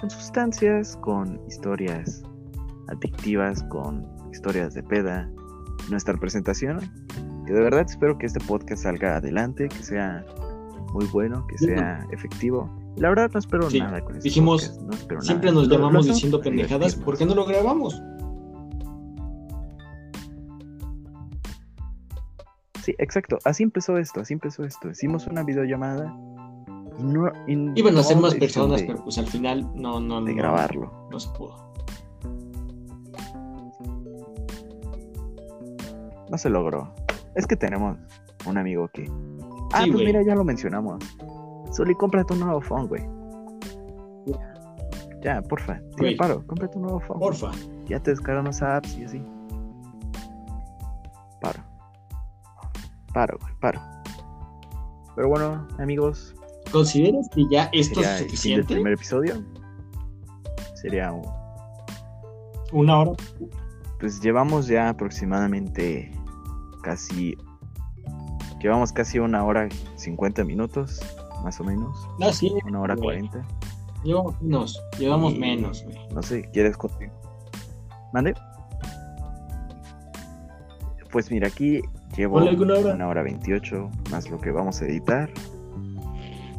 [0.00, 2.22] Con sustancias, con historias
[2.88, 5.30] adictivas, con historias de peda.
[5.90, 6.80] Nuestra presentación.
[7.46, 10.24] Que de verdad espero que este podcast salga adelante, que sea
[10.94, 12.70] muy bueno, que sea efectivo.
[12.96, 15.60] La verdad no espero Sí, nada con este dijimos, podcast, no espero Siempre nada.
[15.60, 16.94] nos Lo- llamamos diciendo pendejadas.
[16.94, 18.00] ¿Por qué no lo grabamos?
[22.82, 23.38] Sí, exacto.
[23.44, 24.90] Así empezó esto, así empezó esto.
[24.90, 26.14] Hicimos una videollamada
[26.98, 27.32] y no...
[27.46, 30.42] y Iban a ser más personas, pero pues al final no, no, de, de no,
[30.42, 31.08] grabarlo.
[31.10, 31.73] no se pudo.
[36.30, 36.94] No se logró.
[37.34, 37.96] Es que tenemos
[38.46, 39.10] un amigo que...
[39.72, 41.02] Ah, Sí, pues mira, ya lo mencionamos.
[41.72, 43.02] Soli, cómprate un nuevo phone, güey.
[45.22, 45.80] Ya, porfa.
[45.98, 46.16] Güey.
[46.16, 47.18] paro, cómprate un nuevo phone.
[47.18, 47.50] Porfa.
[47.86, 49.22] Ya te descargan las apps y así.
[51.40, 51.60] Paro.
[53.12, 53.80] Paro, güey, paro.
[55.16, 56.34] Pero bueno, amigos,
[56.74, 58.74] ¿Consideras que ya esto es el suficiente?
[58.74, 59.40] primer episodio.
[60.74, 61.22] Sería un...
[62.72, 63.12] Una hora.
[64.04, 66.12] Pues llevamos ya aproximadamente
[66.82, 67.38] casi...
[68.60, 69.66] Llevamos casi una hora
[69.96, 71.00] 50 minutos,
[71.42, 72.06] más o menos.
[72.20, 72.52] Ah, sí.
[72.66, 72.96] Una hora.
[72.96, 73.42] 40.
[74.04, 74.82] Llevamos menos.
[74.98, 75.96] Llevamos Y- menos, güey.
[76.14, 77.16] No sé, ¿quieres continuar?
[78.12, 78.34] ¿Mande?
[81.10, 81.80] Pues mira, aquí
[82.14, 82.94] llevo alguna hora.
[82.96, 85.30] una hora 28, más lo que vamos a editar.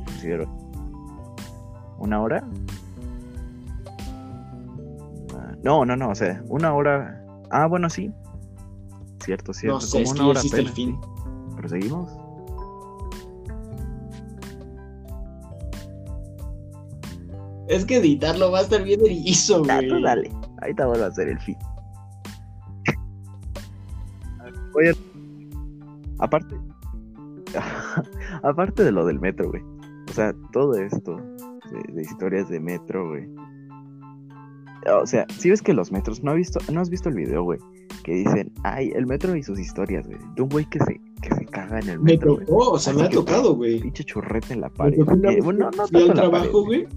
[0.03, 0.45] Considero...
[1.99, 2.43] ¿Una hora?
[5.37, 7.21] Ah, No, no, no, o sea, una hora...
[7.51, 8.11] Ah, bueno, sí.
[9.23, 9.75] Cierto, cierto.
[9.75, 10.99] No sé, es como que una hora existe el fin.
[11.01, 11.55] sí.
[11.57, 12.11] ¿Proseguimos?
[17.67, 19.89] Es que editarlo va a estar bien erizo, Ah, güey.
[19.89, 20.31] tú dale.
[20.61, 21.57] Ahorita vuelvo a hacer el fin.
[24.75, 24.91] Oye,
[26.19, 26.55] aparte,
[28.43, 29.63] aparte de lo del metro, güey.
[30.09, 33.27] O sea, todo esto de, de historias de metro, güey.
[35.01, 37.43] O sea, si ves que los metros, ¿no, has visto, ¿no has visto el video,
[37.43, 37.59] güey?
[38.03, 40.19] Que dicen, ay, el metro y sus historias, güey.
[40.35, 42.45] De un güey que se, que se caga en el Me metro, güey.
[42.45, 43.79] tocó, o sea, me ha tocado, güey.
[43.79, 44.97] Pinche churrete en la Me pared.
[45.05, 46.87] vez bueno, no fui al trabajo, güey,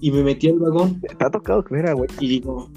[0.00, 2.08] y me metí al vagón Te ha tocado que era, güey.
[2.20, 2.68] y digo,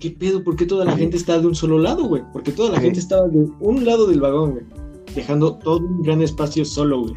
[0.00, 0.42] ¿qué pedo?
[0.44, 2.22] ¿Por qué toda la gente está de un solo lado, güey?
[2.32, 4.64] Porque toda la gente estaba de un lado del vagón, güey.
[5.14, 7.14] Dejando todo un gran espacio solo, güey.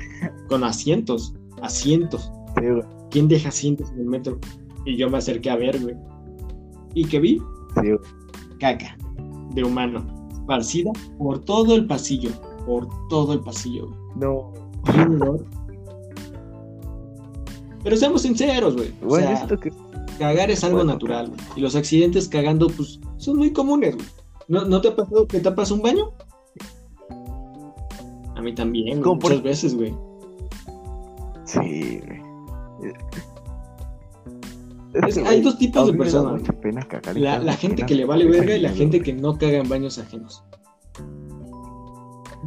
[0.48, 2.31] Con asientos, asientos.
[3.11, 4.40] ¿Quién deja asientos en el metro?
[4.86, 5.95] Y yo me acerqué a ver, güey.
[6.94, 7.41] ¿Y qué vi?
[7.82, 7.90] Sí.
[8.60, 8.98] Caca
[9.53, 12.32] de humano, esparcida por todo el pasillo,
[12.66, 13.99] por todo el pasillo, güey.
[14.18, 14.52] No.
[17.84, 18.94] Pero seamos sinceros, güey.
[19.06, 19.72] O sea, esto que.
[20.18, 21.40] cagar es algo Bueno, natural, güey.
[21.56, 24.07] Y los accidentes cagando, pues, son muy comunes, güey.
[24.49, 26.11] ¿No, ¿No te ha pasado que tapas un baño?
[28.36, 29.94] A mí también, por- muchas veces, güey.
[31.45, 32.94] Sí, güey.
[34.94, 38.72] Es- hay dos tipos de personas, pena La, gente que le vale verga y la
[38.72, 40.44] gente que no caga en baños ajenos.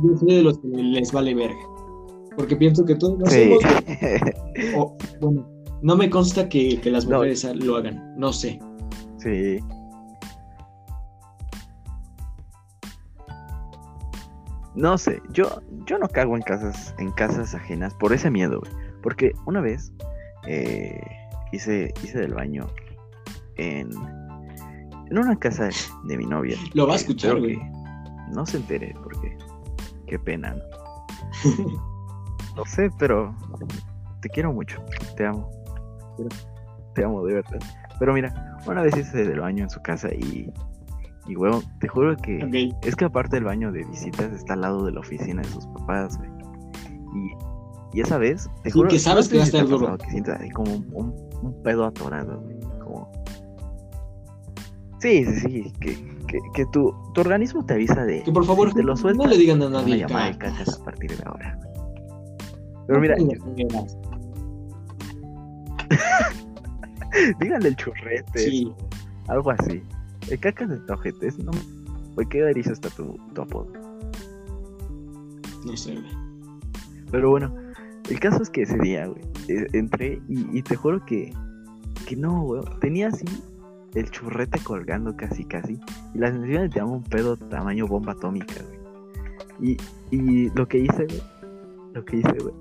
[0.03, 1.61] Yo soy de los que les vale verga.
[2.37, 3.53] Porque pienso que todos lo Sí.
[3.53, 4.75] hacemos, güey.
[4.77, 5.49] O, bueno,
[5.83, 7.17] no me consta que, que las No.
[7.17, 8.15] mujeres lo hagan.
[8.17, 8.59] No sé.
[9.19, 9.59] sí.
[14.75, 18.73] No sé, yo, yo no cago en casas, en casas ajenas por ese miedo, güey.
[19.03, 19.93] Porque una vez
[20.47, 20.99] eh,
[21.53, 22.67] hice, hice del baño
[23.57, 23.91] en,
[25.11, 25.75] en una casa de,
[26.05, 26.57] de mi novia.
[26.75, 27.59] Lo va a escuchar, güey.
[28.33, 29.37] No se entere, porque
[30.07, 30.63] qué pena, ¿no?
[32.57, 33.35] No sé, pero
[34.21, 34.83] te quiero mucho.
[35.17, 35.49] Te amo.
[36.95, 37.59] Te amo, de verdad.
[37.99, 40.53] Pero mira, una vez hice del baño en su casa y.
[41.29, 42.73] Y, huevón, te juro que.
[42.83, 45.67] Es que aparte del baño de visitas está al lado de la oficina de sus
[45.69, 46.31] papás, güey.
[47.95, 49.97] Y, y esa vez, te Sí, juro que sabes que va a estar duro.
[49.97, 52.59] Que sientas ahí como un, un- un pedo atorado, güey.
[52.81, 53.11] Como.
[55.01, 55.73] Sí, sí, sí.
[55.81, 55.95] Que,
[56.29, 58.23] que, que tu, tu organismo te avisa de.
[58.23, 59.99] Que por favor, te lo no sueltas, le digan a Una nadie.
[59.99, 61.59] llamada de cacas a partir de ahora.
[62.87, 63.87] Pero mira, No yo-
[67.41, 68.73] díganle el churrete, Sí.
[69.29, 69.83] algo así.
[70.31, 70.79] El cacas de
[71.27, 71.51] es no.
[72.15, 73.73] Güey, qué erizo está tu, tu apodo.
[75.65, 76.11] No sé, güey.
[77.11, 77.55] Pero bueno,
[78.13, 81.33] el caso es que ese día, güey, eh, entré y, te juro que,
[82.07, 83.25] que no, güey, tenía así
[83.95, 85.81] el churrete colgando casi, casi.
[86.15, 88.83] Y la sensación de te un pedo tamaño bomba atómica, güey.
[89.63, 89.77] Y,
[90.15, 91.23] y lo que hice, güey,
[91.95, 92.55] lo que hice, güey,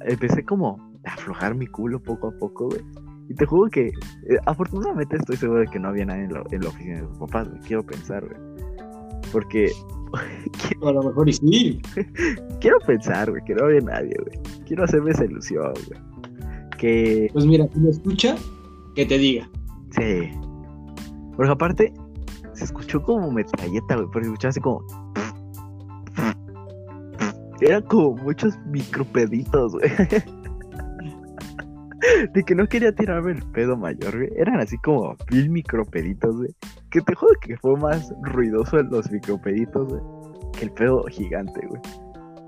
[0.00, 0.76] empecé como
[1.06, 2.82] a aflojar mi culo poco a poco, güey.
[3.30, 6.68] Y te juro que, eh, afortunadamente estoy seguro de que no había nadie en, la-
[6.68, 7.60] oficina de sus papás, güey.
[7.62, 8.38] Quiero pensar, güey.
[9.32, 9.70] Porque
[10.86, 11.80] A lo mejor y sí.
[12.60, 14.38] quiero pensar, güey, que no había nadie, güey.
[14.66, 16.00] Quiero hacerme esa ilusión, güey.
[16.78, 18.36] Que Pues mira, si lo escucha,
[18.94, 19.48] que te diga.
[19.96, 20.30] sí.
[21.36, 21.92] Porque aparte,
[22.54, 24.08] se escuchó como metralleta, güey.
[24.12, 24.82] Pero se escuchaba así como.
[27.60, 29.90] Eran como muchos micropeditos, güey.
[32.32, 34.30] De que no quería tirarme el pedo mayor, güey.
[34.36, 36.54] Eran así como mil micropeditos, güey.
[36.90, 40.02] Que te juro que fue más ruidoso en los micropeditos, güey.
[40.52, 41.80] Que el pedo gigante, güey.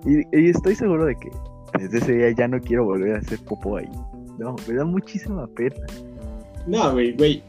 [0.06, 1.30] Y, y estoy seguro de que
[1.78, 3.90] desde ese día ya no quiero volver a hacer popó ahí.
[4.38, 5.76] No, me da muchísima pena.
[6.66, 7.42] No, güey, güey.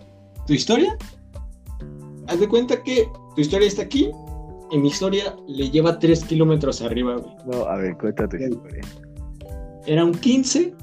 [0.46, 0.96] ¿Tu historia?
[2.28, 4.12] Haz de cuenta que tu historia está aquí
[4.72, 7.36] y mi historia le lleva 3 kilómetros arriba, güey.
[7.46, 8.82] No, a ver, cuenta tu historia.
[9.86, 10.74] Era un 15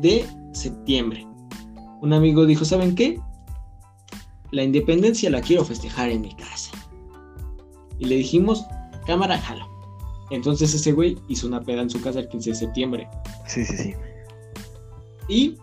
[0.00, 1.26] de septiembre.
[2.00, 3.20] Un amigo dijo, ¿saben qué?
[4.50, 6.72] La independencia la quiero festejar en mi casa.
[7.98, 8.64] Y le dijimos,
[9.06, 9.66] cámara, jalo.
[10.30, 13.08] Entonces ese güey hizo una peda en su casa el 15 de septiembre.
[13.46, 13.94] Sí, sí, sí.
[15.28, 15.56] Y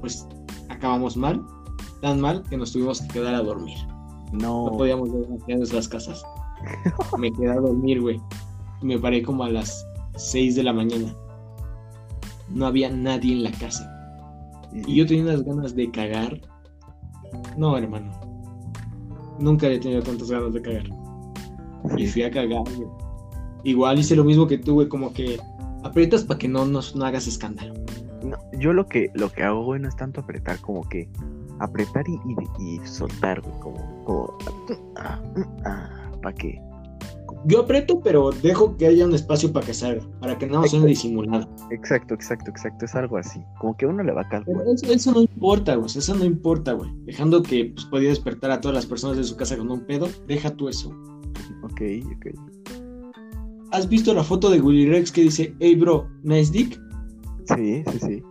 [0.00, 0.26] pues
[0.68, 1.44] acabamos mal,
[2.00, 3.78] tan mal que nos tuvimos que quedar a dormir.
[4.32, 4.66] No.
[4.66, 6.22] No podíamos ver en nuestras casas.
[7.18, 8.20] Me quedé a dormir, güey.
[8.82, 9.86] Y Me paré como a las
[10.16, 11.14] 6 de la mañana.
[12.54, 13.90] No había nadie en la casa.
[14.72, 16.40] Y yo tenía unas ganas de cagar.
[17.56, 18.10] No, hermano.
[19.38, 20.84] Nunca había tenido tantas ganas de cagar.
[21.96, 22.88] Y fui a cagar, güey.
[23.64, 25.38] Igual hice lo mismo que tú, güey, como que
[25.82, 27.74] aprietas para que no, nos, no hagas escándalo.
[28.22, 31.08] No, yo lo que, lo que hago, güey, no es tanto apretar, como que
[31.60, 32.18] apretar y,
[32.58, 34.38] y, y soltar, güey, como, como
[34.96, 35.20] ah,
[35.64, 36.60] ah, para que
[37.46, 40.86] Yo aprieto, pero dejo que haya un espacio para que salga, para que no suene
[40.86, 41.48] disimulado.
[41.70, 43.40] Exacto, exacto, exacto, es algo así.
[43.60, 44.66] Como que uno le va a calcular.
[44.68, 45.90] eso, eso no importa, güey.
[45.94, 46.90] Eso no importa, güey.
[47.04, 50.08] Dejando que pues, podía despertar a todas las personas de su casa con un pedo,
[50.26, 50.90] deja tú eso.
[51.62, 51.82] Ok,
[52.16, 52.26] ok.
[53.72, 56.80] ¿Has visto la foto de Willy Rex que dice, hey bro, nice dick?
[57.54, 58.22] Sí, sí, sí.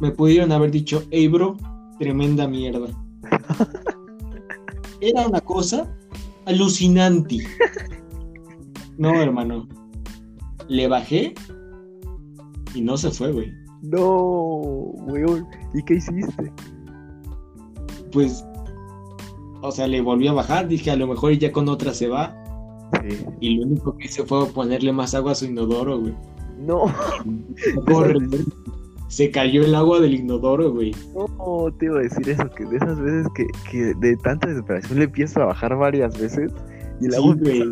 [0.00, 1.56] Me pudieron haber dicho, hey bro,
[1.98, 2.88] tremenda mierda.
[5.00, 5.97] Era una cosa
[6.48, 7.38] alucinante.
[8.96, 9.68] No, hermano.
[10.66, 11.34] Le bajé
[12.74, 13.52] y no se fue, güey.
[13.82, 14.56] No,
[15.06, 15.46] weón.
[15.74, 16.52] ¿Y qué hiciste?
[18.12, 18.44] Pues,
[19.62, 20.66] o sea, le volví a bajar.
[20.66, 22.34] Dije, a lo mejor ya con otra se va.
[23.02, 23.24] Sí.
[23.40, 26.14] Y lo único que hice fue ponerle más agua a su inodoro, güey.
[26.58, 26.92] No,
[27.86, 28.18] Corre.
[29.08, 30.94] Se cayó el agua del inodoro, güey.
[31.14, 34.98] no, te iba a decir eso, que de esas veces que, que de tanta desesperación
[34.98, 36.52] le empiezo a bajar varias veces
[37.00, 37.62] y el Sí, agua güey.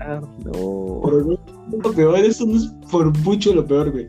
[0.00, 0.20] a.
[0.44, 1.00] No.
[1.04, 1.38] Pero,
[1.82, 4.08] lo peor, eso no es por mucho lo peor, güey.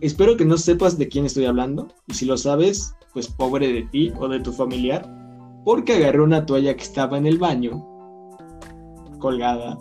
[0.00, 1.88] Espero que no sepas de quién estoy hablando.
[2.06, 5.04] Y si lo sabes, pues pobre de ti o de tu familiar.
[5.64, 7.84] Porque agarré una toalla que estaba en el baño,
[9.18, 9.78] colgada,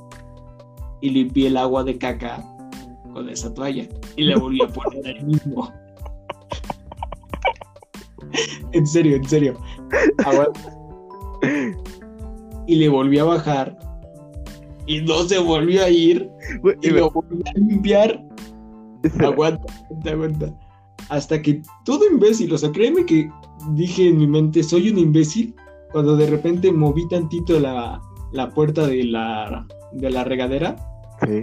[1.01, 2.43] y limpié el agua de caca
[3.13, 3.87] con esa toalla.
[4.17, 5.71] Y la volví a poner ahí mismo.
[8.71, 9.57] en serio, en serio.
[10.25, 10.75] Aguanta.
[12.67, 13.77] Y le volví a bajar.
[14.85, 16.29] Y no se volvió a ir.
[16.81, 18.23] Y lo volví a limpiar.
[19.19, 20.53] Aguanta, aguanta, aguanta.
[21.09, 23.29] Hasta que todo imbécil, o sea, créeme que
[23.73, 25.55] dije en mi mente, soy un imbécil,
[25.91, 27.99] cuando de repente moví tantito la,
[28.31, 30.75] la puerta de la, de la regadera,
[31.27, 31.39] Sí.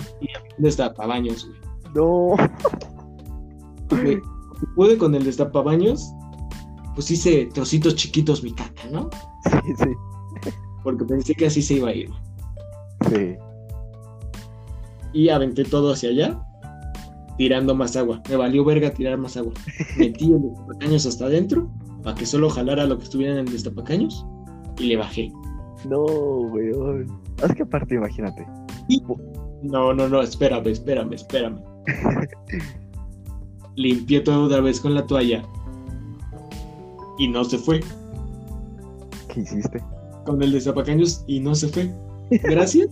[0.58, 1.58] destapabaños, güey.
[1.94, 2.36] No.
[3.90, 4.20] Güey,
[4.74, 6.10] Pude con el destapabaños,
[6.96, 9.10] pues hice trocitos chiquitos mi caca, ¿no?
[9.44, 10.50] Sí, sí.
[10.82, 12.08] Porque pensé que así se iba a ir.
[13.10, 13.36] Sí.
[15.12, 16.40] Y aventé todo hacia allá,
[17.36, 18.22] tirando más agua.
[18.28, 19.52] Me valió verga tirar más agua.
[19.98, 21.70] Metí el destapacaños hasta adentro,
[22.02, 24.26] para que solo jalara lo que estuviera en el destapacaños,
[24.78, 25.30] y le bajé.
[25.88, 27.06] No, weón.
[27.44, 28.46] Es que aparte, imagínate.
[29.62, 31.60] No, no, no, espérame, espérame, espérame.
[33.76, 35.42] Limpié todo otra vez con la toalla.
[37.18, 37.80] Y no se fue.
[39.32, 39.82] ¿Qué hiciste?
[40.24, 41.92] Con el destapacaños y no se fue.
[42.42, 42.88] Gracias.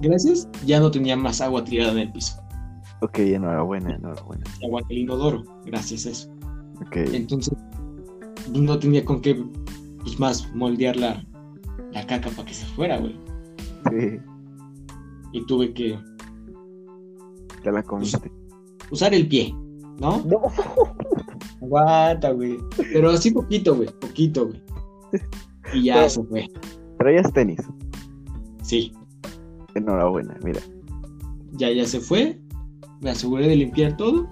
[0.00, 0.48] Gracias.
[0.64, 2.40] Ya no tenía más agua tirada en el piso.
[3.02, 4.44] Ok, enhorabuena, enhorabuena.
[4.64, 5.44] Agua del inodoro.
[5.64, 6.30] Gracias a eso.
[6.86, 6.96] Ok.
[7.12, 7.54] Entonces,
[8.52, 9.42] no tenía con qué
[10.02, 11.24] pues, más moldear la,
[11.92, 13.18] la caca para que se fuera, güey.
[13.90, 14.18] Sí,
[15.32, 15.98] Y tuve que
[17.62, 18.30] te la comiste.
[18.90, 19.54] usar el pie,
[20.00, 20.22] ¿no?
[20.26, 20.40] No.
[21.62, 22.58] Aguanta, güey.
[22.92, 23.88] Pero así poquito, güey.
[24.00, 24.62] Poquito, güey.
[25.74, 26.48] Y ya Pero- se fue.
[26.98, 27.60] Traías tenis.
[28.62, 28.92] Sí.
[29.74, 30.60] Enhorabuena, mira.
[31.52, 32.40] Ya, ya se fue.
[33.00, 34.28] Me aseguré de limpiar todo.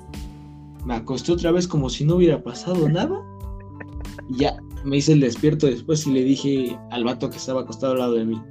[0.84, 3.20] Me acosté otra vez como si no hubiera pasado nada.
[4.30, 7.92] Y ya me hice el despierto después y le dije al vato que estaba acostado
[7.92, 8.42] al lado de mí.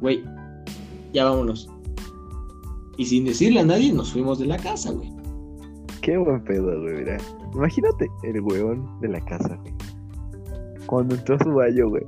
[0.00, 0.22] Güey,
[1.12, 1.68] ya vámonos.
[2.96, 5.10] Y sin decirle a nadie nos fuimos de la casa, güey.
[6.04, 7.16] Qué buen pedo, güey, mira.
[7.54, 9.74] Imagínate el huevón de la casa, güey.
[10.84, 12.04] Cuando entró a su baño, güey.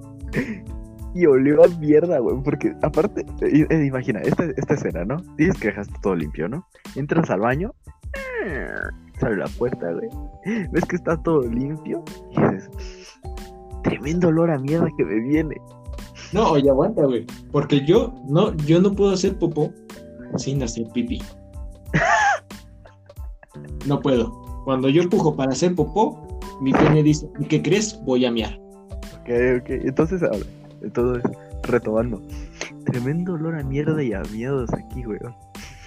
[1.14, 2.36] Y olió a mierda, güey.
[2.44, 5.16] Porque aparte, eh, eh, imagina, esta, esta escena, ¿no?
[5.38, 6.66] Dices que dejaste todo limpio, ¿no?
[6.94, 7.72] Entras al baño.
[9.18, 10.10] Sale la puerta, güey.
[10.72, 12.04] Ves que está todo limpio.
[12.32, 13.18] Y dices,
[13.82, 15.56] tremendo olor a mierda que me viene.
[16.34, 17.24] No, oye, aguanta, güey.
[17.50, 19.72] Porque yo no, yo no puedo hacer popó
[20.36, 21.22] sin hacer pipí.
[23.86, 24.30] No puedo.
[24.64, 27.98] Cuando yo empujo para hacer popó, mi pene dice, ¿y qué crees?
[28.04, 28.58] Voy a miar.
[29.20, 29.30] Ok,
[29.60, 29.68] ok.
[29.68, 30.38] Entonces, ahora,
[30.82, 31.22] entonces,
[31.64, 32.20] retomando.
[32.84, 35.18] Tremendo olor a mierda y a miedos aquí, güey.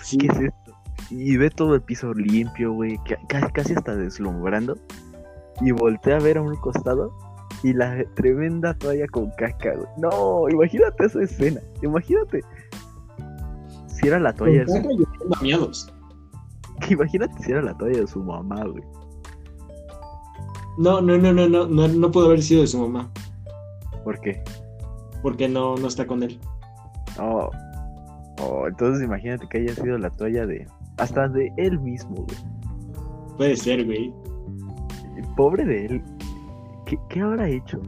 [0.01, 0.73] Sí, ¿Qué es esto?
[1.11, 4.77] Y ve todo el piso limpio, güey, ca- ca- casi hasta deslumbrando.
[5.61, 7.11] Y voltea a ver a un costado
[7.63, 9.87] y la tremenda toalla con caca, güey.
[9.97, 11.59] No, imagínate esa escena.
[11.81, 12.41] Imagínate.
[13.87, 14.73] Si era la con toalla su...
[14.73, 15.05] caca y
[15.41, 15.71] oliendo
[16.79, 16.91] miados.
[16.91, 18.83] Imagínate si era la toalla de su mamá, güey.
[20.77, 23.11] No, no, no, no, no, no, no pudo haber sido de su mamá,
[24.03, 24.41] ¿Por qué?
[25.21, 26.39] porque no, no está con él.
[27.19, 27.49] Oh,
[28.41, 30.65] oh, entonces imagínate que haya sido la toalla de...
[30.97, 32.37] Hasta de él mismo, güey.
[33.37, 34.13] Puede ser, güey.
[35.35, 36.03] Pobre de él.
[36.85, 37.81] ¿Qué, qué habrá hecho?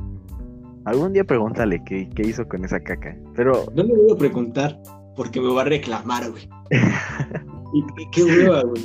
[0.86, 3.16] Algún día pregúntale qué, qué hizo con esa caca.
[3.36, 4.82] Pero No le voy a preguntar
[5.16, 6.50] porque me va a reclamar, güey.
[7.74, 8.82] Y qué, qué hueva, güey.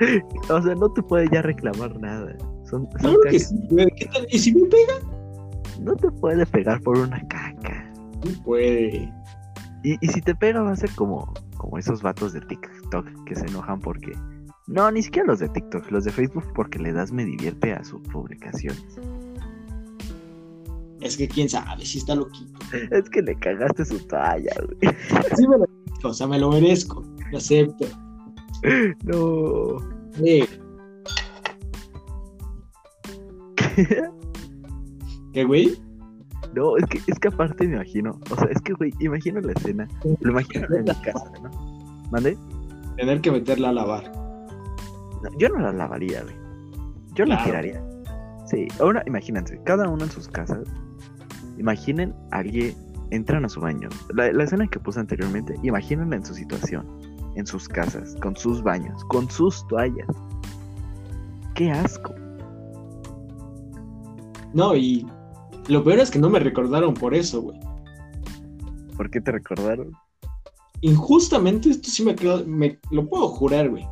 [0.48, 2.36] O sea, no te puede ya reclamar nada.
[2.70, 3.88] Son, son Claro que sí, güey.
[3.96, 4.26] ¿Qué tal?
[4.30, 4.94] ¿Y si me pega?
[5.80, 7.92] No te puede pegar por una caca.
[8.22, 9.12] Sí puede.
[9.82, 13.34] Y, y si te pega va a ser como, como esos vatos de TikTok que
[13.34, 14.12] se enojan porque...
[14.66, 17.82] No, ni siquiera los de TikTok, los de Facebook porque le das me divierte a
[17.84, 18.98] sus publicaciones.
[21.00, 22.58] Es que quién sabe si está loquito.
[22.90, 24.94] Es que le cagaste su toalla, güey.
[25.36, 27.02] Sí me lo merezco, o sea, me lo merezco.
[27.30, 27.86] Lo acepto.
[29.04, 29.78] No.
[30.14, 30.44] Sí.
[35.32, 35.78] ¿Qué, güey?
[36.54, 39.52] No, es que, es que aparte me imagino, o sea, es que, güey, imagino la
[39.52, 39.86] escena,
[40.20, 41.50] lo imagino en mi casa, ¿no?
[42.10, 42.36] ¿Mande?
[42.96, 44.10] Tener que meterla a lavar.
[45.22, 46.34] No, yo no la lavaría, güey.
[47.14, 47.82] Yo la tiraría.
[48.46, 50.66] Sí, ahora imagínense, cada uno en sus casas,
[51.58, 52.74] imaginen a alguien,
[53.10, 53.88] entran a su baño.
[54.14, 56.86] La, la escena que puse anteriormente, imagínenla en su situación,
[57.34, 60.08] en sus casas, con sus baños, con sus toallas.
[61.54, 62.14] ¡Qué asco!
[64.54, 65.06] No, y
[65.68, 67.58] lo peor es que no me recordaron por eso, güey.
[68.96, 69.92] ¿Por qué te recordaron?
[70.80, 73.86] Injustamente, esto sí me quedó, me lo puedo jurar, güey.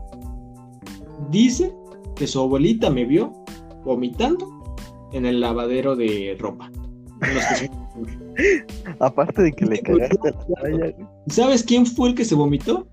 [1.30, 1.74] Dice
[2.14, 3.32] que su abuelita me vio
[3.84, 4.74] vomitando
[5.12, 6.70] en el lavadero de ropa.
[7.22, 8.25] En los que
[9.00, 10.94] Aparte de que le cagaste la toalla.
[11.28, 12.86] ¿Sabes quién fue el que se vomitó?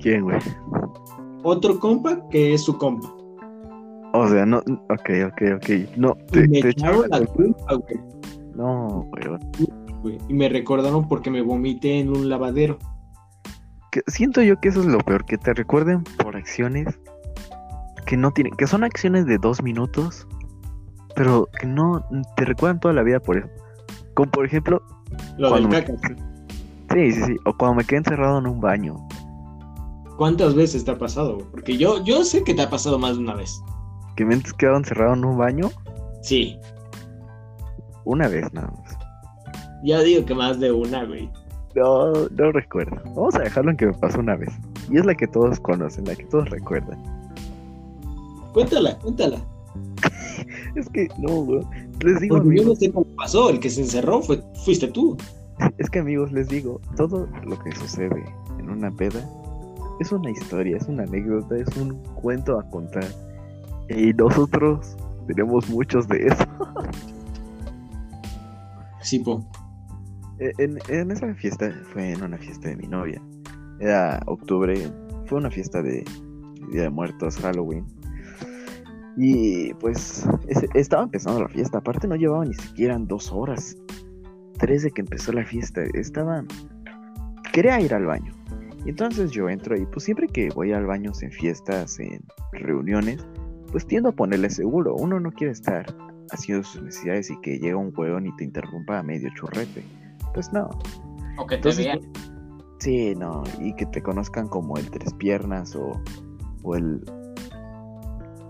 [0.00, 0.38] ¿Quién, güey?
[1.42, 3.12] Otro compa que es su compa.
[4.12, 5.96] O sea, no, ok, ok, ok.
[5.96, 8.00] No, te, me te echaron la culpa, güey,
[8.54, 9.38] No, güey.
[10.02, 10.18] güey.
[10.28, 12.78] Y me recordaron porque me vomité en un lavadero.
[13.92, 16.98] que- siento yo que eso es lo peor, que te recuerden por acciones
[18.06, 20.26] que no tienen, que son acciones de dos minutos,
[21.14, 22.04] pero que no
[22.36, 23.48] te recuerdan toda la vida por eso.
[24.16, 24.82] Como por ejemplo,
[25.38, 25.92] Lo del me, caca.
[26.92, 28.96] sí, sí, sí, o cuando me quedé encerrado en un baño.
[30.16, 31.38] ¿Cuántas veces te ha pasado?
[31.52, 33.62] Porque yo, yo sé que te ha pasado más de una vez.
[34.16, 35.70] Que me he quedado encerrado en un baño
[36.22, 36.58] Sí,
[38.04, 38.96] una vez nada más.
[39.84, 41.30] ya digo que más de una, güey.
[41.74, 42.96] No, no recuerdo.
[43.14, 44.48] Vamos a dejarlo en que me pasó una vez.
[44.90, 46.98] Y es la que todos conocen, la que todos recuerdan.
[48.54, 49.38] Cuéntala, cuéntala.
[50.76, 51.60] Es que, no, güey.
[52.04, 53.50] Les digo, Porque yo no amigos, sé cómo pasó.
[53.50, 55.16] El que se encerró fue, fuiste tú.
[55.78, 58.24] es que amigos, les digo, todo lo que sucede
[58.58, 59.20] en una peda
[60.00, 63.06] es una historia, es una anécdota, es un cuento a contar.
[63.88, 64.96] Y nosotros
[65.26, 66.44] tenemos muchos de eso.
[69.00, 69.44] Sí, po.
[70.40, 73.22] E- En, en esa fiesta, fue en una fiesta de mi novia.
[73.78, 74.74] Era octubre,
[75.26, 76.04] fue una fiesta de
[76.72, 77.86] Día de Muertos, Halloween.
[79.16, 80.26] Y pues
[80.74, 81.78] estaba empezando la fiesta.
[81.78, 83.76] Aparte no llevaba ni siquiera dos horas.
[84.58, 85.82] Tres de que empezó la fiesta.
[85.94, 86.44] Estaba...
[87.52, 88.32] Quería ir al baño.
[88.84, 92.22] Y entonces yo entro y pues siempre que voy al baño en fiestas, en
[92.52, 93.26] reuniones,
[93.72, 94.94] pues tiendo a ponerle seguro.
[94.94, 95.86] Uno no quiere estar
[96.30, 99.82] haciendo sus necesidades y que llega un hueón y te interrumpa a medio churrete.
[100.34, 100.68] Pues no.
[101.38, 101.88] O que Entonces,
[102.78, 106.00] Sí, no, y que te conozcan como el tres piernas o,
[106.62, 107.02] o el...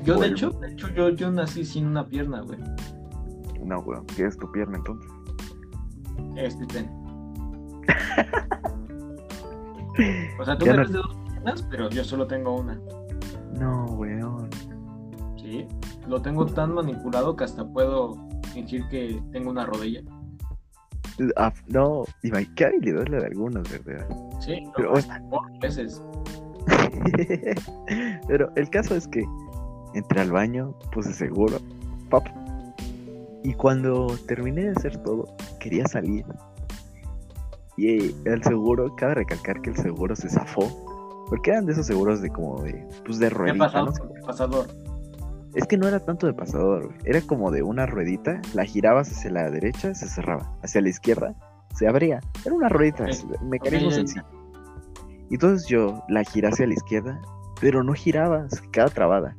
[0.06, 0.34] Yo, de Bueno.
[0.36, 2.58] hecho, de hecho yo, yo nací sin una pierna, güey.
[3.64, 5.10] No, weón, ¿qué es tu pierna entonces?
[6.36, 6.88] Este ten.
[10.38, 12.78] O sea, tú Ya no- ves de dos piernas, pero yo solo tengo una.
[13.58, 14.48] No, weón.
[15.38, 15.66] Sí.
[16.06, 18.14] Lo tengo tan manipulado que hasta puedo
[18.52, 20.02] fingir que tengo una rodilla.
[21.36, 24.06] Ah, no, ima- qué habilidad la de algunos, ¿verdad?
[24.40, 26.02] Sí, no, Pero- hasta por veces.
[28.28, 29.24] Pero el caso es que
[29.96, 31.58] entré al baño, puse seguro,
[32.10, 32.26] pop.
[33.42, 36.24] Y cuando terminé de hacer todo, quería salir.
[37.76, 41.24] Y el seguro, cabe recalcar que el seguro se zafó.
[41.28, 43.86] Porque eran de esos seguros de como de, pues de ¿Qué ruedita, pasado?
[43.86, 43.92] ¿no?
[43.92, 44.02] sé.
[44.24, 44.66] Pasador.
[45.54, 46.98] Es que no era tanto de pasador, güey.
[47.04, 50.52] Era como de una ruedita, la girabas hacia la derecha, se cerraba.
[50.62, 51.34] Hacia la izquierda,
[51.74, 52.20] se abría.
[52.44, 53.08] Era una ruedita, Ok.
[53.10, 54.24] es- mecanismo Ok, ya, sencillo.
[55.30, 57.20] Y entonces yo la giré hacia la izquierda,
[57.60, 59.36] pero no giraba, se quedaba trabada.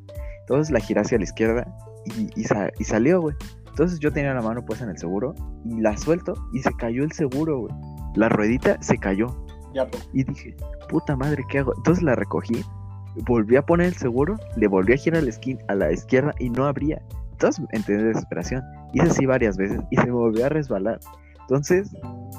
[0.48, 1.66] Entonces la giré hacia la izquierda
[2.06, 3.36] y, y, sa- y salió, güey.
[3.68, 5.34] Entonces yo tenía la mano puesta en el seguro
[5.64, 7.74] y la suelto y se cayó el seguro, güey.
[8.14, 9.26] La ruedita se cayó.
[9.74, 9.98] Ya, po.
[10.14, 10.56] Y dije,
[10.88, 11.74] puta madre, ¿qué hago?
[11.76, 12.64] Entonces la recogí,
[13.26, 16.34] volví a poner el seguro, le volví a girar a la, esquina, a la izquierda
[16.38, 17.02] y no abría.
[17.32, 18.62] Entonces entré en desesperación.
[18.94, 20.98] Hice así varias veces y se me volvió a resbalar.
[21.42, 21.94] Entonces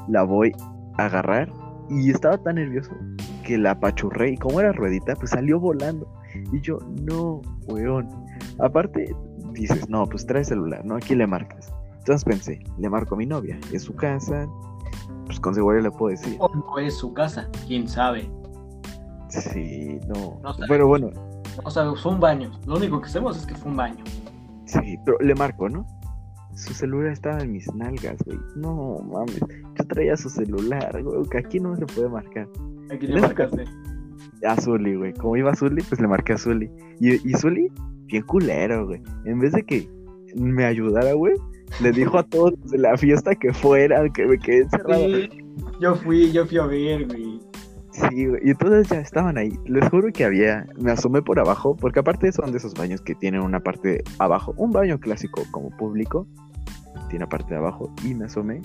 [0.10, 0.52] la voy
[0.98, 1.49] a agarrar
[1.90, 2.91] y estaba tan nervioso
[3.44, 6.11] que la apachurré y como era ruedita, pues salió volando.
[6.51, 8.07] Y yo, no, weón.
[8.59, 9.15] Aparte,
[9.53, 10.95] dices, no, pues trae celular, ¿no?
[10.95, 11.71] Aquí le marcas.
[11.99, 14.47] Entonces pensé, le marco a mi novia, es su casa,
[15.26, 16.38] pues con seguridad le puedo decir.
[16.39, 18.30] O no es su casa, quién sabe.
[19.30, 20.39] Sí, no.
[20.41, 21.11] No pero bueno,
[21.63, 22.51] O sea, fue un baño.
[22.65, 24.03] Lo único que sabemos es que fue un baño.
[24.65, 25.85] sí, pero le marco, ¿no?
[26.55, 28.39] Su celular estaba en mis nalgas, güey.
[28.55, 29.39] No mames.
[29.76, 31.30] Yo traía su celular, güey.
[31.30, 32.47] Que aquí no se puede marcar.
[32.91, 33.65] Aquí le marcaste.
[34.45, 35.14] A Zully, güey.
[35.14, 36.70] Como iba Zully, pues le marqué a Zully.
[36.99, 37.72] Y, y Zully,
[38.06, 39.02] bien culero, güey.
[39.26, 39.90] En vez de que
[40.36, 41.34] me ayudara, güey,
[41.82, 45.06] Le dijo a todos de la fiesta que fueran, que me quedé encerrado.
[45.06, 45.30] Sí,
[45.80, 47.40] yo fui, yo fui a ver, güey.
[47.91, 48.41] Sí, güey.
[48.44, 49.52] Y entonces ya estaban ahí.
[49.66, 50.68] Les juro que había.
[50.78, 54.53] Me asomé por abajo, porque aparte son de esos baños que tienen una parte abajo.
[54.57, 56.28] Un baño clásico como público.
[57.10, 57.94] Tiene parte de abajo.
[58.03, 58.61] Y me asomé.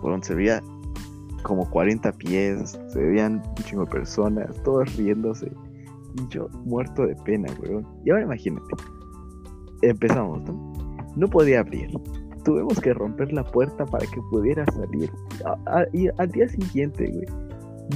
[0.00, 0.62] Por donde se veía
[1.46, 2.78] como 40 pies.
[2.88, 4.46] Se veían un chingo de personas.
[4.64, 5.50] Todos riéndose.
[6.18, 7.86] Y yo muerto de pena, weón.
[8.04, 8.66] Y ahora imagínate.
[9.82, 10.72] Empezamos, ¿no?
[11.16, 11.90] No podía abrir.
[12.44, 15.10] Tuvimos que romper la puerta para que pudiera salir.
[15.44, 17.26] A- a- y al día siguiente, güey.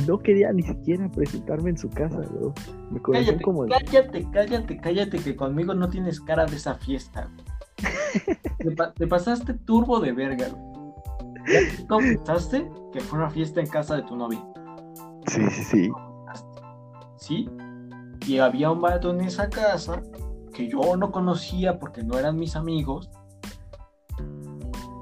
[0.06, 2.52] No quería ni siquiera presentarme en su casa, güey.
[2.92, 3.66] Me Cállate, como...
[3.66, 7.28] cállate, cállate, cállate, que conmigo no tienes cara de esa fiesta.
[7.34, 7.44] güey.
[8.58, 10.79] Te, pa- te pasaste turbo de verga, güey.
[11.52, 14.42] Ya te confesaste que fue una fiesta en casa de tu novia.
[15.26, 15.90] Sí, sí, sí.
[17.16, 17.48] ¿Sí?
[18.26, 20.02] Y había un vato en esa casa
[20.52, 23.10] que yo no conocía porque no eran mis amigos.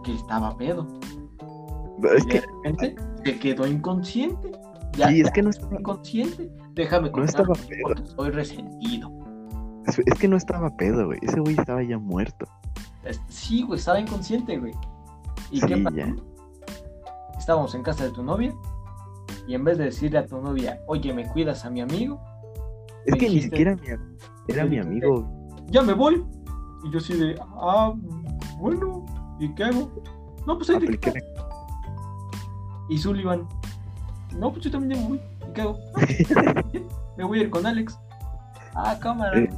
[0.04, 0.86] Que estaba pedo.
[2.14, 4.52] Es Y que, de repente se quedó inconsciente.
[4.96, 6.50] Ya, sí, es que no estaba, inconsciente.
[6.72, 8.04] Déjame no estaba pedo.
[8.04, 9.10] estoy resentido.
[9.86, 11.18] Es, es que no estaba pedo, güey.
[11.22, 12.46] Ese güey estaba ya muerto.
[13.04, 14.72] Es- Sí, güey, estaba inconsciente, güey.
[15.50, 15.96] ¿Y Sí, qué pasó?
[15.96, 16.14] ya.
[17.48, 18.54] Estábamos en casa de tu novia
[19.46, 22.20] y en vez de decirle a tu novia, oye, ¿me cuidas a mi amigo?
[23.06, 23.74] Es que ni siquiera
[24.48, 25.26] era mi amigo.
[25.68, 26.22] Ya me voy.
[26.84, 27.94] Y yo así de, ah,
[28.58, 29.06] bueno,
[29.40, 29.90] ¿y qué hago?
[30.46, 31.24] No, pues ahí te quedas.
[32.90, 33.48] Y Sullivan,
[34.36, 35.20] no, pues yo también ya me voy.
[35.48, 35.78] ¿Y qué hago?
[35.96, 37.98] "Ah, bien, me voy a ir con Alex.
[38.74, 39.38] Ah, cámara.
[39.40, 39.48] Eh,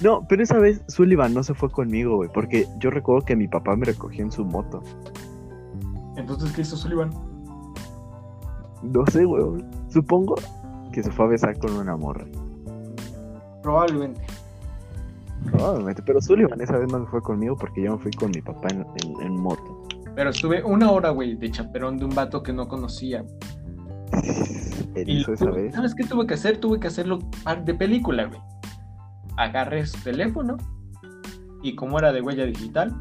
[0.00, 2.30] No, pero esa vez Sullivan no se fue conmigo, güey.
[2.32, 4.80] Porque yo recuerdo que mi papá me recogió en su moto.
[6.16, 7.10] Entonces, ¿qué hizo Sullivan?
[8.82, 9.64] No sé, güey.
[9.88, 10.34] Supongo
[10.92, 12.24] que se fue a besar con una morra.
[13.62, 14.20] Probablemente.
[15.52, 16.02] Probablemente.
[16.04, 18.68] Pero Sullivan esa vez no se fue conmigo porque yo me fui con mi papá
[18.70, 19.86] en, en- en moto.
[20.14, 23.24] Pero estuve una hora, güey, de chaperón de un vato que no conocía.
[24.94, 25.74] Él Y hizo lo esa tuve- vez.
[25.74, 26.58] ¿Sabes qué tuve que hacer?
[26.58, 28.40] Tuve que hacerlo par de película, güey.
[29.36, 30.56] Agarré su teléfono
[31.62, 32.94] y como era de huella digital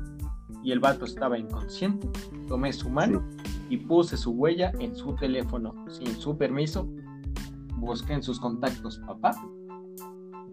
[0.66, 2.10] y el vato estaba inconsciente,
[2.48, 3.24] tomé su mano
[3.70, 6.90] y puse su huella en su teléfono sin su permiso.
[7.78, 9.32] Busqué en sus contactos papá,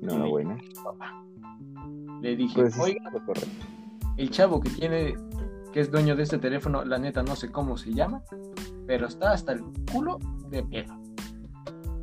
[0.02, 0.58] No, buena.
[0.84, 1.24] papá.
[2.20, 3.10] Le dije, Pues oiga,
[4.18, 5.14] el chavo que tiene,
[5.72, 8.22] que es dueño de este teléfono, la neta no sé cómo se llama,
[8.86, 10.18] pero está hasta el culo
[10.50, 10.94] de pedo.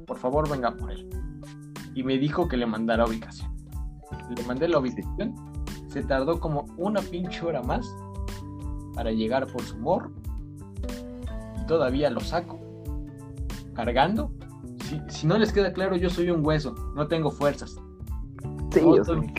[0.07, 1.07] Por favor, venga por él.
[1.93, 3.55] Y me dijo que le mandara ubicación.
[4.35, 5.35] Le mandé la ubicación.
[5.89, 7.91] Se tardó como una pinche hora más
[8.93, 10.11] para llegar por su morro.
[11.61, 12.59] Y todavía lo saco.
[13.73, 14.31] Cargando.
[14.83, 16.73] Si, si no les queda claro, yo soy un hueso.
[16.95, 17.75] No tengo fuerzas.
[18.71, 19.33] Sí, No, soy-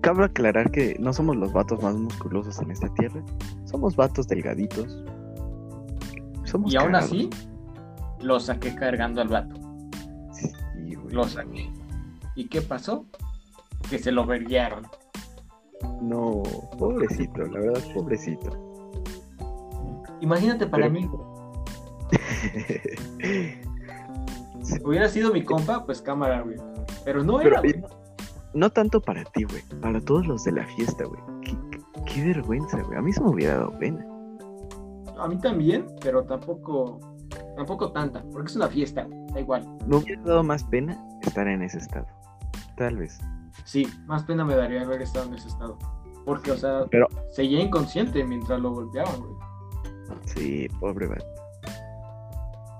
[0.00, 3.22] Cabe aclarar que no somos los vatos más musculosos en esta tierra.
[3.64, 5.02] Somos vatos delgaditos.
[6.44, 7.10] Somos Y aún cagados.
[7.10, 7.30] así,
[8.20, 9.56] lo saqué cargando al vato.
[10.32, 10.48] Sí.
[11.10, 11.68] Lo saqué.
[12.36, 13.04] ¿Y qué pasó?
[13.90, 14.86] Que se lo verguearon.
[16.00, 16.42] No,
[16.78, 18.50] pobrecito, la verdad, pobrecito.
[20.20, 21.08] Imagínate para Pero- mí,
[24.84, 26.56] hubiera sido mi compa, pues cámara, güey.
[27.04, 27.74] Pero no Pero era, güey.
[27.80, 27.88] no,
[28.54, 29.62] no tanto para ti, güey.
[29.80, 31.20] Para todos los de la fiesta, güey.
[32.06, 32.98] Qué, vergüenza, güey.
[32.98, 34.04] A mí se me hubiera dado pena.
[35.18, 36.98] A mí también, pero tampoco,
[37.56, 39.66] tampoco tanta, porque es una fiesta, da igual.
[39.86, 42.06] Me hubiera dado más pena estar en ese estado.
[42.76, 43.18] Tal vez.
[43.66, 45.76] Sí, más pena me daría haber estado en ese estado.
[46.24, 49.32] Porque, o sea, Pero- seguía inconsciente mientras lo golpeaban, güey.
[50.24, 51.24] Sí, pobre vato.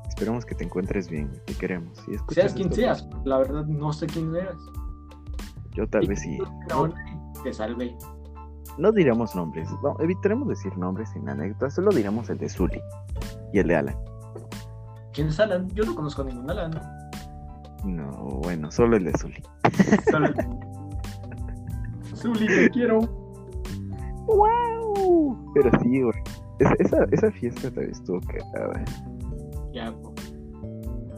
[0.08, 1.30] Esperamos que te encuentres bien.
[1.44, 1.98] Te queremos.
[1.98, 4.56] Si Seas quien esto, seas, la verdad no sé quién eras.
[5.72, 6.38] Yo tal vez sí.
[7.44, 7.94] Te salvé.
[8.78, 9.68] No diremos nombres.
[9.82, 11.74] No, evitaremos decir nombres sin anécdotas.
[11.74, 12.80] Solo diremos el de Zully
[13.52, 13.96] y el de Alan.
[15.12, 15.68] ¿Quién es Alan?
[15.74, 16.70] Yo no conozco a ningún Alan.
[17.84, 18.10] No,
[18.42, 19.42] bueno, solo el de Zully.
[20.10, 20.28] Solo-
[22.26, 23.00] Zuli, te quiero.
[24.26, 25.52] ¡Wow!
[25.54, 26.14] Pero sí, güey.
[26.58, 28.84] Esa, esa, esa fiesta también estuvo cagada.
[29.72, 29.94] Ya.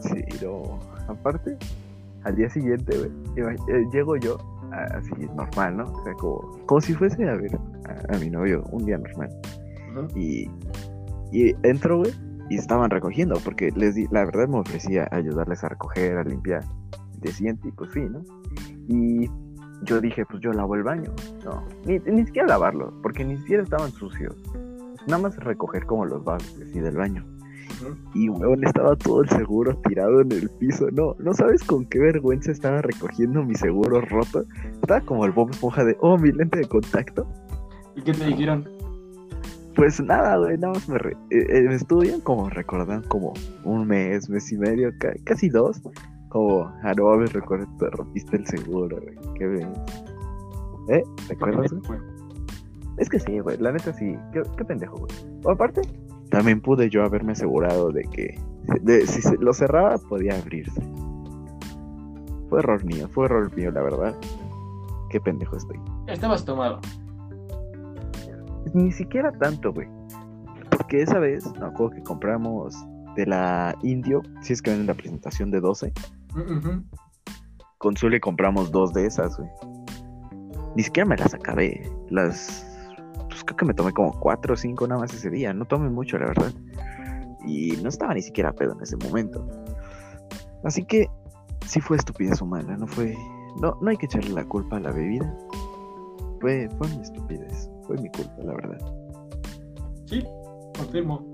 [0.01, 0.79] Sí, no.
[1.07, 1.57] Aparte,
[2.23, 2.95] al día siguiente,
[3.35, 4.37] güey, eh, llego yo
[4.71, 5.83] así normal, ¿no?
[5.91, 9.29] O sea, como, como si fuese a ver a, a mi novio un día normal.
[10.15, 10.47] Y,
[11.31, 12.11] y entro, güey,
[12.51, 16.63] y estaban recogiendo, porque les di, la verdad me ofrecía ayudarles a recoger, a limpiar
[17.15, 18.21] el día siguiente, y pues fui, ¿no?
[18.87, 19.27] Y
[19.83, 21.11] yo dije, pues yo lavo el baño.
[21.43, 24.35] No, ni, ni siquiera lavarlo, porque ni siquiera estaban sucios.
[25.07, 27.25] Nada más recoger como los vasos así del baño.
[28.13, 30.87] Y, weón, estaba todo el seguro tirado en el piso.
[30.91, 34.43] No, no sabes con qué vergüenza estaba recogiendo mi seguro roto.
[34.81, 37.25] Estaba como el Bob Esponja de, oh, mi lente de contacto.
[37.95, 38.67] ¿Y qué te dijeron?
[39.75, 43.33] Pues nada, güey, nada más me, re- eh, eh, me estuvieron como recordando como
[43.63, 45.81] un mes, mes y medio, ca- casi dos.
[46.29, 49.15] Como, ah, no mames, recuerda, te rompiste el seguro, güey.
[49.35, 49.73] Qué bien.
[50.89, 51.03] ¿Eh?
[51.27, 51.71] ¿Te acuerdas?
[51.71, 51.99] güey?
[52.97, 54.15] Es que sí, güey, la neta sí.
[54.33, 55.11] Qué, qué pendejo, güey.
[55.43, 55.81] O aparte,
[56.29, 58.39] también pude yo haberme asegurado de que
[58.81, 60.81] de- si se lo cerraba podía abrirse.
[62.49, 64.15] Fue error mío, fue error mío, la verdad.
[65.09, 65.79] Qué pendejo estoy.
[66.07, 66.79] Estabas tomado.
[68.73, 69.87] Ni siquiera tanto, güey.
[70.69, 72.75] Porque esa vez, me acuerdo que compramos
[73.15, 75.91] de la Indio, si es que ven en la presentación de 12,
[77.77, 79.49] Con Zule compramos dos de esas, güey.
[80.75, 81.89] Ni siquiera me las acabé.
[82.09, 82.65] Las.
[83.27, 85.53] Pues creo que me tomé como cuatro o cinco nada más ese día.
[85.53, 86.53] No tomé mucho, la verdad.
[87.45, 89.47] Y no estaba ni siquiera pedo en ese momento.
[90.63, 91.07] Así que
[91.65, 92.77] sí fue estupidez humana.
[92.77, 93.15] No fue.
[93.61, 95.33] No, no hay que echarle la culpa a la bebida.
[96.41, 97.69] Fue, fue mi estupidez.
[97.87, 98.79] Fue mi culpa, la verdad.
[100.05, 100.23] Sí,
[100.75, 101.25] confirmo.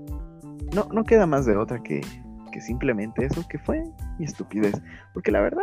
[0.74, 2.00] No, no queda más de otra que,
[2.60, 3.82] simplemente eso, que fue
[4.18, 4.80] mi estupidez.
[5.14, 5.62] Porque la verdad,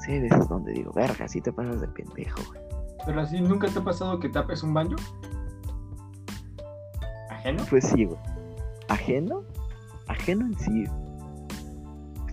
[0.00, 2.60] sí hay veces donde digo, verga, sí te pasas de pendejo, güey.
[3.06, 4.96] Pero así, ¿nunca te ha pasado que tapes un baño?
[7.30, 7.64] ¿Ajeno?
[7.70, 8.18] Pues sí, güey.
[8.88, 9.42] ¿Ajeno?
[10.08, 10.84] Ajeno en sí.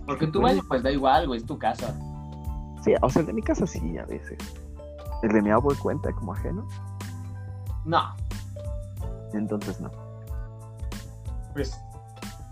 [0.06, 1.94] Porque tu Pues- baño, pues da igual, güey, es tu casa.
[2.82, 4.38] Sí, o sea, el de mi casa sí, a veces.
[5.22, 6.66] El de mi abuelo cuenta como ajeno,
[7.84, 8.14] No,
[9.32, 9.90] entonces no.
[11.54, 11.80] pues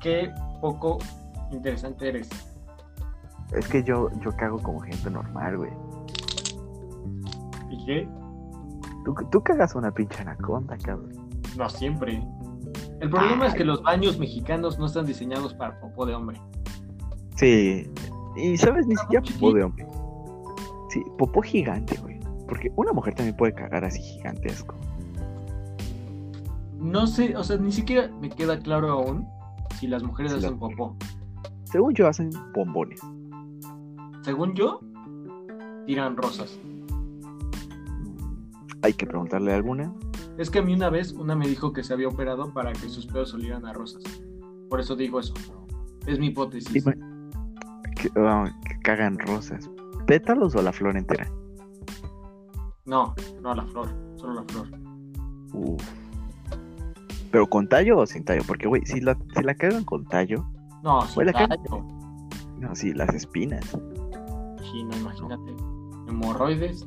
[0.00, 0.98] qué poco
[1.54, 2.28] interesante eres.
[3.52, 5.70] Es que yo, yo cago como gente normal, güey.
[7.70, 8.08] ¿Y qué?
[9.04, 11.12] Tú, tú cagas una pinche anaconda, cabrón.
[11.56, 12.22] No siempre.
[13.00, 16.40] El problema es que los baños mexicanos no están diseñados para popó de hombre.
[17.36, 17.90] Sí.
[18.36, 19.86] Y sabes, ni siquiera popó de hombre.
[20.90, 22.18] Sí, popó gigante, güey.
[22.48, 24.74] Porque una mujer también puede cagar así gigantesco.
[26.78, 29.26] No sé, o sea, ni siquiera me queda claro aún
[29.78, 30.96] si las mujeres Sí, la- hacen popó.
[31.74, 33.00] Según yo, hacen bombones.
[34.22, 34.78] Según yo,
[35.86, 36.56] tiran rosas.
[38.82, 39.92] Hay que preguntarle a alguna.
[40.38, 42.88] Es que a mí una vez una me dijo que se había operado para que
[42.88, 44.04] sus pedos olieran a rosas.
[44.70, 45.34] Por eso digo eso.
[46.06, 46.84] Es mi hipótesis.
[46.84, 49.68] Que, ah, que cagan rosas.
[50.06, 51.28] ¿Pétalos o la flor entera?
[52.84, 54.68] No, no la flor, solo la flor.
[55.52, 55.82] Uf.
[57.32, 58.42] ¿Pero con tallo o sin tallo?
[58.46, 60.46] Porque, güey, si la, si la cagan con tallo,
[60.84, 61.82] No, sin Huele a tallo.
[62.58, 63.64] no, sí, las espinas.
[63.70, 65.56] Sí, no, imagínate.
[66.08, 66.86] Hemorroides.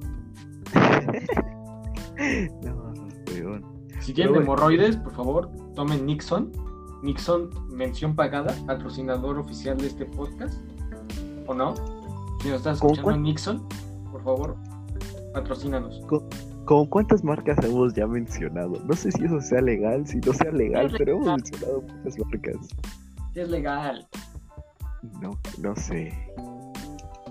[2.64, 2.94] no,
[3.34, 3.65] weón.
[3.99, 4.45] Si tienen bueno.
[4.45, 6.52] hemorroides, por favor, tomen Nixon.
[7.02, 10.61] Nixon, mención pagada, patrocinador oficial de este podcast.
[11.48, 11.74] ¿O no?
[12.41, 13.24] Si nos estás ¿Cómo escuchando cuál?
[13.24, 13.68] Nixon,
[14.11, 14.56] por favor,
[15.34, 16.02] patrocínanos.
[16.65, 18.80] ¿Con cuántas marcas hemos ya mencionado?
[18.86, 22.57] No sé si eso sea legal, si no sea legal, pero hemos mencionado muchas marcas.
[23.38, 24.07] Es legal.
[25.22, 26.11] No, no sé.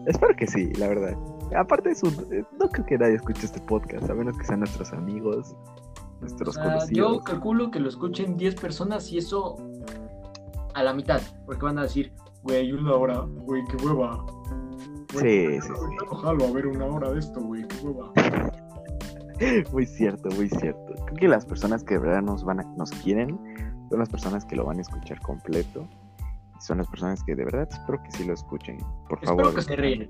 [0.06, 1.16] Espero que sí, la verdad.
[1.56, 2.12] Aparte es un...
[2.32, 5.56] eh, No creo que nadie escuche este podcast, a menos que sean nuestros amigos,
[6.20, 6.90] nuestros conocidos.
[6.90, 9.56] yo calculo que lo escuchen 10 personas y eso
[10.74, 11.20] a la mitad.
[11.44, 12.12] Porque van a decir,
[12.44, 14.24] güey, una hora, güey, qué hueva.
[15.10, 15.96] Sí, sí, sí.
[16.08, 18.12] Ojalá a ver una hora de esto, güey, qué hueva.
[19.72, 20.94] Muy cierto, muy cierto.
[21.04, 23.38] Creo que las personas que de verdad nos van a, nos quieren
[23.88, 25.86] son las personas que lo van a escuchar completo.
[26.58, 28.78] Y son las personas que de verdad espero que sí lo escuchen.
[29.08, 29.54] Por Espero favor.
[29.54, 30.08] que se ríen.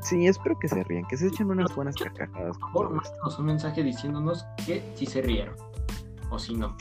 [0.00, 2.56] Sí, espero que se rían, que se echen unas buenas carcajadas.
[2.58, 5.54] Por favor, mándanos un mensaje diciéndonos que si se rieron.
[6.30, 6.76] O si no.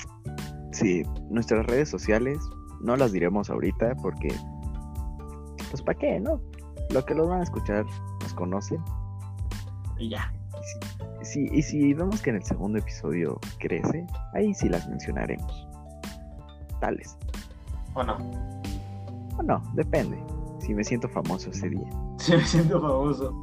[0.72, 2.38] Sí, nuestras redes sociales
[2.81, 4.27] no las diremos ahorita porque,
[5.72, 6.39] pues, ¿para qué, no?
[6.91, 7.85] Lo que los van a escuchar
[8.22, 8.84] nos conocen.
[9.98, 10.31] Y ya.
[11.31, 15.67] Si, y si vemos que en el segundo episodio crece, ahí sí las mencionaremos.
[16.79, 17.17] Tales.
[17.93, 18.15] ¿O no?
[19.37, 20.17] O no, depende.
[20.59, 21.89] Si me siento famoso ese día.
[22.17, 23.33] Se me siento famoso.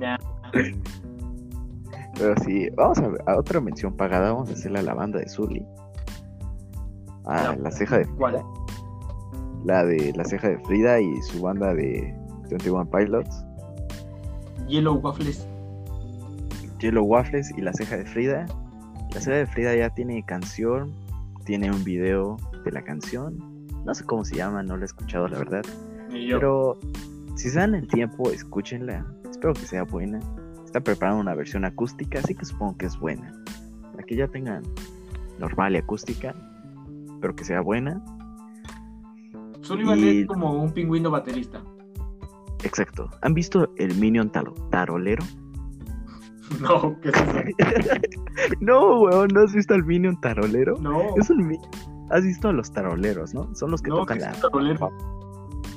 [0.00, 0.18] Ya.
[2.18, 4.32] Pero sí, vamos a, a otra mención pagada.
[4.32, 5.66] Vamos a hacerle a la banda de Zully.
[7.26, 7.56] A Ya.
[7.56, 8.42] la ceja de ¿Cuál?
[9.64, 12.14] la de la ceja de Frida y su banda de
[12.48, 13.44] 21 Pilots.
[14.68, 15.46] Yellow Waffles.
[16.78, 18.46] Yellow Waffles y la ceja de Frida.
[19.14, 20.92] La ceja de Frida ya tiene canción,
[21.44, 23.38] tiene un video de la canción.
[23.84, 25.62] No sé cómo se llama, no la he escuchado la verdad.
[26.10, 26.78] Pero
[27.36, 29.06] si se dan el tiempo, escúchenla.
[29.30, 30.18] Espero que sea buena.
[30.64, 33.32] Está preparando una versión acústica, así que supongo que es buena.
[33.92, 34.62] Para que ya tengan
[35.38, 36.34] normal y acústica.
[37.14, 38.02] Espero que sea buena.
[39.62, 41.62] Sullivan Y- es como un pingüino baterista.
[42.64, 43.08] Exacto.
[43.22, 45.24] ¿Han visto el Minion taro- tarolero?
[46.60, 48.00] No, ¿qué es eso?
[48.60, 50.76] No, weón, ¿no has visto al Minion tarolero?
[50.80, 51.58] No, Es un mi-
[52.10, 53.52] Has visto a los taroleros, ¿no?
[53.54, 54.30] Son los que no, tocan ¿qué la...
[54.30, 54.90] es un tarolero?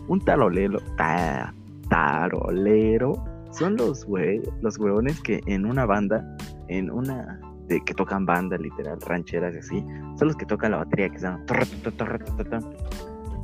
[0.07, 0.79] Un tarolero...
[0.97, 1.53] ta-
[1.89, 3.13] tarolero...
[3.51, 6.23] Son los güey, los huevones que en una banda,
[6.67, 7.39] en una...
[7.67, 9.85] De, que tocan banda, literal, rancheras y así.
[10.17, 11.45] Son los que tocan la batería, que están...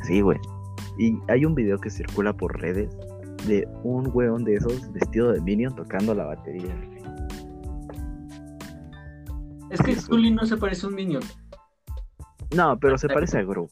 [0.03, 0.38] Sí, güey.
[0.99, 2.95] Y hay un video que circula por redes
[3.47, 6.73] de un hueón de esos vestido de Minion tocando la batería.
[9.76, 9.95] Es que.
[9.95, 11.23] Zully no se parece a un Minion.
[12.56, 13.69] No, pero se parece a Gru.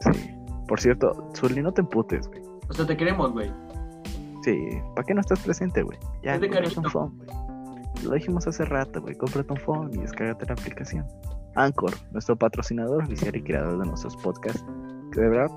[0.00, 0.30] Sí.
[0.68, 2.42] Por cierto, Zully, no te emputes, güey.
[2.68, 3.50] O sea, te queremos, güey.
[4.42, 5.98] Sí, ¿para qué no estás presente, güey?
[6.22, 7.28] Ya, cómprate un phone, güey.
[8.04, 9.14] Lo dijimos hace rato, güey.
[9.14, 11.06] Cómprate un phone y descárgate la aplicación.
[11.54, 14.64] Anchor, nuestro patrocinador oficial y creador de nuestros podcasts.
[15.12, 15.50] Que de verdad,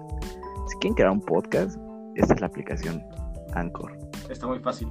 [0.68, 1.78] si quieren crear un podcast,
[2.16, 3.04] esta es la aplicación
[3.54, 3.98] Anchor.
[4.30, 4.88] Está muy fácil.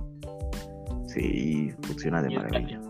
[1.06, 2.80] Sí, funciona de maravilla.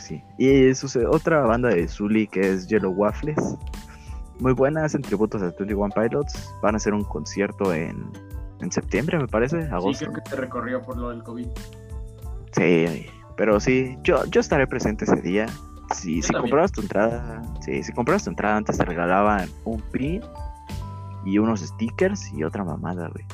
[0.00, 0.22] Sí.
[0.38, 3.56] Y sucede otra banda de Zully que es Yellow Waffles.
[4.40, 6.50] Muy buena, hacen tributos a 21 Pilots.
[6.62, 8.10] Van a hacer un concierto en,
[8.60, 10.06] en septiembre, me parece, Sí, agosto.
[10.06, 11.46] creo que te recorrió por lo del COVID.
[12.52, 13.06] Sí,
[13.36, 15.46] pero sí, yo, yo estaré presente ese día.
[15.94, 20.20] Si, comprabas tu entrada, sí, si comprabas tu entrada antes te regalaban un pin
[21.24, 23.24] y unos stickers y otra mamada, güey.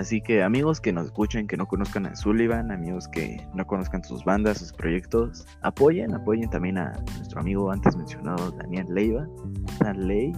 [0.00, 4.02] Así que amigos que nos escuchen, que no conozcan a Sullivan, amigos que no conozcan
[4.02, 9.26] sus bandas, sus proyectos, apoyen, apoyen también a nuestro amigo antes mencionado Daniel Leiva,
[9.80, 10.32] Dan Ley,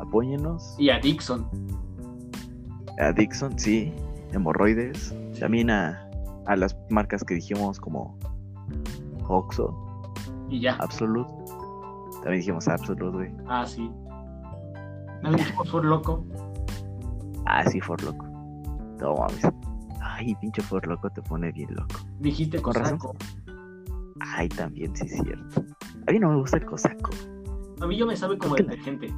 [0.00, 1.46] apóyennos, Y a Dixon.
[2.98, 3.92] a Dixon, sí,
[4.32, 6.08] hemorroides, también a,
[6.46, 8.18] a las marcas que dijimos como
[9.28, 9.72] Oxo,
[10.50, 10.74] Y ya.
[10.80, 11.30] Absolute,
[12.22, 13.88] también dijimos Absolute, güey, Ah, sí.
[15.22, 16.24] También dijimos For Loco.
[17.46, 18.26] ah, sí, For Loco,
[19.00, 19.42] no mames,
[20.02, 22.98] ay, pinche For Loco te pone bien loco, Dijiste Con razón.
[22.98, 23.16] Cosaco.
[24.20, 25.64] ay, también, sí, es cierto,
[26.06, 27.10] a mí no me gusta el cosaco,
[27.80, 29.12] A mí yo me sabe como detergente.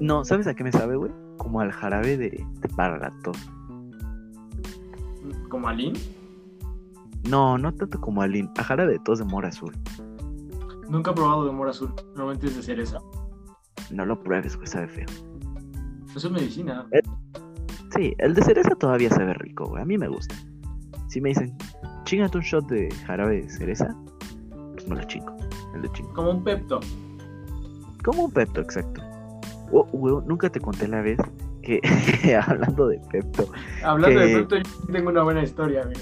[0.00, 1.12] no, ¿sabes a qué me sabe, güey?
[1.38, 2.30] Como al jarabe de,
[2.60, 3.36] de para la tos.
[5.48, 5.98] Como Aline.
[7.28, 9.72] No, no tanto como al in- a jarabe de tos de mora azul.
[10.88, 11.92] Nunca he probado de mora azul.
[12.14, 12.98] Normalmente es de cereza.
[13.90, 15.06] No lo pruebes, güey, sabe feo.
[16.14, 16.86] Eso es medicina.
[17.94, 19.82] Sí, el de cereza todavía sabe rico, güey.
[19.82, 20.34] A mí me gusta.
[21.08, 21.54] Si me dicen,
[22.04, 23.94] chingate un shot de jarabe de cereza,
[24.72, 25.34] pues me lo chingo.
[25.74, 26.12] El de chingo.
[26.14, 26.80] Como un Pepto.
[28.04, 29.00] Como un Pepto, exacto.
[29.72, 31.18] Oh, güey, nunca te conté la vez
[31.62, 31.80] que,
[32.46, 33.48] hablando de Pepto,
[33.82, 35.96] Hablando Que- de Pepto, yo tengo una buena historia, güey.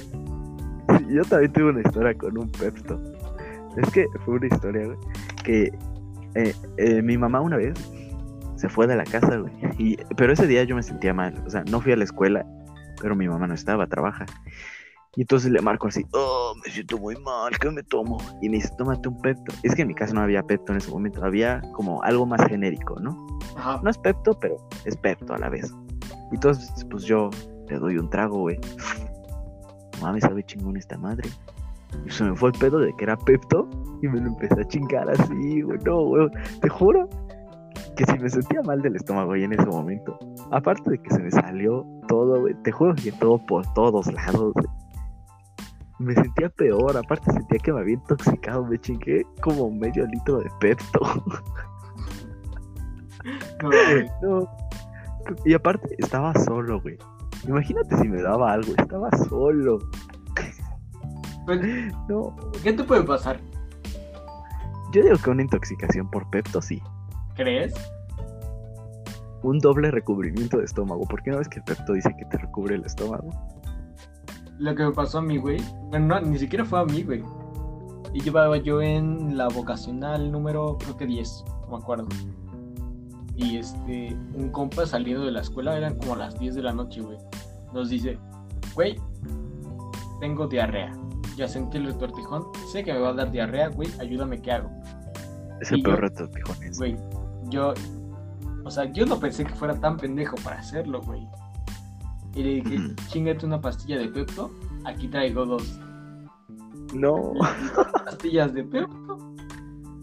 [0.98, 3.01] Sí, yo también tuve una historia con un Pepto.
[3.77, 4.98] Es que fue una historia, güey,
[5.44, 5.73] que
[6.35, 7.74] eh, eh, mi mamá una vez
[8.62, 9.52] se fue de la casa, güey.
[9.76, 11.34] Y, pero ese día yo me sentía mal.
[11.44, 12.47] O sea, no fui a la escuela,
[13.01, 14.24] pero mi mamá no estaba, trabaja.
[15.16, 18.18] Y entonces le marco así, oh, me siento muy mal, ¿qué me tomo?
[18.40, 19.52] Y me dice, tómate un Pepto.
[19.64, 22.40] Es que en mi casa no había Pepto en ese momento, había como algo más
[22.47, 23.26] genérico, ¿no?
[23.56, 23.80] Ajá.
[23.82, 25.74] No es Pepto, pero es Pepto a la vez.
[26.30, 27.30] Y entonces, pues yo
[27.68, 28.60] le doy un trago, güey.
[30.01, 31.28] Mames, sabe chingón esta madre.
[32.06, 33.68] Y se me fue el pedo de que era Pepto
[34.02, 35.80] y me lo empecé a chingar así, güey.
[35.84, 36.28] No, güey.
[36.60, 37.09] Te juro
[37.97, 40.19] que si me sentía mal del estómago güey, en ese momento,
[40.51, 44.52] aparte de que se me salió todo, güey, te juro que todo por todos lados,
[44.55, 44.66] güey.
[45.98, 50.51] Me sentía peor, aparte sentía que me había intoxicado, me chingué como medio litro de
[50.60, 51.01] Pepto.
[54.23, 54.48] No.
[55.44, 56.98] Y aparte, estaba solo, güey.
[57.47, 59.78] Imagínate si me daba algo, estaba solo.
[61.47, 62.36] Pues, No.
[62.62, 63.40] ¿Qué te puede pasar?
[64.93, 66.82] Yo digo que una intoxicación por Pepto sí.
[67.43, 67.74] ¿Crees?
[69.43, 71.02] Un doble recubrimiento de estómago.
[71.06, 73.28] ¿Por qué no ves que Pepto dice que te recubre el estómago?
[74.59, 75.60] Lo que me pasó a mí, güey.
[75.90, 77.24] Bueno, no, ni siquiera fue a mí, güey.
[78.14, 82.06] Y llevaba yo en la vocacional número, creo que 10, no me acuerdo.
[83.35, 87.01] Y este, un compa saliendo de la escuela, eran como las 10 de la noche,
[87.01, 87.19] güey.
[87.73, 88.19] Nos dice,
[88.74, 88.97] güey,
[90.20, 90.93] tengo diarrea.
[91.36, 94.70] Ya sentí el retortijón, sé que me va a dar diarrea, güey, ayúdame, ¿qué hago?
[95.60, 96.78] Es el peor yo- reto, pijones.
[96.78, 96.97] Güey,
[97.52, 97.74] yo,
[98.64, 101.26] o sea, yo no pensé que fuera tan pendejo para hacerlo, güey.
[102.34, 104.50] Y le dije, chingate una pastilla de Pepto,
[104.84, 105.78] aquí traigo dos.
[106.94, 107.34] No.
[108.04, 109.34] pastillas de Pepto.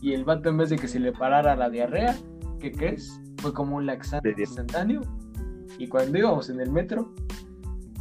[0.02, 2.16] Y el vato, en vez de que se le parara la diarrea,
[2.60, 3.20] ¿qué crees?
[3.38, 5.02] Fue como un laxante instantáneo.
[5.78, 7.14] Y cuando íbamos en el metro,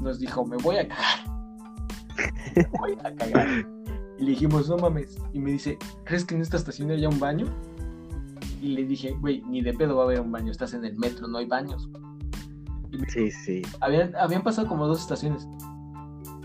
[0.01, 1.25] nos dijo: Me voy a cagar.
[2.57, 3.49] Me voy a cagar.
[4.19, 5.19] Y le dijimos: No mames.
[5.33, 7.47] Y me dice: ¿Crees que en esta estación haya un baño?
[8.61, 10.97] Y le dije, güey, ni de pedo va a haber un baño, estás en el
[10.97, 11.89] metro, no hay baños.
[12.91, 13.63] Y me- Sí, sí.
[13.81, 15.47] habían, habían pasado como dos estaciones.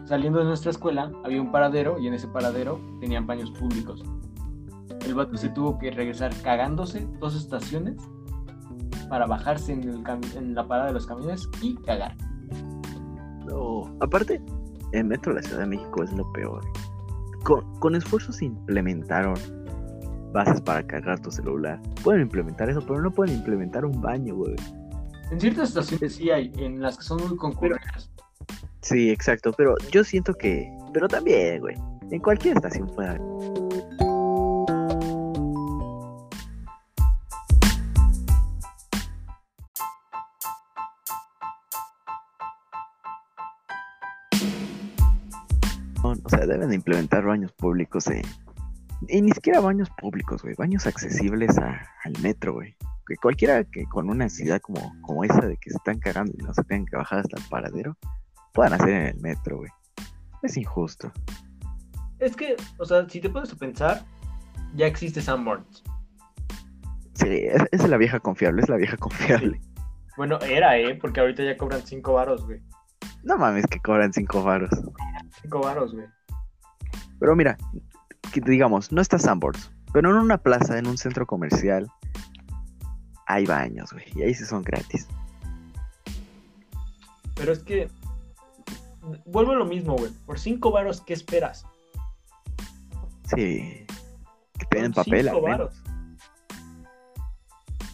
[0.06, 4.03] Saliendo de nuestra escuela, había un paradero y en ese paradero tenían baños públicos.
[5.06, 7.95] El vato se tuvo que regresar cagándose dos estaciones
[9.10, 10.03] para bajarse en, el
[10.35, 12.15] en la parada de los camiones y cagar.
[13.45, 13.84] No.
[14.02, 14.41] Aparte,
[14.91, 16.61] el metro de la Ciudad de México es lo peor.
[17.44, 19.35] Con, con esfuerzo se implementaron
[20.34, 21.80] bases para cargar tu celular.
[22.03, 24.55] Pueden implementar eso, pero no pueden implementar un baño, güey.
[25.31, 28.11] En ciertas estaciones sí hay, en las que son muy concurridas.
[28.81, 30.69] Sí, exacto, pero yo siento que...
[30.91, 31.76] Pero también, güey.
[32.11, 33.18] En cualquier estación fuera.
[46.03, 48.22] O sea, deben de implementar baños públicos de...
[49.07, 50.55] Y ni siquiera baños públicos, güey.
[50.57, 52.75] Baños accesibles a- al metro, güey.
[53.05, 56.43] Que cualquiera que con una necesidad como, como esa de que se están cagando y
[56.43, 57.97] no se tengan que bajar hasta el paradero,
[58.53, 59.69] puedan hacer en el metro, güey.
[60.41, 61.11] Es injusto.
[62.19, 64.05] Es que, o sea, si te pones a pensar,
[64.75, 65.84] ya existe Sanborns.
[67.13, 69.59] Sí, es, es la vieja confiable, es la vieja confiable.
[70.15, 70.95] Bueno, era, ¿eh?
[70.95, 72.61] Porque ahorita ya cobran 5 varos, güey.
[73.23, 74.69] No mames que cobran cinco varos.
[75.41, 76.05] 5 varos, güey.
[77.19, 77.57] Pero mira,
[78.41, 81.89] digamos, no está Sanborns, pero en una plaza, en un centro comercial,
[83.27, 84.05] hay baños, güey.
[84.15, 85.07] Y ahí sí son gratis.
[87.35, 87.89] Pero es que.
[89.26, 90.11] Vuelvo a lo mismo, güey.
[90.26, 91.65] Por 5 varos, ¿qué esperas?
[93.35, 93.85] Sí.
[94.57, 95.60] Que te den papel, cinco al menos.
[95.60, 95.84] varos.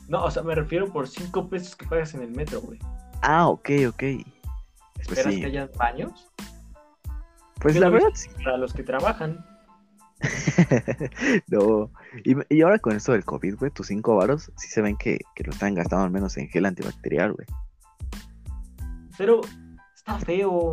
[0.07, 2.79] No, o sea, me refiero por 5 pesos que pagas en el metro, güey.
[3.21, 4.03] Ah, ok, ok.
[4.99, 5.39] ¿Esperas sí.
[5.39, 6.31] que haya baños?
[7.59, 8.29] Pues la verdad sí.
[8.43, 9.45] Para los que trabajan.
[11.47, 11.91] no.
[12.23, 15.19] Y, y ahora con esto del COVID, güey, tus cinco varos sí se ven que,
[15.35, 17.47] que lo están gastando al menos en gel antibacterial, güey.
[19.17, 19.41] Pero
[19.95, 20.71] está feo.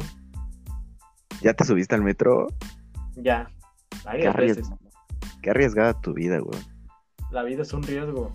[1.43, 2.47] ¿Ya te subiste al metro?
[3.16, 3.48] Ya.
[3.90, 4.68] Qué Varias arriesg- veces.
[5.43, 6.59] Qué arriesgada tu vida, güey.
[7.31, 8.32] La vida es un riesgo.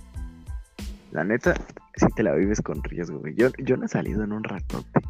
[1.12, 1.54] La neta,
[1.96, 3.36] sí te la vives con riesgo, güey.
[3.36, 5.02] Yo, yo no he salido en un ratote.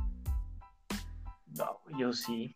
[1.57, 2.55] No, yo sí.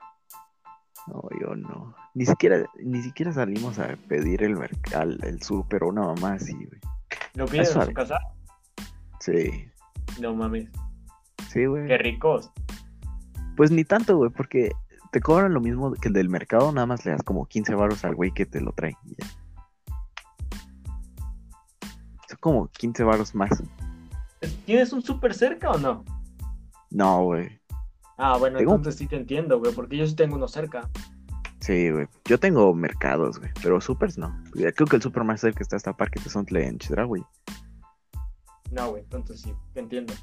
[1.07, 1.93] No, yo no.
[2.13, 6.53] Ni siquiera, ni siquiera salimos a pedir el mercado, el súper o una mamá así,
[6.53, 6.79] güey.
[7.35, 8.17] ¿Lo piden en su casa?
[9.19, 9.67] Sí,
[10.19, 10.69] No mames.
[11.49, 11.87] sí, güey.
[11.87, 12.51] Qué ricos.
[13.57, 14.71] Pues ni tanto, güey, porque
[15.11, 18.03] te cobran lo mismo que el del mercado, nada más le das como 15 baros
[18.03, 18.95] al güey que te lo trae.
[19.05, 19.27] y ya.
[22.27, 23.63] Son como 15 baros más.
[24.65, 26.03] ¿Tienes un súper cerca o no?
[26.91, 27.59] No, güey.
[28.17, 30.89] Ah, bueno, Tengo- entonces sí te entiendo, güey, porque yo sí tengo uno cerca.
[31.59, 32.07] Sí, güey.
[32.25, 34.35] Yo tengo mercados, güey, pero supers no.
[34.53, 37.23] Creo que el super más cerca está hasta Parque Tezontle en Chedraui.
[38.71, 40.13] No, güey, entonces sí, te entiendo.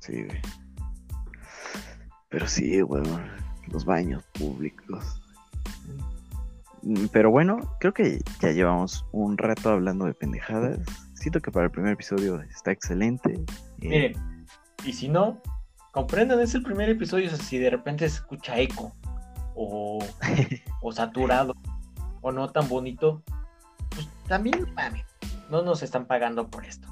[0.00, 0.40] Sí, güey.
[2.28, 3.02] Pero sí, güey.
[3.72, 5.20] Los baños públicos.
[7.12, 10.78] Pero bueno, creo que ya llevamos un rato hablando de pendejadas.
[11.14, 13.34] Siento que para el primer episodio está excelente.
[13.80, 14.46] Eh, Miren,
[14.84, 15.40] y si no,
[15.92, 18.94] comprendan, es el primer episodio, o sea, si de repente se escucha eco,
[19.54, 19.98] o,
[20.82, 21.54] o saturado,
[22.20, 23.22] o no tan bonito,
[23.90, 24.66] pues también,
[25.50, 26.88] no nos están pagando por esto.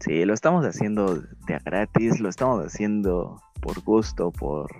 [0.00, 4.70] Sí, lo estamos haciendo de gratis, lo estamos haciendo por gusto, por,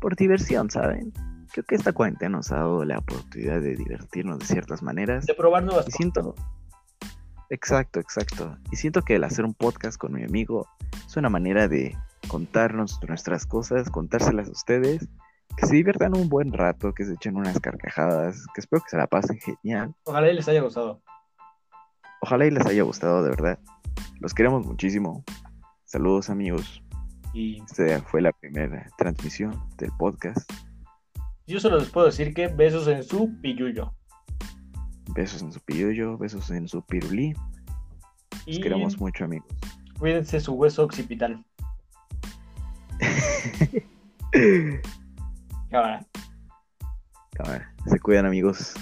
[0.00, 1.12] por diversión, ¿saben?
[1.52, 5.26] Creo que esta cuarentena nos ha dado la oportunidad de divertirnos de ciertas maneras.
[5.26, 5.96] De probar nuevas Y cosas.
[5.96, 6.34] siento.
[7.50, 8.56] Exacto, exacto.
[8.70, 10.66] Y siento que el hacer un podcast con mi amigo
[11.06, 11.96] es una manera de
[12.28, 15.06] contarnos nuestras cosas, contárselas a ustedes,
[15.56, 18.96] que se diviertan un buen rato, que se echen unas carcajadas, que espero que se
[18.96, 19.94] la pasen genial.
[20.04, 21.02] Ojalá y les haya gustado.
[22.22, 23.58] Ojalá y les haya gustado de verdad.
[24.20, 25.22] Los queremos muchísimo.
[25.84, 26.82] Saludos amigos.
[27.34, 30.50] Y Esta fue la primera transmisión del podcast.
[31.46, 33.92] yo solo les puedo decir que besos en su pilluyo.
[35.14, 37.34] Besos en su pillo, besos en su pirulí.
[38.46, 39.48] Los Y queremos mucho amigos.
[39.98, 41.44] cuídense su hueso occipital.
[45.70, 46.06] Cámara.
[47.32, 47.74] Cámara.
[47.86, 48.74] Se cuidan amigos.